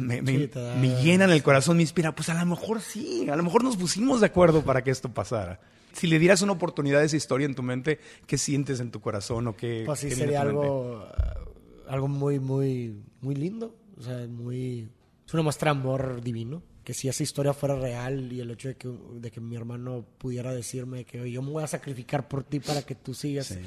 me, 0.00 0.22
me- 0.22 1.02
llenan 1.02 1.30
el 1.30 1.42
corazón, 1.42 1.76
me 1.76 1.82
inspira. 1.82 2.14
Pues 2.14 2.28
a 2.28 2.34
lo 2.34 2.46
mejor 2.46 2.80
sí, 2.80 3.28
a 3.28 3.36
lo 3.36 3.42
mejor 3.42 3.64
nos 3.64 3.76
pusimos 3.76 4.20
de 4.20 4.26
acuerdo 4.26 4.62
para 4.62 4.82
que 4.82 4.90
esto 4.90 5.12
pasara. 5.12 5.60
Si 5.92 6.06
le 6.06 6.18
dieras 6.18 6.40
una 6.42 6.52
oportunidad 6.52 7.00
a 7.00 7.04
esa 7.04 7.16
historia 7.16 7.44
en 7.46 7.54
tu 7.54 7.62
mente, 7.62 7.98
¿qué 8.26 8.38
sientes 8.38 8.80
en 8.80 8.90
tu 8.90 9.00
corazón 9.00 9.46
o 9.48 9.56
qué? 9.56 9.82
Pues 9.84 10.00
sí, 10.00 10.08
qué 10.08 10.14
sería 10.16 10.40
algo, 10.42 11.06
eh, 11.06 11.50
algo 11.88 12.08
muy, 12.08 12.38
muy, 12.40 12.96
muy 13.20 13.34
lindo. 13.34 13.76
O 13.98 14.02
sea, 14.02 14.26
muy... 14.28 14.88
Es 15.26 15.34
una 15.34 15.42
muestra 15.42 15.72
de 15.72 15.78
amor 15.80 16.22
divino. 16.22 16.62
Que 16.82 16.94
si 16.94 17.08
esa 17.08 17.22
historia 17.22 17.52
fuera 17.52 17.76
real 17.76 18.32
y 18.32 18.40
el 18.40 18.50
hecho 18.50 18.68
de 18.68 18.74
que, 18.76 18.88
de 18.88 19.30
que 19.30 19.40
mi 19.40 19.54
hermano 19.54 20.04
pudiera 20.18 20.52
decirme 20.52 21.04
que 21.04 21.20
"Oye, 21.20 21.30
yo 21.30 21.40
me 21.42 21.50
voy 21.50 21.62
a 21.62 21.68
sacrificar 21.68 22.26
por 22.26 22.42
ti 22.42 22.58
para 22.58 22.82
que 22.82 22.94
tú 22.96 23.14
sigas, 23.14 23.46
Sí. 23.48 23.60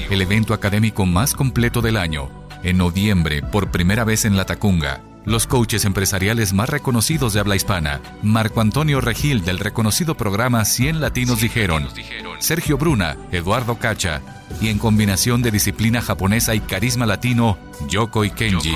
El 0.09 0.21
evento 0.21 0.53
académico 0.53 1.05
más 1.05 1.33
completo 1.33 1.81
del 1.81 1.97
año. 1.97 2.29
En 2.63 2.77
noviembre, 2.77 3.41
por 3.41 3.71
primera 3.71 4.03
vez 4.03 4.25
en 4.25 4.37
La 4.37 4.45
Tacunga. 4.45 5.01
Los 5.25 5.45
coaches 5.45 5.85
empresariales 5.85 6.53
más 6.53 6.69
reconocidos 6.69 7.33
de 7.33 7.39
habla 7.39 7.55
hispana. 7.55 8.01
Marco 8.23 8.59
Antonio 8.59 9.01
Regil 9.01 9.45
del 9.45 9.59
reconocido 9.59 10.15
programa 10.15 10.65
100 10.65 10.99
Latinos 10.99 11.41
Dijeron. 11.41 11.87
Sergio 12.39 12.77
Bruna, 12.77 13.17
Eduardo 13.31 13.77
Cacha. 13.77 14.21
Y 14.59 14.69
en 14.69 14.79
combinación 14.79 15.41
de 15.41 15.51
disciplina 15.51 16.01
japonesa 16.01 16.55
y 16.55 16.59
carisma 16.59 17.05
latino, 17.05 17.57
Yoko 17.87 18.25
y 18.25 18.31
Kenji. 18.31 18.75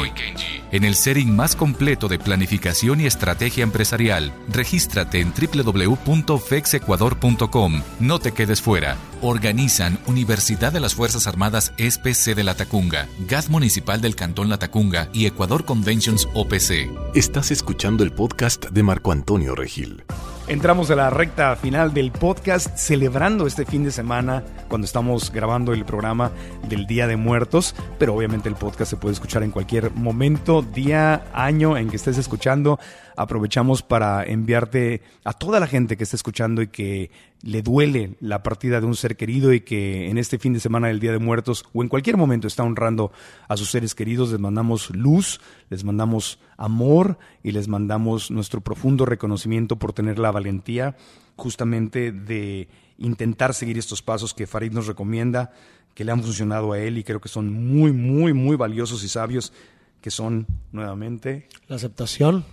En 0.72 0.84
el 0.84 0.96
setting 0.96 1.36
más 1.36 1.56
completo 1.56 2.08
de 2.08 2.18
planificación 2.18 3.02
y 3.02 3.06
estrategia 3.06 3.62
empresarial, 3.64 4.34
regístrate 4.48 5.20
en 5.20 5.32
www.fexecuador.com. 5.34 7.84
No 8.00 8.20
te 8.20 8.32
quedes 8.32 8.62
fuera. 8.62 8.96
Organizan 9.22 10.00
Universidad 10.08 10.74
de 10.74 10.80
las 10.80 10.96
Fuerzas 10.96 11.28
Armadas 11.28 11.74
SPC 11.78 12.34
de 12.36 12.44
La 12.44 12.56
Tacunga, 12.56 13.08
GAD 13.28 13.50
Municipal 13.50 14.02
del 14.02 14.16
Cantón 14.16 14.50
La 14.50 14.58
Tacunga 14.58 15.10
y 15.14 15.26
Ecuador 15.26 15.66
Conventions 15.66 16.28
OPC. 16.36 16.92
Estás 17.16 17.50
escuchando 17.52 18.04
el 18.04 18.12
podcast 18.12 18.66
de 18.66 18.84
Marco 18.84 19.14
Antonio 19.14 19.56
Regil. 19.56 20.04
Entramos 20.50 20.92
a 20.92 20.96
la 20.96 21.10
recta 21.10 21.56
final 21.56 21.94
del 21.94 22.12
podcast 22.12 22.78
celebrando 22.78 23.48
este 23.48 23.66
fin 23.66 23.86
de 23.86 23.92
semana 23.92 24.44
cuando 24.68 24.84
estamos 24.84 25.32
grabando 25.32 25.72
el 25.72 25.86
programa 25.86 26.32
del 26.68 26.88
Día 26.88 27.08
de 27.08 27.16
Muertos, 27.16 27.74
pero 27.98 28.14
obviamente 28.14 28.50
el 28.50 28.56
podcast 28.56 28.92
se 28.92 28.98
puede 28.98 29.14
escuchar 29.14 29.44
en 29.44 29.52
cualquier 29.52 29.92
momento, 29.92 30.62
día, 30.62 31.26
año 31.34 31.78
en 31.78 31.90
que 31.90 31.96
estés 31.96 32.18
escuchando. 32.18 32.80
Aprovechamos 33.16 33.82
para 33.82 34.26
enviarte 34.26 35.02
a 35.24 35.32
toda 35.32 35.62
la 35.62 35.68
gente 35.68 35.96
que 35.96 36.04
está 36.04 36.18
escuchando 36.18 36.62
y 36.62 36.68
que 36.68 37.12
le 37.46 37.62
duele 37.62 38.18
la 38.22 38.42
partida 38.42 38.82
de 38.82 38.88
un 38.88 38.96
ser 38.96 39.18
querido 39.18 39.54
y 39.54 39.62
que 39.62 40.10
en 40.10 40.18
este 40.18 40.40
fin 40.40 40.54
de 40.54 40.60
semana 40.60 40.88
del 40.88 41.00
Día 41.00 41.12
de 41.12 41.20
Muertos 41.20 41.64
o 41.74 41.84
en 41.84 41.90
cualquier 41.90 42.18
momento 42.18 42.48
está 42.48 42.64
honrando 42.64 43.12
a 43.48 43.56
sus 43.56 43.70
seres 43.70 43.94
queridos, 43.94 44.32
les 44.32 44.40
mandamos 44.40 44.90
luz, 44.90 45.40
les 45.70 45.84
mandamos 45.84 46.40
amor 46.58 47.20
y 47.44 47.52
les 47.52 47.68
mandamos 47.68 48.32
nuestro 48.32 48.62
profundo 48.62 49.06
reconocimiento 49.06 49.76
por 49.76 49.94
tener 49.94 50.18
la 50.18 50.32
valentía 50.32 50.98
justamente 51.36 52.12
de 52.12 52.68
intentar 52.98 53.54
seguir 53.54 53.78
estos 53.78 54.02
pasos 54.02 54.34
que 54.34 54.48
Farid 54.48 54.72
nos 54.72 54.88
recomienda, 54.88 55.52
que 55.94 56.04
le 56.04 56.12
han 56.12 56.24
funcionado 56.24 56.74
a 56.74 56.80
él 56.80 56.98
y 56.98 57.04
creo 57.04 57.22
que 57.22 57.30
son 57.30 57.54
muy, 57.54 57.92
muy, 57.92 58.34
muy 58.34 58.56
valiosos 58.56 59.04
y 59.04 59.08
sabios, 59.08 59.54
que 60.02 60.10
son 60.10 60.48
nuevamente 60.72 61.48
La 61.68 61.76
aceptación, 61.76 62.44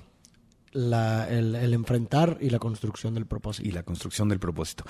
la- 0.73 1.29
el, 1.29 1.55
el 1.55 1.75
enfrentar 1.75 2.39
y 2.41 2.51
la 2.51 2.59
construcción 2.59 3.14
del 3.14 3.27
propósito. 3.27 3.68
y 3.68 3.73
la 3.73 3.83
construcción 3.83 4.29
del 4.29 4.39
propósito. 4.39 4.85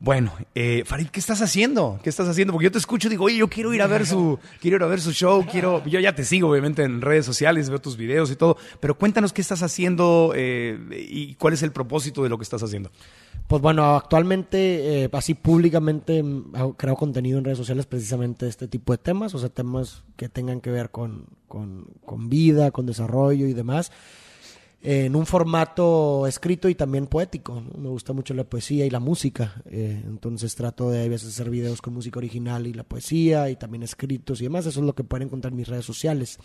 Bueno, 0.00 0.32
eh, 0.54 0.84
Farid, 0.86 1.08
¿qué 1.08 1.18
estás 1.18 1.42
haciendo? 1.42 1.98
¿Qué 2.04 2.08
estás 2.08 2.28
haciendo? 2.28 2.52
Porque 2.52 2.66
yo 2.66 2.70
te 2.70 2.78
escucho 2.78 3.08
y 3.08 3.10
digo, 3.10 3.24
oye, 3.24 3.36
yo 3.38 3.48
quiero 3.48 3.74
ir 3.74 3.82
a 3.82 3.88
ver 3.88 4.06
su, 4.06 4.38
quiero 4.60 4.76
ir 4.76 4.82
a 4.84 4.86
ver 4.86 5.00
su 5.00 5.12
show, 5.12 5.44
quiero, 5.50 5.84
yo 5.86 5.98
ya 5.98 6.14
te 6.14 6.24
sigo 6.24 6.48
obviamente 6.50 6.84
en 6.84 7.00
redes 7.00 7.26
sociales, 7.26 7.68
veo 7.68 7.80
tus 7.80 7.96
videos 7.96 8.30
y 8.30 8.36
todo, 8.36 8.56
pero 8.78 8.96
cuéntanos 8.96 9.32
qué 9.32 9.40
estás 9.40 9.60
haciendo 9.64 10.32
eh, 10.36 10.78
y 11.10 11.34
cuál 11.34 11.54
es 11.54 11.64
el 11.64 11.72
propósito 11.72 12.22
de 12.22 12.28
lo 12.28 12.38
que 12.38 12.44
estás 12.44 12.62
haciendo. 12.62 12.92
Pues 13.48 13.60
bueno, 13.60 13.96
actualmente, 13.96 15.04
eh, 15.04 15.10
así 15.12 15.34
públicamente, 15.34 16.22
mm, 16.22 16.54
hago- 16.54 16.74
creo 16.76 16.94
contenido 16.94 17.38
en 17.38 17.44
redes 17.44 17.58
sociales 17.58 17.86
precisamente 17.86 18.44
de 18.44 18.50
este 18.50 18.68
tipo 18.68 18.92
de 18.92 18.98
temas, 18.98 19.34
o 19.34 19.38
sea, 19.40 19.48
temas 19.48 20.04
que 20.16 20.28
tengan 20.28 20.60
que 20.60 20.70
ver 20.70 20.90
con, 20.90 21.24
con, 21.48 21.86
con 22.04 22.28
vida, 22.28 22.70
con 22.70 22.86
desarrollo 22.86 23.48
y 23.48 23.52
demás, 23.52 23.90
en 24.80 25.16
un 25.16 25.26
formato 25.26 26.26
escrito 26.26 26.68
y 26.68 26.74
también 26.74 27.06
poético. 27.06 27.62
Me 27.76 27.88
gusta 27.88 28.12
mucho 28.12 28.34
la 28.34 28.44
poesía 28.44 28.86
y 28.86 28.90
la 28.90 29.00
música, 29.00 29.62
eh, 29.66 30.02
entonces 30.06 30.54
trato 30.54 30.90
de 30.90 31.12
hacer 31.14 31.50
videos 31.50 31.82
con 31.82 31.94
música 31.94 32.18
original 32.18 32.66
y 32.66 32.72
la 32.72 32.84
poesía 32.84 33.50
y 33.50 33.56
también 33.56 33.82
escritos 33.82 34.40
y 34.40 34.44
demás, 34.44 34.66
eso 34.66 34.80
es 34.80 34.86
lo 34.86 34.94
que 34.94 35.04
pueden 35.04 35.26
encontrar 35.26 35.52
en 35.52 35.58
mis 35.58 35.68
redes 35.68 35.84
sociales. 35.84 36.38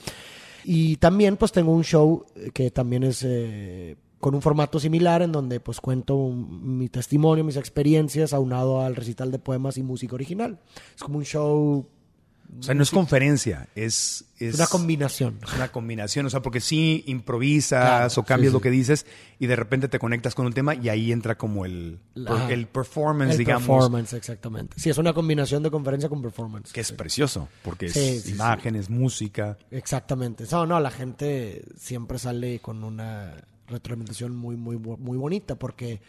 Y 0.63 0.95
también 0.97 1.37
pues 1.37 1.51
tengo 1.51 1.71
un 1.73 1.83
show 1.83 2.25
eh, 2.35 2.49
que 2.53 2.71
también 2.71 3.03
es 3.03 3.23
eh, 3.23 3.97
con 4.19 4.33
un 4.33 4.41
formato 4.41 4.79
similar 4.79 5.21
en 5.21 5.33
donde 5.33 5.59
pues 5.59 5.81
cuento 5.81 6.29
mi 6.29 6.87
testimonio, 6.87 7.43
mis 7.43 7.57
experiencias 7.57 8.33
aunado 8.33 8.81
al 8.81 8.95
recital 8.95 9.31
de 9.31 9.39
poemas 9.39 9.77
y 9.77 9.83
música 9.83 10.15
original. 10.15 10.59
Es 10.95 11.03
como 11.03 11.17
un 11.17 11.25
show, 11.25 11.85
O 12.59 12.61
sea, 12.61 12.75
no 12.75 12.83
es 12.83 12.91
conferencia, 12.91 13.67
es, 13.73 14.25
es 14.37 14.55
una 14.55 14.67
combinación. 14.67 15.39
Es 15.43 15.53
una 15.53 15.71
combinación, 15.71 16.25
o 16.27 16.29
sea, 16.29 16.41
porque 16.41 16.59
sí 16.61 17.03
improvisas 17.07 18.13
Claro, 18.13 18.21
o 18.21 18.23
cambias 18.23 18.51
sí, 18.51 18.53
lo 18.53 18.59
sí. 18.59 18.63
que 18.63 18.69
dices 18.69 19.05
y 19.39 19.47
de 19.47 19.55
repente 19.55 19.87
te 19.87 19.97
conectas 19.97 20.35
con 20.35 20.45
un 20.45 20.53
tema 20.53 20.75
y 20.75 20.89
ahí 20.89 21.11
entra 21.11 21.35
como 21.35 21.65
el, 21.65 21.99
Ajá. 22.27 22.51
el 22.51 22.67
performance, 22.67 23.31
El 23.31 23.37
digamos, 23.39 23.67
performance, 23.67 24.13
exactamente. 24.13 24.79
Sí, 24.79 24.89
es 24.91 24.97
una 24.99 25.13
combinación 25.13 25.63
de 25.63 25.71
conferencia 25.71 26.09
con 26.09 26.21
performance. 26.21 26.71
que 26.71 26.81
es 26.81 26.91
precioso, 26.91 27.49
porque 27.63 27.89
Sí, 27.89 27.99
es 27.99 28.21
sí, 28.21 28.29
sí. 28.29 28.31
imágenes, 28.35 28.89
música. 28.89 29.57
Exactamente. 29.71 30.45
No, 30.51 30.65
no, 30.67 30.79
la 30.79 30.91
gente 30.91 31.63
siempre 31.75 32.19
sale 32.19 32.59
con 32.59 32.83
una 32.83 33.33
retroalimentación 33.67 34.35
muy, 34.35 34.55
muy, 34.57 34.77
muy 34.77 35.17
bonita 35.17 35.55
porque 35.55 36.01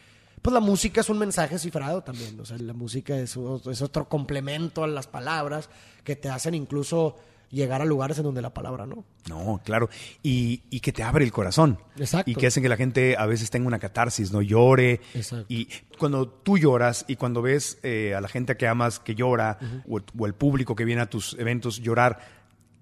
pues 0.45 0.53
la 0.53 0.61
música 0.61 1.01
es 1.01 1.09
un 1.09 1.18
mensaje 1.18 1.59
cifrado 1.59 2.03
también. 2.03 2.38
O 2.38 2.45
sea, 2.45 2.59
la 2.59 2.74
música 2.74 3.16
es, 3.16 3.34
otro 3.38 4.11
complemento 4.11 4.84
a 4.84 4.86
las 4.86 5.07
palabras 5.07 5.70
que 6.05 6.16
te 6.16 6.28
hacen 6.28 6.53
incluso 6.53 7.16
llegar 7.49 7.80
a 7.80 7.86
lugares 7.86 8.18
en 8.18 8.24
donde 8.24 8.42
la 8.42 8.53
palabra 8.53 8.84
no. 8.84 9.07
No, 9.26 9.62
claro. 9.64 9.88
Y, 10.22 10.61
y 10.68 10.80
que 10.80 10.92
te 10.92 11.03
abre 11.03 11.24
el 11.24 11.32
corazón. 11.32 11.78
Exacto. 11.97 12.30
Y 12.30 12.34
que 12.34 12.49
hacen 12.49 12.62
que 12.62 12.68
la 12.68 12.76
gente 12.76 13.16
a 13.16 13.24
veces 13.24 13.49
tenga 13.49 13.66
una 13.66 13.78
catarsis, 13.78 14.32
no 14.32 14.42
llore. 14.42 15.01
Exacto. 15.14 15.47
Y 15.49 15.66
cuando 15.99 16.28
tú 16.28 16.59
lloras 16.59 17.07
y 17.09 17.16
cuando 17.16 17.40
ves 17.40 17.78
eh, 17.82 18.14
a 18.14 18.20
la 18.20 18.28
gente 18.28 18.55
que 18.59 18.68
amas 18.68 18.99
que 18.99 19.14
llora 19.14 19.59
o, 19.88 20.03
o 20.18 20.26
el 20.26 20.34
público 20.34 20.76
que 20.76 20.84
viene 20.84 21.01
a 21.01 21.09
tus 21.09 21.32
eventos 21.38 21.80
llorar, 21.80 22.18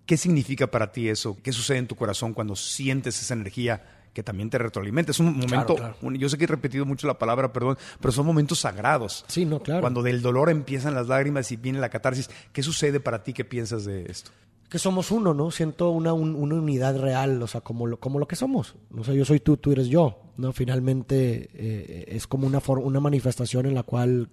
¿qué 0.05 0.17
significa 0.17 0.67
para 0.67 0.91
ti 0.91 1.09
eso? 1.09 1.39
¿Qué 1.45 1.53
sucede 1.53 1.79
en 1.79 1.87
tu 1.87 1.95
corazón 1.95 2.35
cuando 2.35 2.57
sientes 2.57 3.23
esa 3.23 3.35
energía? 3.35 4.02
Que 4.13 4.23
también 4.23 4.51
te 4.51 4.59
retroalimenta. 4.59 5.11
Es 5.11 5.21
un 5.21 5.37
momento, 5.39 5.75
claro. 5.75 5.97
yo 6.15 6.29
sé 6.29 6.37
que 6.39 6.45
he 6.45 6.47
repetido 6.49 6.85
mucho 6.85 7.07
la 7.07 7.19
palabra, 7.19 7.53
perdón, 7.53 7.79
pero 8.01 8.13
son 8.13 8.27
momentos 8.27 8.59
sagrados. 8.61 9.25
Sí, 9.29 9.45
no, 9.45 9.61
claro. 9.61 9.81
Cuando 9.81 10.03
del 10.03 10.21
dolor 10.23 10.51
empiezan 10.51 10.95
las 10.95 11.09
lágrimas 11.09 11.51
y 11.53 11.57
viene 11.57 11.79
la 11.81 11.89
catarsis, 11.89 12.29
¿qué 12.53 12.63
sucede 12.63 13.01
para 13.01 13.23
ti? 13.23 13.33
¿Qué 13.33 13.45
piensas 13.45 13.85
de 13.85 14.05
esto? 14.11 14.31
que 14.69 14.79
somos 14.79 15.11
uno, 15.11 15.35
¿no? 15.35 15.51
Siento 15.51 15.91
una, 15.91 16.15
un- 16.15 16.35
una 16.35 16.55
unidad 16.55 16.99
real, 16.99 17.43
o 17.43 17.47
sea, 17.47 17.61
como 17.61 17.87
lo, 17.87 18.01
como 18.01 18.19
lo 18.19 18.27
que 18.27 18.37
somos. 18.37 18.75
O 18.97 19.05
sea, 19.05 19.13
yo 19.13 19.27
soy 19.27 19.39
tú, 19.39 19.59
tú 19.59 19.71
eres 19.71 19.89
yo, 19.89 20.23
¿no? 20.39 20.55
Finalmente 20.55 21.51
eh, 21.53 22.05
es 22.09 22.27
como 22.27 22.47
una, 22.47 22.59
una 22.83 22.99
manifestación 22.99 23.67
en 23.67 23.75
la 23.75 23.83
cual 23.83 24.31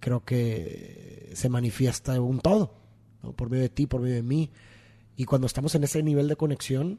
creo 0.00 0.24
que 0.24 1.30
se 1.34 1.48
manifiesta 1.48 2.20
un 2.20 2.40
todo, 2.40 2.74
¿no? 3.22 3.32
Por 3.34 3.50
medio 3.50 3.62
de 3.62 3.68
ti, 3.68 3.86
por 3.86 4.00
medio 4.00 4.16
de 4.16 4.22
mí. 4.24 4.50
Y 5.14 5.26
cuando 5.26 5.46
estamos 5.46 5.72
en 5.76 5.84
ese 5.84 6.02
nivel 6.02 6.26
de 6.26 6.34
conexión, 6.34 6.98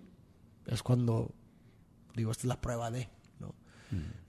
es 0.66 0.82
cuando, 0.82 1.32
digo, 2.20 2.32
esta 2.32 2.42
es 2.44 2.48
la 2.50 2.62
prueba 2.62 2.92
de, 2.92 3.10
¿no? 3.40 3.56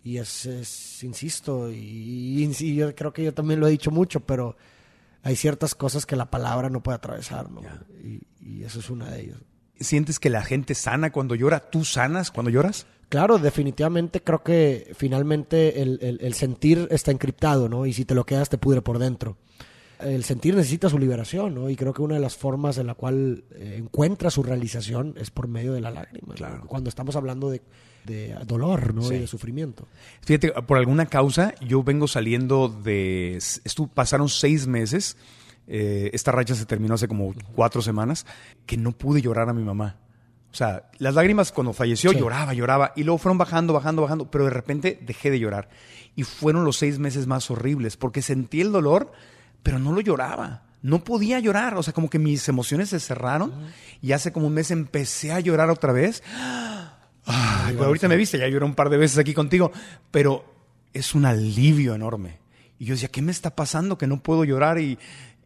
Y 0.02 0.16
es, 0.16 0.46
es, 0.46 1.04
insisto, 1.04 1.70
y, 1.70 1.76
y- 1.76 2.56
y 2.58 2.74
yo 2.74 2.94
creo 2.94 3.12
que 3.12 3.22
yo 3.24 3.34
también 3.34 3.60
lo 3.60 3.66
he 3.66 3.70
dicho 3.70 3.90
mucho, 3.90 4.20
pero 4.20 4.56
hay 5.22 5.36
ciertas 5.36 5.74
cosas 5.74 6.06
que 6.06 6.16
la 6.16 6.30
palabra 6.30 6.70
no 6.70 6.82
puede 6.82 6.96
atravesar, 6.96 7.50
¿no? 7.50 7.60
Y, 8.02 8.22
y 8.40 8.64
eso 8.64 8.80
es 8.80 8.88
una 8.90 9.10
de 9.10 9.20
ellas. 9.20 9.38
¿Sientes 9.78 10.18
que 10.18 10.30
la 10.30 10.42
gente 10.42 10.74
sana 10.74 11.10
cuando 11.12 11.34
llora? 11.34 11.70
¿Tú 11.70 11.84
sanas 11.84 12.30
cuando 12.30 12.50
lloras? 12.50 12.86
Claro, 13.08 13.38
definitivamente 13.38 14.22
creo 14.22 14.42
que 14.42 14.92
finalmente 14.96 15.82
el, 15.82 15.98
el- 16.02 16.18
el 16.20 16.34
sentir 16.34 16.86
está 16.90 17.10
encriptado, 17.10 17.68
¿no? 17.68 17.84
Y 17.86 17.92
si 17.92 18.04
te 18.04 18.14
lo 18.14 18.24
quedas 18.24 18.48
te 18.48 18.56
pudre 18.58 18.82
por 18.82 18.98
dentro. 18.98 19.36
El 20.02 20.24
sentir 20.24 20.54
necesita 20.54 20.88
su 20.88 20.98
liberación, 20.98 21.54
¿no? 21.54 21.70
Y 21.70 21.76
creo 21.76 21.92
que 21.92 22.02
una 22.02 22.14
de 22.14 22.20
las 22.20 22.36
formas 22.36 22.78
en 22.78 22.86
la 22.86 22.94
cual 22.94 23.44
eh, 23.54 23.76
encuentra 23.78 24.30
su 24.30 24.42
realización 24.42 25.14
es 25.18 25.30
por 25.30 25.48
medio 25.48 25.72
de 25.72 25.80
la 25.80 25.90
lágrima. 25.90 26.34
Claro. 26.34 26.64
Cuando 26.66 26.88
estamos 26.88 27.16
hablando 27.16 27.50
de, 27.50 27.62
de 28.04 28.34
dolor, 28.46 28.94
¿no? 28.94 29.02
Sí. 29.02 29.14
Y 29.14 29.18
de 29.18 29.26
sufrimiento. 29.26 29.86
Fíjate, 30.22 30.52
por 30.62 30.78
alguna 30.78 31.06
causa, 31.06 31.54
yo 31.60 31.82
vengo 31.82 32.08
saliendo 32.08 32.68
de. 32.68 33.36
Estuvo, 33.36 33.88
pasaron 33.88 34.28
seis 34.28 34.66
meses 34.66 35.16
eh, 35.72 36.10
esta 36.12 36.32
racha 36.32 36.56
se 36.56 36.66
terminó 36.66 36.94
hace 36.94 37.06
como 37.06 37.32
cuatro 37.54 37.80
semanas, 37.80 38.26
que 38.66 38.76
no 38.76 38.90
pude 38.90 39.22
llorar 39.22 39.48
a 39.48 39.52
mi 39.52 39.62
mamá. 39.62 40.00
O 40.52 40.54
sea, 40.54 40.90
las 40.98 41.14
lágrimas 41.14 41.52
cuando 41.52 41.72
falleció 41.72 42.10
lloraba, 42.10 42.54
lloraba, 42.54 42.92
y 42.96 43.04
luego 43.04 43.18
fueron 43.18 43.38
bajando, 43.38 43.72
bajando, 43.72 44.02
bajando, 44.02 44.30
pero 44.32 44.44
de 44.44 44.50
repente 44.50 44.98
dejé 45.00 45.30
de 45.30 45.38
llorar. 45.38 45.68
Y 46.16 46.24
fueron 46.24 46.64
los 46.64 46.76
seis 46.76 46.98
meses 46.98 47.28
más 47.28 47.48
horribles, 47.52 47.96
porque 47.96 48.20
sentí 48.20 48.60
el 48.60 48.72
dolor, 48.72 49.12
pero 49.62 49.78
no 49.78 49.92
lo 49.92 50.00
lloraba. 50.00 50.62
No 50.82 51.04
podía 51.04 51.38
llorar, 51.40 51.74
o 51.74 51.82
sea, 51.82 51.92
como 51.92 52.08
que 52.08 52.18
mis 52.18 52.48
emociones 52.48 52.88
se 52.88 53.00
cerraron 53.00 53.52
y 54.00 54.12
hace 54.12 54.32
como 54.32 54.46
un 54.46 54.54
mes 54.54 54.70
empecé 54.70 55.32
a 55.32 55.40
llorar 55.40 55.68
otra 55.68 55.92
vez. 55.92 56.22
Ay, 57.26 57.74
pues 57.74 57.86
ahorita 57.86 58.08
me 58.08 58.16
viste, 58.16 58.38
ya 58.38 58.48
lloré 58.48 58.64
un 58.64 58.74
par 58.74 58.88
de 58.88 58.96
veces 58.96 59.18
aquí 59.18 59.34
contigo, 59.34 59.72
pero 60.10 60.44
es 60.94 61.14
un 61.14 61.26
alivio 61.26 61.94
enorme. 61.94 62.40
Y 62.78 62.86
yo 62.86 62.94
decía, 62.94 63.10
¿qué 63.10 63.20
me 63.20 63.30
está 63.30 63.54
pasando 63.54 63.98
que 63.98 64.06
no 64.06 64.22
puedo 64.22 64.44
llorar? 64.44 64.78
Y, 64.80 64.98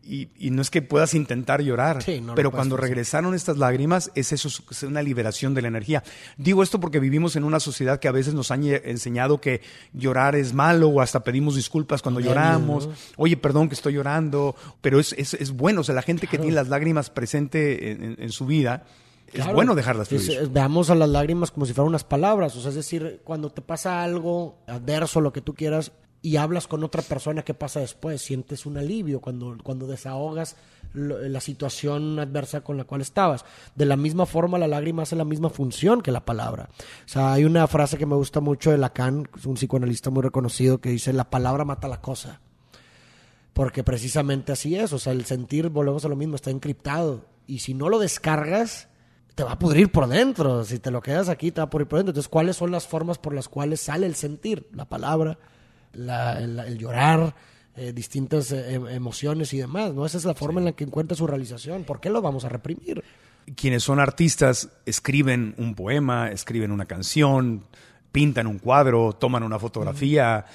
y, 0.07 0.29
y 0.39 0.51
no 0.51 0.61
es 0.63 0.71
que 0.71 0.83
puedas 0.83 1.15
intentar 1.15 1.63
llorar, 1.63 2.03
Sí, 2.03 2.21
no 2.21 2.29
lo 2.29 2.35
pero 2.35 2.51
cuando 2.51 2.77
regresaron 2.77 3.35
estas 3.35 3.57
lágrimas, 3.59 4.11
es 4.15 4.33
eso, 4.33 4.49
es 4.49 4.83
una 4.83 5.03
liberación 5.03 5.55
de 5.55 5.63
la 5.63 5.69
energía. 5.69 6.03
Digo 6.37 6.63
esto 6.63 6.79
porque 6.81 7.01
vivimos 7.01 7.37
en 7.37 7.45
una 7.45 7.61
sociedad 7.61 7.99
que 8.01 8.09
a 8.09 8.13
veces 8.13 8.35
nos 8.35 8.51
han 8.51 8.65
enseñado 8.65 9.41
que 9.41 9.61
llorar 9.93 10.35
es 10.37 10.53
malo 10.53 10.89
o 10.89 11.01
hasta 11.01 11.25
pedimos 11.25 11.57
disculpas 11.57 12.03
cuando 12.03 12.21
lloramos. 12.21 12.89
¿no? 12.89 12.95
Oye, 13.17 13.37
perdón 13.37 13.69
que 13.69 13.75
estoy 13.75 13.95
llorando, 13.95 14.55
pero 14.81 15.01
es, 15.01 15.13
es, 15.19 15.35
es 15.35 15.51
bueno. 15.53 15.81
O 15.81 15.85
sea, 15.85 15.95
la 15.95 16.03
gente 16.03 16.27
que 16.27 16.39
tiene 16.39 16.55
las 16.55 16.69
lágrimas 16.69 17.11
presente 17.11 17.91
en, 17.93 18.03
en- 18.05 18.17
en 18.19 18.31
su 18.33 18.47
vida, 18.47 18.85
es 19.33 19.45
bueno 19.53 19.75
dejarlas 19.75 20.09
fluir. 20.09 20.31
es- 20.43 20.53
veamos 20.53 20.91
a 20.91 20.95
las 20.95 21.09
lágrimas 21.09 21.51
como 21.51 21.67
si 21.67 21.73
fueran 21.73 21.89
unas 21.89 22.05
palabras. 22.05 22.55
O 22.57 22.61
sea, 22.61 22.69
es 22.71 22.77
decir, 22.77 23.21
cuando 23.25 23.51
te 23.51 23.63
pasa 23.63 24.03
algo 24.05 24.59
adverso, 24.69 25.21
lo 25.21 25.33
que 25.33 25.41
tú 25.41 25.55
quieras, 25.55 25.91
y 26.25 26.39
hablas 26.39 26.67
con 26.67 26.83
otra 26.83 27.03
persona, 27.03 27.43
¿qué 27.43 27.53
pasa 27.53 27.81
después? 27.81 28.23
Sientes 28.23 28.65
un 28.65 28.79
alivio 28.79 29.21
cuando, 29.21 29.59
cuando 29.63 29.87
desahogas 29.87 30.57
la 30.95 31.39
situación 31.41 32.19
adversa 32.19 32.63
con 32.63 32.79
la 32.79 32.85
cual 32.85 33.03
estabas. 33.03 33.45
De 33.75 33.85
la 33.85 33.99
misma 33.99 34.25
forma, 34.25 34.59
la 34.59 34.67
lágrima 34.67 35.03
hace 35.03 35.17
la 35.17 35.27
misma 35.27 35.51
función 35.51 36.01
que 36.01 36.13
la 36.13 36.25
palabra. 36.25 36.71
O 37.05 37.09
sea, 37.09 37.35
hay 37.35 37.45
una 37.45 37.67
frase 37.67 37.99
que 37.99 38.07
me 38.07 38.15
gusta 38.15 38.41
mucho 38.41 38.71
de 38.71 38.79
Lacan, 38.79 39.29
un 39.45 39.55
psicoanalista 39.57 40.09
muy 40.09 40.23
reconocido, 40.23 40.81
que 40.81 40.89
dice, 40.89 41.13
la 41.13 41.29
palabra 41.29 41.67
mata 41.67 41.89
la 41.89 42.01
cosa. 42.01 42.41
Porque 43.53 43.85
precisamente 43.85 44.53
así 44.53 44.77
es, 44.77 44.95
o 44.95 44.99
sea, 44.99 45.13
el 45.13 45.27
sentir, 45.27 45.69
volvemos 45.69 46.07
a 46.07 46.09
lo 46.09 46.17
mismo, 46.17 46.37
está 46.37 46.49
encriptado. 46.49 47.27
Y 47.47 47.59
si 47.59 47.75
no 47.75 47.91
lo 47.91 47.99
descargas, 47.99 48.89
te 49.35 49.45
va 49.45 49.53
a 49.53 49.59
pudrir 49.59 49.93
por 49.93 50.07
dentro. 50.07 50.65
Si 50.65 50.79
te 50.79 50.91
lo 50.91 51.03
quedas 51.03 51.29
aquí, 51.29 51.53
te 51.53 51.61
va 51.61 51.67
a 51.67 51.71
pudrir 51.71 51.87
por 51.87 51.99
dentro. 51.99 52.13
Entonces, 52.13 52.31
¿cuáles 52.31 52.57
son 52.57 52.71
las 52.71 52.87
formas 52.87 53.19
por 53.19 53.35
las 53.35 53.51
cuales 53.51 53.83
sale 53.83 54.07
el 54.07 54.15
sentir? 54.15 54.71
La 54.73 54.87
palabra, 54.87 55.39
la- 55.97 56.39
el, 56.41 56.59
el 56.61 56.79
llorar, 56.79 57.35
eh, 57.77 57.93
distintas 57.93 58.53
eh, 58.53 58.75
em- 58.75 58.87
emociones 58.89 59.53
y 59.53 59.59
demás, 59.59 59.93
¿no? 59.95 60.07
Esa 60.07 60.19
es 60.19 60.25
la 60.25 60.35
forma 60.35 60.61
en 60.61 60.67
la 60.67 60.73
que 60.73 60.85
encuentra 60.85 61.17
su 61.17 61.27
realización. 61.27 61.85
¿Por 61.85 62.01
qué 62.01 62.11
lo 62.11 62.23
vamos 62.23 62.45
a 62.45 62.49
reprimir? 62.49 63.03
quienes 63.57 63.83
son 63.83 64.01
artistas 64.01 64.71
escriben 64.87 65.55
un 65.59 65.75
poema, 65.75 66.31
escriben 66.31 66.71
una 66.73 66.87
canción, 66.87 67.63
pintan 68.11 68.47
un 68.47 68.59
cuadro, 68.59 69.13
toman 69.13 69.43
una 69.43 69.59
fotografía, 69.59 70.47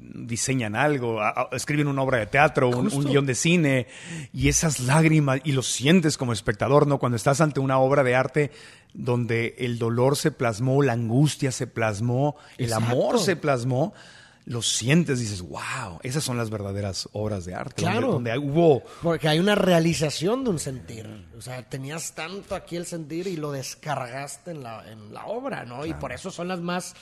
diseñan 0.00 0.74
algo, 0.74 1.20
a- 1.20 1.28
a- 1.30 1.48
escriben 1.52 1.86
una 1.86 2.02
obra 2.02 2.18
de 2.18 2.26
teatro, 2.26 2.68
un, 2.68 2.92
un 2.92 3.04
guion 3.04 3.26
de 3.26 3.36
cine, 3.36 3.86
y 4.32 4.48
esas 4.48 4.80
lágrimas, 4.80 5.40
y 5.44 5.52
lo 5.52 5.62
sientes 5.62 6.16
como 6.16 6.32
espectador, 6.32 6.88
¿no? 6.88 6.98
Cuando 6.98 7.14
estás 7.14 7.40
ante 7.40 7.60
una 7.60 7.78
obra 7.78 8.02
de 8.02 8.16
arte 8.16 8.50
donde 8.92 9.54
el 9.58 9.78
dolor 9.78 10.16
se 10.16 10.32
plasmó, 10.32 10.82
la 10.82 10.94
angustia 10.94 11.52
se 11.52 11.66
plasmó, 11.68 12.34
el 12.58 12.72
amor 12.72 13.20
se 13.20 13.36
plasmó, 13.36 13.94
lo 14.44 14.60
sientes, 14.60 15.20
dices, 15.20 15.40
wow, 15.42 16.00
esas 16.02 16.24
son 16.24 16.36
las 16.36 16.50
verdaderas 16.50 17.08
obras 17.12 17.44
de 17.44 17.54
arte, 17.54 17.82
Claro. 17.82 18.12
donde 18.12 18.36
hubo 18.38 18.82
Porque 19.02 19.28
hay 19.28 19.38
una 19.38 19.54
realización 19.54 20.42
de 20.44 20.50
un 20.50 20.58
sentir. 20.58 21.28
O 21.38 21.40
sea, 21.40 21.62
tenías 21.68 22.12
tanto 22.14 22.54
aquí 22.56 22.74
el 22.76 22.84
sentir 22.86 23.28
y 23.28 23.36
lo 23.36 23.52
descargaste 23.52 24.50
en 24.50 24.62
la, 24.64 24.90
en 24.90 25.14
la 25.14 25.26
obra, 25.26 25.64
¿no? 25.64 25.86
Y 25.86 25.94
por 25.94 26.12
eso 26.12 26.30
son 26.30 26.48
las 26.48 26.60
más... 26.60 26.94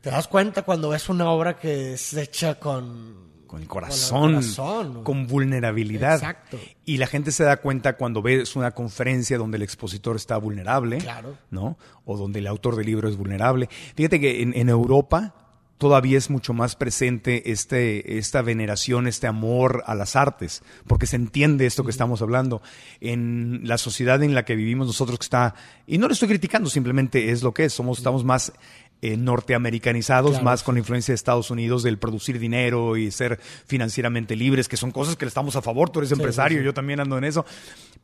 Te 0.00 0.10
das 0.10 0.28
cuenta 0.28 0.62
cuando 0.62 0.90
ves 0.90 1.08
una 1.08 1.28
obra 1.30 1.56
que 1.58 1.94
es 1.94 2.14
hecha 2.14 2.54
con... 2.60 3.16
con 3.48 3.60
el 3.60 3.66
corazón, 3.66 4.34
corazón. 4.34 5.02
con 5.02 5.26
vulnerabilidad. 5.26 6.14
Exacto. 6.14 6.56
Y 6.84 6.98
la 6.98 7.08
gente 7.08 7.32
se 7.32 7.42
da 7.42 7.56
cuenta 7.56 7.96
cuando 7.96 8.22
ves 8.22 8.54
una 8.54 8.70
conferencia 8.70 9.38
donde 9.38 9.56
el 9.56 9.64
expositor 9.64 10.14
está 10.14 10.36
vulnerable, 10.36 10.98
Claro. 10.98 11.36
¿no? 11.50 11.78
O 12.04 12.16
donde 12.16 12.38
el 12.38 12.46
autor 12.46 12.76
del 12.76 12.86
libro 12.86 13.08
es 13.08 13.16
vulnerable. 13.16 13.68
Fíjate 13.96 14.20
que 14.20 14.40
en, 14.40 14.54
en 14.56 14.68
Europa 14.68 15.34
todavía 15.78 16.18
es 16.18 16.28
mucho 16.28 16.52
más 16.52 16.76
presente 16.76 17.50
este, 17.50 18.18
esta 18.18 18.42
veneración, 18.42 19.06
este 19.06 19.26
amor 19.26 19.84
a 19.86 19.94
las 19.94 20.16
artes, 20.16 20.62
porque 20.86 21.06
se 21.06 21.16
entiende 21.16 21.66
esto 21.66 21.84
que 21.84 21.90
estamos 21.90 22.20
hablando. 22.20 22.60
En 23.00 23.62
la 23.64 23.78
sociedad 23.78 24.22
en 24.22 24.34
la 24.34 24.44
que 24.44 24.56
vivimos 24.56 24.88
nosotros 24.88 25.18
que 25.18 25.24
está, 25.24 25.54
y 25.86 25.98
no 25.98 26.08
lo 26.08 26.12
estoy 26.12 26.28
criticando, 26.28 26.68
simplemente 26.68 27.30
es 27.30 27.42
lo 27.42 27.54
que 27.54 27.64
es, 27.64 27.72
somos, 27.72 27.98
estamos 27.98 28.24
más 28.24 28.52
eh, 29.00 29.16
norteamericanizados, 29.16 30.30
Claro, 30.32 30.44
más 30.44 30.62
con 30.64 30.74
la 30.74 30.80
influencia 30.80 31.12
de 31.12 31.16
Estados 31.16 31.50
Unidos 31.50 31.84
del 31.84 31.98
producir 31.98 32.38
dinero 32.38 32.96
y 32.96 33.10
ser 33.12 33.38
financieramente 33.66 34.34
libres, 34.34 34.68
que 34.68 34.76
son 34.76 34.90
cosas 34.90 35.14
que 35.14 35.24
le 35.24 35.28
estamos 35.28 35.54
a 35.54 35.62
favor, 35.62 35.90
tú 35.90 36.00
eres 36.00 36.10
empresario, 36.10 36.62
yo 36.62 36.74
también 36.74 36.98
ando 36.98 37.16
en 37.16 37.24
eso. 37.24 37.44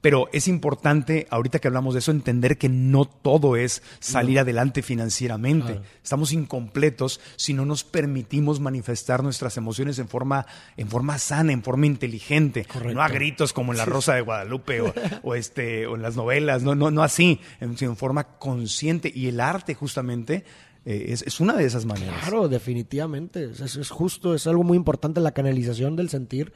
Pero 0.01 0.29
es 0.33 0.49
importante, 0.49 1.27
ahorita 1.31 1.59
que 1.59 1.67
hablamos 1.67 1.95
de 1.95 2.01
eso, 2.01 2.11
entender 2.11 2.59
que 2.59 2.69
no 2.69 3.07
todo 3.07 3.57
es 3.57 3.83
salir 4.01 4.39
adelante 4.39 4.83
financieramente. 4.83 5.81
Estamos 6.03 6.33
incompletos 6.33 7.21
si 7.37 7.55
no 7.55 7.65
nos 7.65 7.85
permitimos 7.85 8.61
manifestar 8.61 9.23
nuestras 9.23 9.57
emociones 9.57 9.99
en 9.99 10.07
forma, 10.07 10.45
en 10.77 10.89
forma 10.89 11.19
sana, 11.19 11.53
en 11.53 11.63
forma 11.63 11.87
inteligente. 11.87 12.67
No 12.93 13.03
a 13.03 13.09
gritos 13.09 13.55
como 13.55 13.73
en 13.73 13.79
La 13.79 13.87
Rosa 13.87 14.15
de 14.15 14.21
Guadalupe 14.21 14.83
o, 14.83 14.95
o 15.23 15.35
este, 15.35 15.87
o 15.87 15.97
en 15.97 16.03
las 16.03 16.17
novelas, 16.17 16.63
no, 16.63 16.75
no, 16.75 16.91
no 16.91 17.03
así, 17.03 17.41
sino 17.75 17.93
en 17.93 17.97
forma 17.97 18.25
consciente. 18.39 19.11
Y 19.15 19.29
el 19.29 19.41
arte 19.41 19.75
justamente 19.75 20.45
eh, 20.85 21.07
es, 21.09 21.23
es 21.23 21.41
una 21.41 21.55
de 21.55 21.65
esas 21.65 21.85
maneras. 21.87 22.21
Claro, 22.21 22.49
definitivamente. 22.49 23.45
Es, 23.45 23.61
es- 23.77 23.91
justo, 23.91 24.35
es 24.35 24.47
algo 24.47 24.63
muy 24.65 24.77
importante 24.77 25.21
la 25.21 25.33
canalización 25.33 25.97
del 25.97 26.09
sentir, 26.11 26.53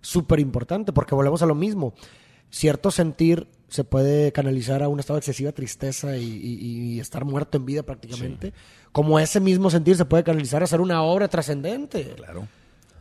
súper 0.00 0.40
importante, 0.40 0.92
porque 0.92 1.14
volvemos 1.14 1.42
a 1.42 1.46
lo 1.46 1.54
mismo. 1.54 1.94
Cierto 2.50 2.90
sentir 2.90 3.48
se 3.68 3.82
puede 3.82 4.30
canalizar 4.32 4.82
a 4.82 4.88
un 4.88 5.00
estado 5.00 5.16
de 5.16 5.20
excesiva 5.20 5.50
tristeza 5.52 6.16
y, 6.16 6.22
y- 6.24 6.94
y 6.94 7.00
estar 7.00 7.24
muerto 7.24 7.58
en 7.58 7.66
vida 7.66 7.82
prácticamente. 7.82 8.52
Como 8.92 9.18
ese 9.18 9.40
mismo 9.40 9.68
sentir 9.70 9.96
se 9.96 10.04
puede 10.04 10.22
canalizar 10.24 10.62
a 10.62 10.64
hacer 10.64 10.80
una 10.80 11.02
obra 11.02 11.26
trascendente. 11.28 12.14
Claro. 12.16 12.46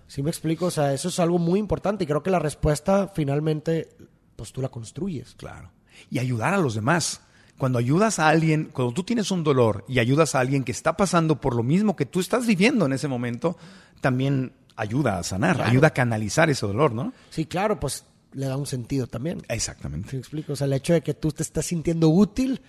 ¿Sí 0.07 0.23
me 0.23 0.29
explico? 0.29 0.65
O 0.65 0.71
sea, 0.71 0.93
eso 0.93 1.09
es 1.09 1.19
algo 1.19 1.37
muy 1.37 1.59
importante 1.59 2.03
y 2.03 2.07
creo 2.07 2.21
que 2.23 2.31
la 2.31 2.39
respuesta 2.39 3.11
finalmente, 3.13 3.89
pues 4.35 4.51
tú 4.51 4.61
la 4.61 4.69
construyes. 4.69 5.35
Claro. 5.35 5.71
Y 6.09 6.19
ayudar 6.19 6.53
a 6.53 6.57
los 6.57 6.73
demás. 6.75 7.21
Cuando 7.57 7.79
ayudas 7.79 8.19
a 8.19 8.27
alguien, 8.27 8.69
cuando 8.73 8.93
tú 8.93 9.03
tienes 9.03 9.31
un 9.31 9.43
dolor 9.43 9.85
y 9.87 9.99
ayudas 9.99 10.35
a 10.35 10.39
alguien 10.39 10.63
que 10.63 10.71
está 10.71 10.97
pasando 10.97 11.39
por 11.39 11.55
lo 11.55 11.63
mismo 11.63 11.95
que 11.95 12.05
tú 12.05 12.19
estás 12.19 12.45
viviendo 12.45 12.85
en 12.85 12.93
ese 12.93 13.07
momento, 13.07 13.57
también 14.01 14.51
ayuda 14.75 15.19
a 15.19 15.23
sanar, 15.23 15.61
ayuda 15.61 15.87
a 15.87 15.93
canalizar 15.93 16.49
ese 16.49 16.65
dolor, 16.65 16.93
¿no? 16.93 17.13
Sí, 17.29 17.45
claro, 17.45 17.79
pues 17.79 18.03
le 18.33 18.47
da 18.47 18.57
un 18.57 18.65
sentido 18.65 19.07
también. 19.07 19.39
¿Sí 19.39 19.45
Exactamente. 19.49 20.09
me 20.11 20.19
explico? 20.19 20.53
O 20.53 20.55
sea, 20.55 20.65
el 20.65 20.73
hecho 20.73 20.93
de 20.93 21.01
que 21.01 21.13
tú 21.13 21.31
te 21.31 21.43
estás 21.43 21.65
sintiendo 21.65 22.09
útil 22.09 22.61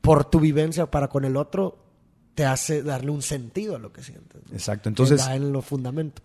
por 0.00 0.24
tu 0.24 0.40
vivencia 0.40 0.90
para 0.90 1.08
con 1.08 1.24
el 1.24 1.36
otro 1.36 1.83
te 2.34 2.44
hace 2.44 2.82
darle 2.82 3.10
un 3.10 3.22
sentido 3.22 3.76
a 3.76 3.78
lo 3.78 3.92
que 3.92 4.02
sientes. 4.02 4.42
¿no? 4.48 4.52
Exacto. 4.54 4.88
Entonces, 4.88 5.24
da 5.24 5.36
en 5.36 5.52
los 5.52 5.64
fundamentos. 5.64 6.24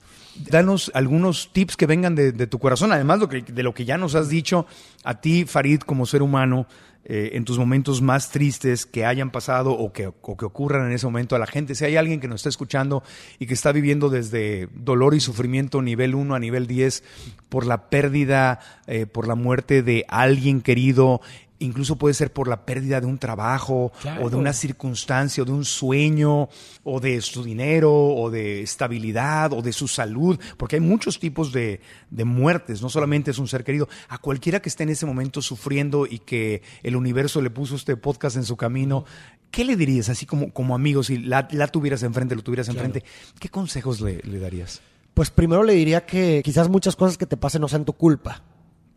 danos 0.49 0.91
algunos 0.93 1.51
tips 1.53 1.77
que 1.77 1.85
vengan 1.85 2.15
de, 2.15 2.31
de 2.31 2.47
tu 2.47 2.57
corazón, 2.59 2.91
además 2.91 3.19
lo 3.19 3.29
que- 3.29 3.41
de 3.43 3.63
lo 3.63 3.73
que 3.73 3.85
ya 3.85 3.97
nos 3.97 4.15
has 4.15 4.29
dicho 4.29 4.65
a 5.03 5.21
ti, 5.21 5.45
Farid, 5.45 5.81
como 5.81 6.05
ser 6.05 6.21
humano, 6.23 6.65
eh, 7.05 7.31
en 7.33 7.45
tus 7.45 7.57
momentos 7.57 8.01
más 8.01 8.29
tristes 8.29 8.85
que 8.85 9.05
hayan 9.05 9.31
pasado 9.31 9.71
o 9.71 9.93
que, 9.93 10.07
o 10.07 10.37
que 10.37 10.45
ocurran 10.45 10.87
en 10.87 10.91
ese 10.93 11.05
momento 11.05 11.35
a 11.35 11.39
la 11.39 11.47
gente. 11.47 11.73
Si 11.73 11.85
hay 11.85 11.95
alguien 11.95 12.19
que 12.19 12.27
nos 12.27 12.41
está 12.41 12.49
escuchando 12.49 13.03
y 13.39 13.47
que 13.47 13.53
está 13.53 13.71
viviendo 13.71 14.09
desde 14.09 14.67
dolor 14.73 15.15
y 15.15 15.19
sufrimiento 15.21 15.81
nivel 15.81 16.13
1 16.13 16.35
a 16.35 16.39
nivel 16.39 16.67
10 16.67 17.03
por 17.47 17.65
la 17.65 17.89
pérdida, 17.89 18.59
eh, 18.85 19.05
por 19.05 19.27
la 19.27 19.35
muerte 19.35 19.81
de 19.81 20.05
alguien 20.09 20.61
querido, 20.61 21.21
incluso 21.59 21.97
puede 21.97 22.13
ser 22.13 22.31
por 22.33 22.47
la 22.47 22.65
pérdida 22.65 22.99
de 23.01 23.05
un 23.07 23.17
trabajo 23.17 23.91
Claro. 24.01 24.25
o 24.25 24.29
de 24.29 24.35
una 24.37 24.53
circunstancia 24.53 25.43
o 25.43 25.45
de 25.45 25.51
un 25.51 25.65
sueño 25.65 26.49
o 26.83 26.99
de 26.99 27.21
su 27.21 27.43
dinero 27.43 27.91
o 27.93 28.29
de 28.31 28.61
estabilidad 28.61 29.53
o 29.53 29.61
de 29.61 29.73
su 29.73 29.87
salud, 29.87 30.39
porque 30.57 30.77
hay 30.77 30.81
muchos 30.81 31.19
tipos 31.19 31.51
de, 31.51 31.81
de 32.09 32.25
muertes, 32.25 32.81
no 32.81 32.89
solamente 32.89 33.31
es 33.31 33.37
un 33.39 33.47
ser 33.47 33.63
querido. 33.63 33.87
A 34.07 34.17
cualquiera 34.19 34.61
que 34.61 34.69
esté 34.69 34.83
en 34.83 34.89
ese 34.89 35.05
momento 35.05 35.41
sufriendo 35.41 36.05
y 36.05 36.19
que 36.19 36.61
el 36.83 36.95
universo 36.95 37.41
le 37.41 37.49
puso 37.49 37.75
este 37.75 37.95
podcast 37.97 38.35
en 38.37 38.45
su 38.45 38.55
camino, 38.57 39.05
¿qué 39.51 39.65
le 39.65 39.75
dirías 39.75 40.09
así 40.09 40.25
como, 40.25 40.53
como 40.53 40.75
amigo 40.75 41.03
si 41.03 41.17
la, 41.17 41.47
la 41.51 41.67
tuvieras 41.67 42.03
enfrente, 42.03 42.35
lo 42.35 42.43
tuvieras 42.43 42.69
enfrente? 42.69 43.03
¿Qué 43.39 43.49
consejos 43.49 43.99
le, 44.01 44.19
le 44.23 44.39
darías? 44.39 44.81
Pues 45.13 45.29
primero 45.29 45.63
le 45.63 45.73
diría 45.73 46.05
que 46.05 46.41
quizás 46.45 46.69
muchas 46.69 46.95
cosas 46.95 47.17
que 47.17 47.25
te 47.25 47.35
pasen 47.35 47.59
no 47.61 47.67
sean 47.67 47.83
tu 47.83 47.93
culpa. 47.93 48.43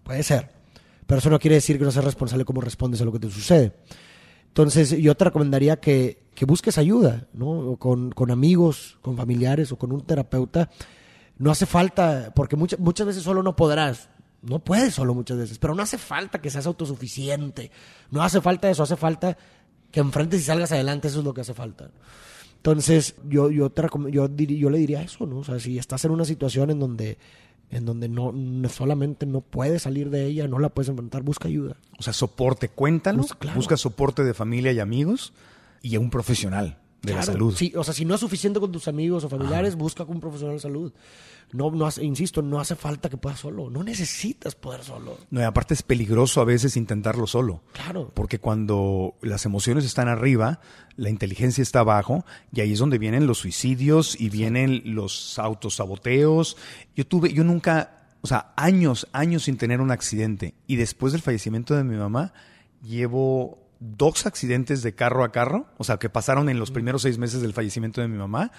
Puede 0.05 0.23
ser. 0.23 0.62
Pero 1.07 1.19
eso 1.19 1.31
no 1.31 1.39
quiere 1.39 1.57
decir 1.57 1.79
que 1.79 1.85
no 1.85 1.91
seas 1.91 2.05
responsable 2.05 2.45
cómo 2.45 2.61
respondes 2.61 3.01
a 3.01 3.05
lo 3.05 3.13
que 3.13 3.19
te 3.19 3.31
sucede. 3.31 3.73
Entonces, 4.49 4.91
yo 4.91 5.15
te 5.15 5.25
recomendaría 5.25 5.81
que, 5.81 6.25
que 6.35 6.45
busques 6.45 6.79
ayuda, 6.79 7.27
¿no? 7.33 7.77
Con, 7.79 8.11
con 8.13 8.31
amigos, 8.31 8.99
con 9.03 9.17
familiares 9.17 9.73
o 9.73 9.79
con 9.79 9.93
un 9.93 10.03
terapeuta. 10.03 10.71
No 11.39 11.51
hace 11.51 11.67
falta, 11.67 12.33
porque 12.35 12.57
muchas 12.57 12.79
muchas 12.79 13.07
veces 13.07 13.23
solo 13.23 13.43
no 13.43 13.57
podrás. 13.57 14.09
no 14.43 14.59
puedes 14.59 14.95
solo 14.95 15.15
muchas 15.15 15.39
veces, 15.39 15.59
pero 15.59 15.75
no 15.75 15.83
hace 15.83 15.99
falta 15.99 16.41
que 16.41 16.51
seas 16.51 16.67
autosuficiente. 16.67 17.71
No 18.11 18.23
hace 18.23 18.41
falta 18.41 18.71
eso, 18.71 18.83
hace 18.83 18.97
falta 18.97 19.37
que 19.91 20.01
enfrentes 20.01 20.41
y 20.41 20.45
salgas 20.45 20.73
adelante, 20.73 21.09
eso 21.09 21.21
es 21.21 21.25
lo 21.25 21.35
que 21.35 21.43
hace 21.43 21.55
falta. 21.55 21.91
Entonces, 22.57 23.17
yo, 23.29 23.51
yo, 23.51 23.71
te 23.71 23.83
yo, 24.11 24.29
yo 24.29 24.71
le 24.71 24.79
diría 24.79 25.03
eso, 25.03 25.27
¿no? 25.27 25.39
O 25.39 25.45
sea, 25.45 25.59
si 25.59 25.79
estás 25.79 26.05
en 26.05 26.13
una 26.13 26.25
situación 26.25 26.71
en 26.71 26.79
donde, 26.79 27.19
en 27.73 27.87
donde 27.87 28.09
no, 28.09 28.33
solamente 28.69 29.25
no 29.27 29.41
puedes 29.41 29.83
salir 29.83 30.11
de 30.11 30.27
ella, 30.27 30.47
no 30.47 30.59
la 30.59 30.69
puedes 30.69 30.91
enfrentar, 30.91 31.23
busca 31.23 31.49
ayuda. 31.49 31.77
O 31.99 32.03
sea, 32.03 32.13
soporte, 32.13 32.69
cuéntalo. 32.69 33.25
Pues, 33.39 33.55
busca 33.55 33.77
soporte 33.79 34.23
de 34.23 34.35
familia 34.35 34.73
y 34.73 34.79
amigos 34.79 35.33
y 35.81 35.97
a 35.97 36.01
un 36.01 36.11
profesional 36.11 36.82
de 37.03 37.15
la 37.15 37.23
salud. 37.23 37.55
Sí, 37.55 37.73
o 37.77 37.83
sea, 37.83 37.93
si 37.93 38.05
no 38.05 38.15
es 38.15 38.21
suficiente 38.21 38.61
con 38.61 38.71
tus 38.71 38.87
amigos 38.87 39.25
o 39.25 39.29
familiares, 39.29 39.75
busca 39.75 40.05
con 40.05 40.17
un 40.17 40.21
profesional 40.21 40.57
de 40.57 40.61
salud. 40.61 40.93
No, 41.53 41.71
no 41.71 41.85
hace, 41.85 42.05
insisto, 42.05 42.41
no 42.41 42.61
hace 42.61 42.77
falta 42.77 43.11
que 43.11 43.17
puedas 43.17 43.41
solo. 43.41 43.69
No 43.69 43.83
necesitas 43.83 44.55
poder 44.55 44.83
solo. 44.85 45.19
No, 45.31 45.41
y 45.41 45.43
aparte 45.43 45.75
es 45.75 45.83
peligroso 45.83 46.41
a 46.41 46.45
veces 46.45 46.77
intentarlo 46.77 47.27
solo. 47.27 47.63
Claro. 47.73 48.11
Porque 48.15 48.39
cuando 48.39 49.17
las 49.21 49.45
emociones 49.45 49.85
están 49.85 50.09
arriba, 50.09 50.61
la 50.97 51.11
inteligencia 51.11 51.61
está 51.61 51.81
abajo, 51.81 52.25
y 52.53 52.61
ahí 52.61 52.73
es 52.73 52.79
donde 52.79 52.99
vienen 52.99 53.27
los 53.27 53.39
suicidios 53.39 54.19
y 54.19 54.31
vienen 54.31 54.83
los 54.85 55.39
autosaboteos. 55.39 56.57
Yo 56.97 57.07
tuve, 57.07 57.33
yo 57.33 57.45
nunca, 57.45 58.07
o 58.23 58.27
sea, 58.27 58.55
años, 58.57 59.09
años 59.13 59.43
sin 59.43 59.57
tener 59.57 59.81
un 59.81 59.91
accidente. 59.91 60.55
Y 60.67 60.77
después 60.77 61.13
del 61.13 61.21
fallecimiento 61.21 61.75
de 61.75 61.85
mi 61.85 61.97
mamá, 61.97 62.33
llevo 62.83 63.62
dos 63.83 64.27
accidentes 64.27 64.83
de 64.83 64.95
carro 64.95 65.25
a 65.25 65.33
carro, 65.33 65.67
o 65.77 65.85
sea, 65.85 65.99
que 65.99 66.09
pasaron 66.09 66.49
en 66.49 66.59
los 66.59 66.71
primeros 66.71 67.03
seis 67.03 67.19
meses 67.19 67.43
del 67.43 67.53
fallecimiento 67.53 68.01
de 68.01 68.09
mi 68.09 68.17
mamá, 68.17 68.53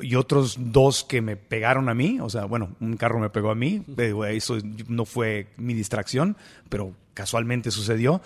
y 0.00 0.14
otros 0.14 0.56
dos 0.58 1.04
que 1.04 1.20
me 1.20 1.36
pegaron 1.36 1.88
a 1.88 1.94
mí, 1.94 2.18
o 2.20 2.30
sea, 2.30 2.44
bueno, 2.44 2.74
un 2.80 2.96
carro 2.96 3.18
me 3.18 3.30
pegó 3.30 3.50
a 3.50 3.54
mí, 3.54 3.84
eh, 3.96 4.14
eso 4.30 4.58
no 4.88 5.04
fue 5.04 5.48
mi 5.56 5.74
distracción, 5.74 6.36
pero 6.68 6.92
casualmente 7.14 7.70
sucedió. 7.70 8.20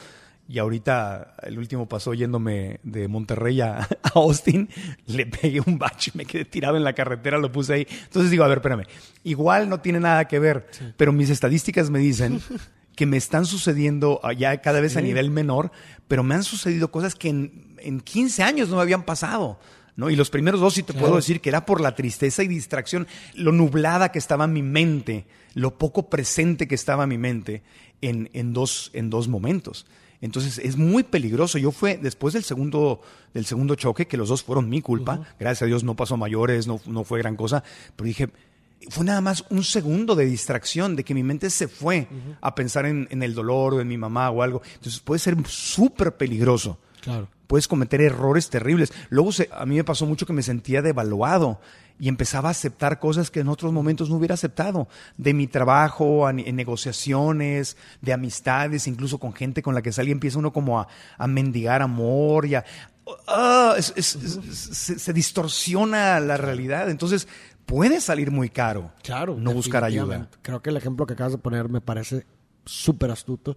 Y 0.50 0.58
ahorita 0.58 1.34
el 1.42 1.58
último 1.58 1.86
pasó 1.86 2.14
yéndome 2.14 2.80
de 2.82 3.06
Monterrey 3.06 3.60
a, 3.62 3.86
Austin, 4.14 4.68
le 5.06 5.26
pegué 5.26 5.60
un 5.60 5.78
bache, 5.78 6.10
me 6.14 6.24
quedé 6.24 6.46
tirado 6.46 6.76
en 6.76 6.84
la 6.84 6.94
carretera, 6.94 7.38
lo 7.38 7.52
puse 7.52 7.74
ahí. 7.74 7.86
Entonces 8.04 8.30
digo, 8.30 8.44
a 8.44 8.48
ver, 8.48 8.58
espérame, 8.58 8.84
igual 9.24 9.68
no 9.68 9.80
tiene 9.80 10.00
nada 10.00 10.26
que 10.26 10.38
ver, 10.38 10.66
pero 10.96 11.12
mis 11.12 11.28
estadísticas 11.28 11.90
me 11.90 11.98
dicen 11.98 12.40
que 12.98 13.06
me 13.06 13.16
están 13.16 13.46
sucediendo 13.46 14.20
ya 14.36 14.60
cada 14.60 14.80
vez 14.80 14.96
a 14.96 15.00
nivel 15.00 15.30
menor, 15.30 15.70
pero 16.08 16.24
me 16.24 16.34
han 16.34 16.42
sucedido 16.42 16.90
cosas 16.90 17.14
que 17.14 17.28
en, 17.28 17.76
en 17.78 18.00
15 18.00 18.42
años 18.42 18.70
no 18.70 18.74
me 18.74 18.82
habían 18.82 19.04
pasado. 19.04 19.60
¿no? 19.94 20.10
Y 20.10 20.16
los 20.16 20.30
primeros 20.30 20.60
dos 20.60 20.74
sí 20.74 20.82
te 20.82 20.94
puedo 20.94 21.14
decir 21.14 21.40
que 21.40 21.48
era 21.48 21.64
por 21.64 21.80
la 21.80 21.94
tristeza 21.94 22.42
y 22.42 22.48
distracción, 22.48 23.06
lo 23.34 23.52
nublada 23.52 24.10
que 24.10 24.18
estaba 24.18 24.48
mi 24.48 24.64
mente, 24.64 25.26
lo 25.54 25.78
poco 25.78 26.10
presente 26.10 26.66
que 26.66 26.74
estaba 26.74 27.06
mi 27.06 27.18
mente 27.18 27.62
en, 28.00 28.30
en, 28.32 28.52
dos, 28.52 28.90
en 28.94 29.10
dos 29.10 29.28
momentos. 29.28 29.86
Entonces 30.20 30.58
es 30.58 30.76
muy 30.76 31.04
peligroso. 31.04 31.56
Yo 31.56 31.70
fue 31.70 31.98
después 31.98 32.34
del 32.34 32.42
segundo, 32.42 33.00
del 33.32 33.46
segundo 33.46 33.76
choque, 33.76 34.08
que 34.08 34.16
los 34.16 34.28
dos 34.28 34.42
fueron 34.42 34.68
mi 34.68 34.82
culpa. 34.82 35.20
Gracias 35.38 35.62
a 35.62 35.66
Dios 35.66 35.84
no 35.84 35.94
pasó 35.94 36.14
a 36.14 36.16
mayores, 36.16 36.66
no, 36.66 36.80
no 36.84 37.04
fue 37.04 37.20
gran 37.20 37.36
cosa. 37.36 37.62
Pero 37.94 38.08
dije, 38.08 38.28
fue 38.90 39.04
nada 39.04 39.20
más 39.20 39.44
un 39.50 39.64
segundo 39.64 40.14
de 40.14 40.26
distracción, 40.26 40.96
de 40.96 41.04
que 41.04 41.14
mi 41.14 41.22
mente 41.22 41.50
se 41.50 41.68
fue 41.68 42.08
a 42.40 42.54
pensar 42.54 42.86
en, 42.86 43.06
el 43.10 43.34
dolor 43.34 43.74
o 43.74 43.80
en 43.80 43.88
mi 43.88 43.98
mamá 43.98 44.30
o 44.30 44.42
algo. 44.42 44.62
Entonces 44.74 45.00
puede 45.00 45.18
ser 45.18 45.36
súper 45.46 46.16
peligroso. 46.16 46.78
Claro. 47.00 47.28
Puedes 47.46 47.68
cometer 47.68 48.00
errores 48.00 48.50
terribles. 48.50 48.92
Luego 49.08 49.30
a 49.52 49.66
mí 49.66 49.76
me 49.76 49.84
pasó 49.84 50.06
mucho 50.06 50.26
que 50.26 50.32
me 50.32 50.42
sentía 50.42 50.82
devaluado 50.82 51.60
y 51.98 52.08
empezaba 52.08 52.48
a 52.48 52.52
aceptar 52.52 53.00
cosas 53.00 53.30
que 53.30 53.40
en 53.40 53.48
otros 53.48 53.72
momentos 53.72 54.08
no 54.08 54.16
hubiera 54.16 54.34
aceptado. 54.34 54.88
De 55.16 55.34
mi 55.34 55.46
trabajo, 55.46 56.28
en 56.30 56.56
negociaciones, 56.56 57.76
de 58.00 58.12
amistades, 58.12 58.86
incluso 58.86 59.18
con 59.18 59.32
gente 59.32 59.62
con 59.62 59.74
la 59.74 59.82
que 59.82 59.92
salía, 59.92 60.12
empieza 60.12 60.38
uno 60.38 60.52
como 60.52 60.78
a, 60.80 60.88
mendigar 61.26 61.82
amor 61.82 62.46
y 62.46 62.54
ah, 63.26 63.76
se, 63.80 65.12
distorsiona 65.12 66.20
la 66.20 66.36
realidad. 66.36 66.90
Entonces, 66.90 67.28
puede 67.66 68.00
salir 68.00 68.30
muy 68.30 68.48
caro. 68.48 68.92
Claro. 69.02 69.36
No 69.38 69.52
buscar 69.52 69.84
ayuda. 69.84 70.28
Creo 70.42 70.62
que 70.62 70.70
el 70.70 70.76
ejemplo 70.76 71.06
que 71.06 71.14
acabas 71.14 71.32
de 71.32 71.38
poner 71.38 71.68
me 71.68 71.80
parece 71.80 72.26
súper 72.64 73.10
astuto 73.10 73.56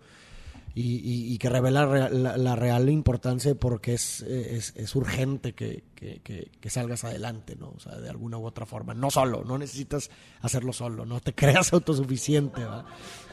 y, 0.73 1.37
que 1.37 1.49
revela 1.49 1.85
la, 1.85 2.55
real 2.55 2.89
importancia 2.89 3.53
porque 3.55 3.93
es, 3.93 4.21
es, 4.21 4.73
es 4.77 4.95
urgente 4.95 5.53
que, 5.53 5.83
que, 5.95 6.69
salgas 6.69 7.03
adelante, 7.03 7.55
¿no? 7.55 7.73
O 7.75 7.79
sea, 7.79 7.97
de 7.97 8.09
alguna 8.09 8.37
u 8.37 8.45
otra 8.45 8.65
forma. 8.65 8.93
No 8.93 9.11
solo, 9.11 9.43
no 9.43 9.57
necesitas 9.57 10.09
hacerlo 10.41 10.71
solo, 10.71 11.05
no 11.05 11.19
te 11.19 11.33
creas 11.35 11.73
autosuficiente, 11.73 12.63
¿va? 12.63 12.85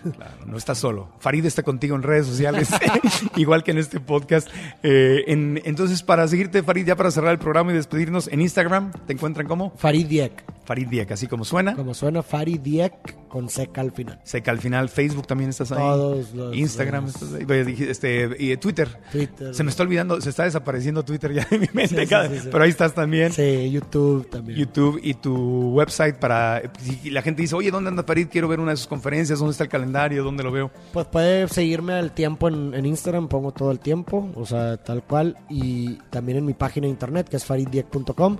Claro, 0.18 0.34
no 0.46 0.56
estás 0.56 0.78
solo. 0.78 1.08
Farid 1.20 1.44
está 1.44 1.62
contigo 1.62 1.94
en 1.94 2.02
redes 2.02 2.26
sociales, 2.26 2.70
igual 3.36 3.62
que 3.62 3.70
en 3.70 3.78
este 3.78 4.00
podcast. 4.00 4.48
Eh, 4.82 5.24
entonces, 5.26 6.02
para 6.02 6.26
seguirte, 6.26 6.62
Farid, 6.62 6.86
ya 6.86 6.96
para 6.96 7.10
cerrar 7.10 7.32
el 7.32 7.38
programa 7.38 7.72
y 7.72 7.74
despedirnos, 7.74 8.28
en 8.28 8.40
Instagram, 8.40 8.92
¿te 9.06 9.12
encuentran 9.12 9.46
como? 9.46 9.70
Farid 9.76 10.06
Diek. 10.06 10.44
Farid 10.64 10.88
Diek, 10.88 11.10
así 11.12 11.26
como 11.26 11.44
suena. 11.44 11.74
Como 11.74 11.94
suena, 11.94 12.22
Farid 12.22 12.60
Diek 12.60 13.16
con 13.28 13.48
seca 13.48 13.80
al 13.80 13.92
final. 13.92 14.20
Seca 14.24 14.50
al 14.50 14.58
final. 14.58 14.88
Facebook 14.88 15.26
también 15.26 15.50
estás 15.50 15.72
ahí. 15.72 15.78
Todos 15.78 16.34
los. 16.34 16.54
Instagram, 16.54 17.06
estás 17.06 17.32
ahí. 17.32 17.46
Este, 17.88 18.28
y 18.38 18.56
Twitter. 18.56 18.88
Twitter. 19.12 19.54
Se 19.54 19.62
me 19.62 19.70
está 19.70 19.82
olvidando, 19.82 20.20
se 20.20 20.30
está 20.30 20.44
desapareciendo 20.44 21.04
Twitter 21.04 21.32
ya 21.32 21.46
de 21.50 21.58
mi 21.58 21.68
mente. 21.72 22.06
pero 22.50 22.64
ahí 22.64 22.70
estás 22.70 22.94
también. 22.94 23.32
Sí, 23.32 23.70
YouTube 23.70 24.28
también. 24.28 24.58
YouTube 24.58 25.00
y 25.02 25.14
tu 25.14 25.70
website 25.70 26.16
para. 26.16 26.62
Si 26.80 27.10
la 27.10 27.22
gente 27.22 27.42
dice, 27.42 27.54
oye, 27.54 27.70
¿dónde 27.70 27.88
anda 27.88 28.02
Farid? 28.02 28.28
Quiero 28.30 28.48
ver 28.48 28.60
una 28.60 28.72
de 28.72 28.76
sus 28.76 28.88
conferencias. 28.88 29.38
¿Dónde 29.38 29.52
está 29.52 29.64
el 29.64 29.70
calendario? 29.70 29.87
¿Dónde 29.92 30.42
lo 30.42 30.52
veo? 30.52 30.70
Pues 30.92 31.06
puede 31.06 31.48
seguirme 31.48 31.94
al 31.94 32.12
tiempo 32.12 32.48
en, 32.48 32.86
Instagram, 32.86 33.28
pongo 33.28 33.52
todo 33.52 33.70
el 33.70 33.80
tiempo, 33.80 34.28
o 34.34 34.46
sea, 34.46 34.76
tal 34.76 35.02
cual. 35.02 35.36
Y 35.48 35.96
también 36.10 36.38
en 36.38 36.46
mi 36.46 36.54
página 36.54 36.86
de 36.86 36.90
internet, 36.90 37.28
que 37.28 37.36
es 37.36 37.44
fariddiek.com. 37.44 38.38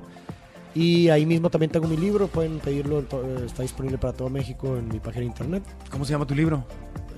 Y 0.74 1.08
ahí 1.08 1.26
mismo 1.26 1.50
también 1.50 1.72
tengo 1.72 1.88
mi 1.88 1.96
libro, 1.96 2.28
pueden 2.28 2.60
pedirlo, 2.60 3.04
está 3.44 3.62
disponible 3.62 3.98
para 3.98 4.12
todo 4.12 4.28
México 4.30 4.76
en 4.76 4.88
mi 4.88 5.00
página 5.00 5.20
de 5.20 5.26
internet. 5.26 5.62
¿Cómo 5.90 6.04
se 6.04 6.12
llama 6.12 6.26
tu 6.26 6.34
libro? 6.34 6.64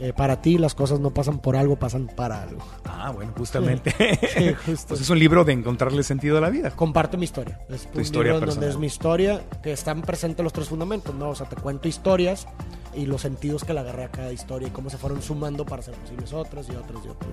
Eh, 0.00 0.14
para 0.14 0.40
ti 0.40 0.56
las 0.56 0.74
cosas 0.74 0.98
no 0.98 1.12
pasan 1.12 1.40
por 1.40 1.56
algo, 1.56 1.76
pasan 1.76 2.06
para 2.06 2.42
algo. 2.42 2.60
Ah, 2.84 3.10
bueno, 3.10 3.32
justamente. 3.36 3.94
Sí, 4.30 4.54
justo. 4.64 4.88
pues 4.88 5.00
es 5.02 5.10
un 5.10 5.18
libro 5.18 5.44
de 5.44 5.52
encontrarle 5.52 6.02
sentido 6.02 6.38
a 6.38 6.40
la 6.40 6.48
vida. 6.48 6.70
Comparto 6.70 7.18
mi 7.18 7.24
historia. 7.24 7.60
Es 7.68 7.86
tu 7.90 7.98
un 7.98 8.02
historia 8.02 8.32
libro 8.32 8.46
donde 8.46 8.70
es 8.70 8.78
mi 8.78 8.86
historia, 8.86 9.42
que 9.62 9.72
están 9.72 10.00
presentes 10.00 10.42
los 10.42 10.52
tres 10.54 10.68
fundamentos, 10.68 11.14
¿no? 11.14 11.30
O 11.30 11.34
sea, 11.34 11.46
te 11.46 11.56
cuento 11.56 11.86
historias 11.86 12.46
y 12.94 13.06
los 13.06 13.20
sentidos 13.22 13.64
que 13.64 13.72
le 13.72 13.80
agarré 13.80 14.04
a 14.04 14.10
cada 14.10 14.32
historia 14.32 14.68
y 14.68 14.70
cómo 14.70 14.90
se 14.90 14.98
fueron 14.98 15.22
sumando 15.22 15.64
para 15.64 15.82
ser 15.82 15.94
posibles 15.94 16.32
otras 16.32 16.68
y 16.68 16.72
otras 16.72 17.04
y 17.04 17.08
otras. 17.08 17.30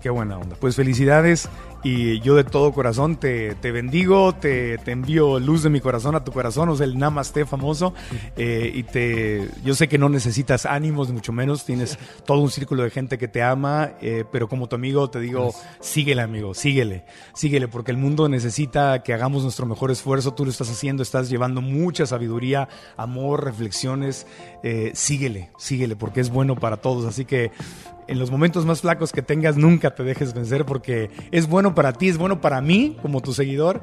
Qué 0.00 0.10
buena 0.10 0.38
onda. 0.38 0.56
Pues 0.60 0.76
felicidades 0.76 1.48
y 1.82 2.20
yo 2.20 2.34
de 2.34 2.44
todo 2.44 2.72
corazón 2.72 3.16
te, 3.16 3.54
te 3.56 3.72
bendigo, 3.72 4.34
te, 4.34 4.78
te, 4.78 4.92
envío 4.92 5.38
luz 5.38 5.62
de 5.62 5.70
mi 5.70 5.80
corazón 5.80 6.14
a 6.14 6.24
tu 6.24 6.32
corazón, 6.32 6.68
o 6.68 6.76
sea, 6.76 6.86
el 6.86 6.98
namaste 6.98 7.46
famoso. 7.46 7.94
Eh, 8.36 8.70
y 8.72 8.82
te, 8.84 9.48
yo 9.64 9.74
sé 9.74 9.88
que 9.88 9.98
no 9.98 10.08
necesitas 10.08 10.64
ánimos, 10.64 11.10
mucho 11.10 11.32
menos, 11.32 11.64
tienes 11.64 11.98
todo 12.26 12.38
un 12.38 12.50
círculo 12.50 12.84
de 12.84 12.90
gente 12.90 13.18
que 13.18 13.26
te 13.26 13.42
ama, 13.42 13.92
eh, 14.00 14.24
pero 14.30 14.48
como 14.48 14.68
tu 14.68 14.76
amigo 14.76 15.10
te 15.10 15.18
digo, 15.18 15.52
síguele 15.80 16.22
amigo, 16.22 16.54
síguele, 16.54 17.04
síguele, 17.34 17.66
porque 17.66 17.90
el 17.90 17.96
mundo 17.96 18.28
necesita 18.28 19.02
que 19.02 19.12
hagamos 19.12 19.42
nuestro 19.42 19.66
mejor 19.66 19.90
esfuerzo, 19.90 20.34
tú 20.34 20.44
lo 20.44 20.50
estás 20.50 20.70
haciendo, 20.70 21.02
estás 21.02 21.28
llevando 21.30 21.60
mucha 21.60 22.06
sabiduría, 22.06 22.68
amor, 22.96 23.44
reflexiones, 23.44 24.26
eh, 24.62 24.92
síguele, 24.98 25.50
síguele, 25.58 25.96
porque 25.96 26.20
es 26.20 26.30
bueno 26.30 26.56
para 26.56 26.78
todos, 26.78 27.06
así 27.06 27.24
que 27.24 27.52
en 28.08 28.18
los 28.18 28.30
momentos 28.30 28.66
más 28.66 28.80
flacos 28.80 29.12
que 29.12 29.22
tengas, 29.22 29.56
nunca 29.56 29.94
te 29.94 30.02
dejes 30.02 30.34
vencer 30.34 30.64
porque 30.64 31.10
es 31.30 31.46
bueno 31.46 31.74
para 31.74 31.92
ti, 31.92 32.08
es 32.08 32.18
bueno 32.18 32.40
para 32.40 32.60
mí 32.60 32.96
como 33.00 33.20
tu 33.20 33.32
seguidor 33.32 33.82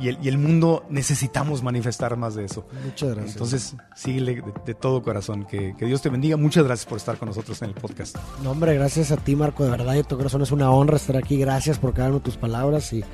y 0.00 0.08
el, 0.08 0.18
y 0.22 0.28
el 0.28 0.38
mundo 0.38 0.84
necesitamos 0.90 1.62
manifestar 1.62 2.16
más 2.16 2.34
de 2.34 2.46
eso. 2.46 2.66
Muchas 2.84 3.10
gracias. 3.10 3.34
Entonces, 3.34 3.76
síguele 3.94 4.42
de, 4.64 4.74
todo 4.74 5.02
corazón. 5.02 5.44
Que, 5.44 5.74
que, 5.78 5.86
Dios 5.86 6.02
te 6.02 6.10
bendiga. 6.10 6.36
Muchas 6.36 6.64
gracias 6.64 6.86
por 6.86 6.98
estar 6.98 7.16
con 7.16 7.28
nosotros 7.28 7.62
en 7.62 7.68
el 7.68 7.74
podcast. 7.74 8.16
No, 8.42 8.50
hombre, 8.50 8.74
gracias 8.74 9.10
a 9.10 9.16
ti, 9.16 9.36
Marco. 9.36 9.64
De 9.64 9.70
verdad, 9.70 9.94
de 9.94 10.04
tu 10.04 10.16
corazón 10.18 10.42
es 10.42 10.52
una 10.52 10.70
honra 10.70 10.96
estar 10.96 11.16
aquí. 11.16 11.38
Gracias 11.38 11.78
por 11.78 11.94
cada 11.94 12.08
una 12.08 12.18
de 12.18 12.24
tus 12.24 12.36
palabras 12.36 12.92
y 12.92 13.04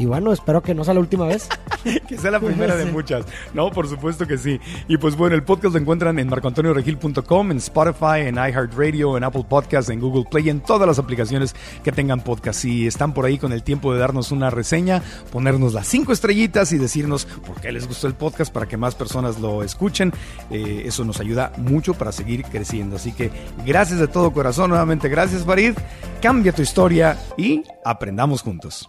y 0.00 0.06
bueno, 0.06 0.32
espero 0.32 0.62
que 0.62 0.74
no 0.74 0.82
sea 0.82 0.94
la 0.94 1.00
última 1.00 1.26
vez. 1.26 1.46
que 2.08 2.16
sea 2.16 2.30
la 2.30 2.40
primera 2.40 2.74
de 2.74 2.86
muchas. 2.86 3.26
No, 3.52 3.70
por 3.70 3.86
supuesto 3.86 4.26
que 4.26 4.38
sí. 4.38 4.58
Y 4.88 4.96
pues 4.96 5.14
bueno, 5.14 5.36
el 5.36 5.42
podcast 5.42 5.74
lo 5.74 5.78
encuentran 5.78 6.18
en 6.18 6.26
marcoantonioregil.com, 6.26 7.50
en 7.50 7.58
Spotify, 7.58 8.20
en 8.20 8.36
iHeartRadio, 8.36 9.18
en 9.18 9.24
Apple 9.24 9.44
Podcasts, 9.46 9.90
en 9.90 10.00
Google 10.00 10.24
Play, 10.30 10.48
en 10.48 10.60
todas 10.60 10.88
las 10.88 10.98
aplicaciones 10.98 11.54
que 11.84 11.92
tengan 11.92 12.22
podcast. 12.22 12.60
Si 12.60 12.86
están 12.86 13.12
por 13.12 13.26
ahí 13.26 13.36
con 13.36 13.52
el 13.52 13.62
tiempo 13.62 13.92
de 13.92 14.00
darnos 14.00 14.32
una 14.32 14.48
reseña, 14.48 15.02
ponernos 15.30 15.74
las 15.74 15.86
cinco 15.86 16.14
estrellitas 16.14 16.72
y 16.72 16.78
decirnos 16.78 17.26
por 17.26 17.60
qué 17.60 17.70
les 17.70 17.86
gustó 17.86 18.06
el 18.06 18.14
podcast 18.14 18.50
para 18.50 18.66
que 18.66 18.78
más 18.78 18.94
personas 18.94 19.38
lo 19.38 19.62
escuchen, 19.62 20.14
eh, 20.50 20.84
eso 20.86 21.04
nos 21.04 21.20
ayuda 21.20 21.52
mucho 21.58 21.92
para 21.92 22.10
seguir 22.10 22.44
creciendo. 22.44 22.96
Así 22.96 23.12
que 23.12 23.30
gracias 23.66 24.00
de 24.00 24.08
todo 24.08 24.32
corazón, 24.32 24.70
nuevamente 24.70 25.10
gracias 25.10 25.44
Farid. 25.44 25.74
Cambia 26.22 26.52
tu 26.52 26.62
historia 26.62 27.18
y 27.36 27.64
aprendamos 27.84 28.40
juntos. 28.40 28.88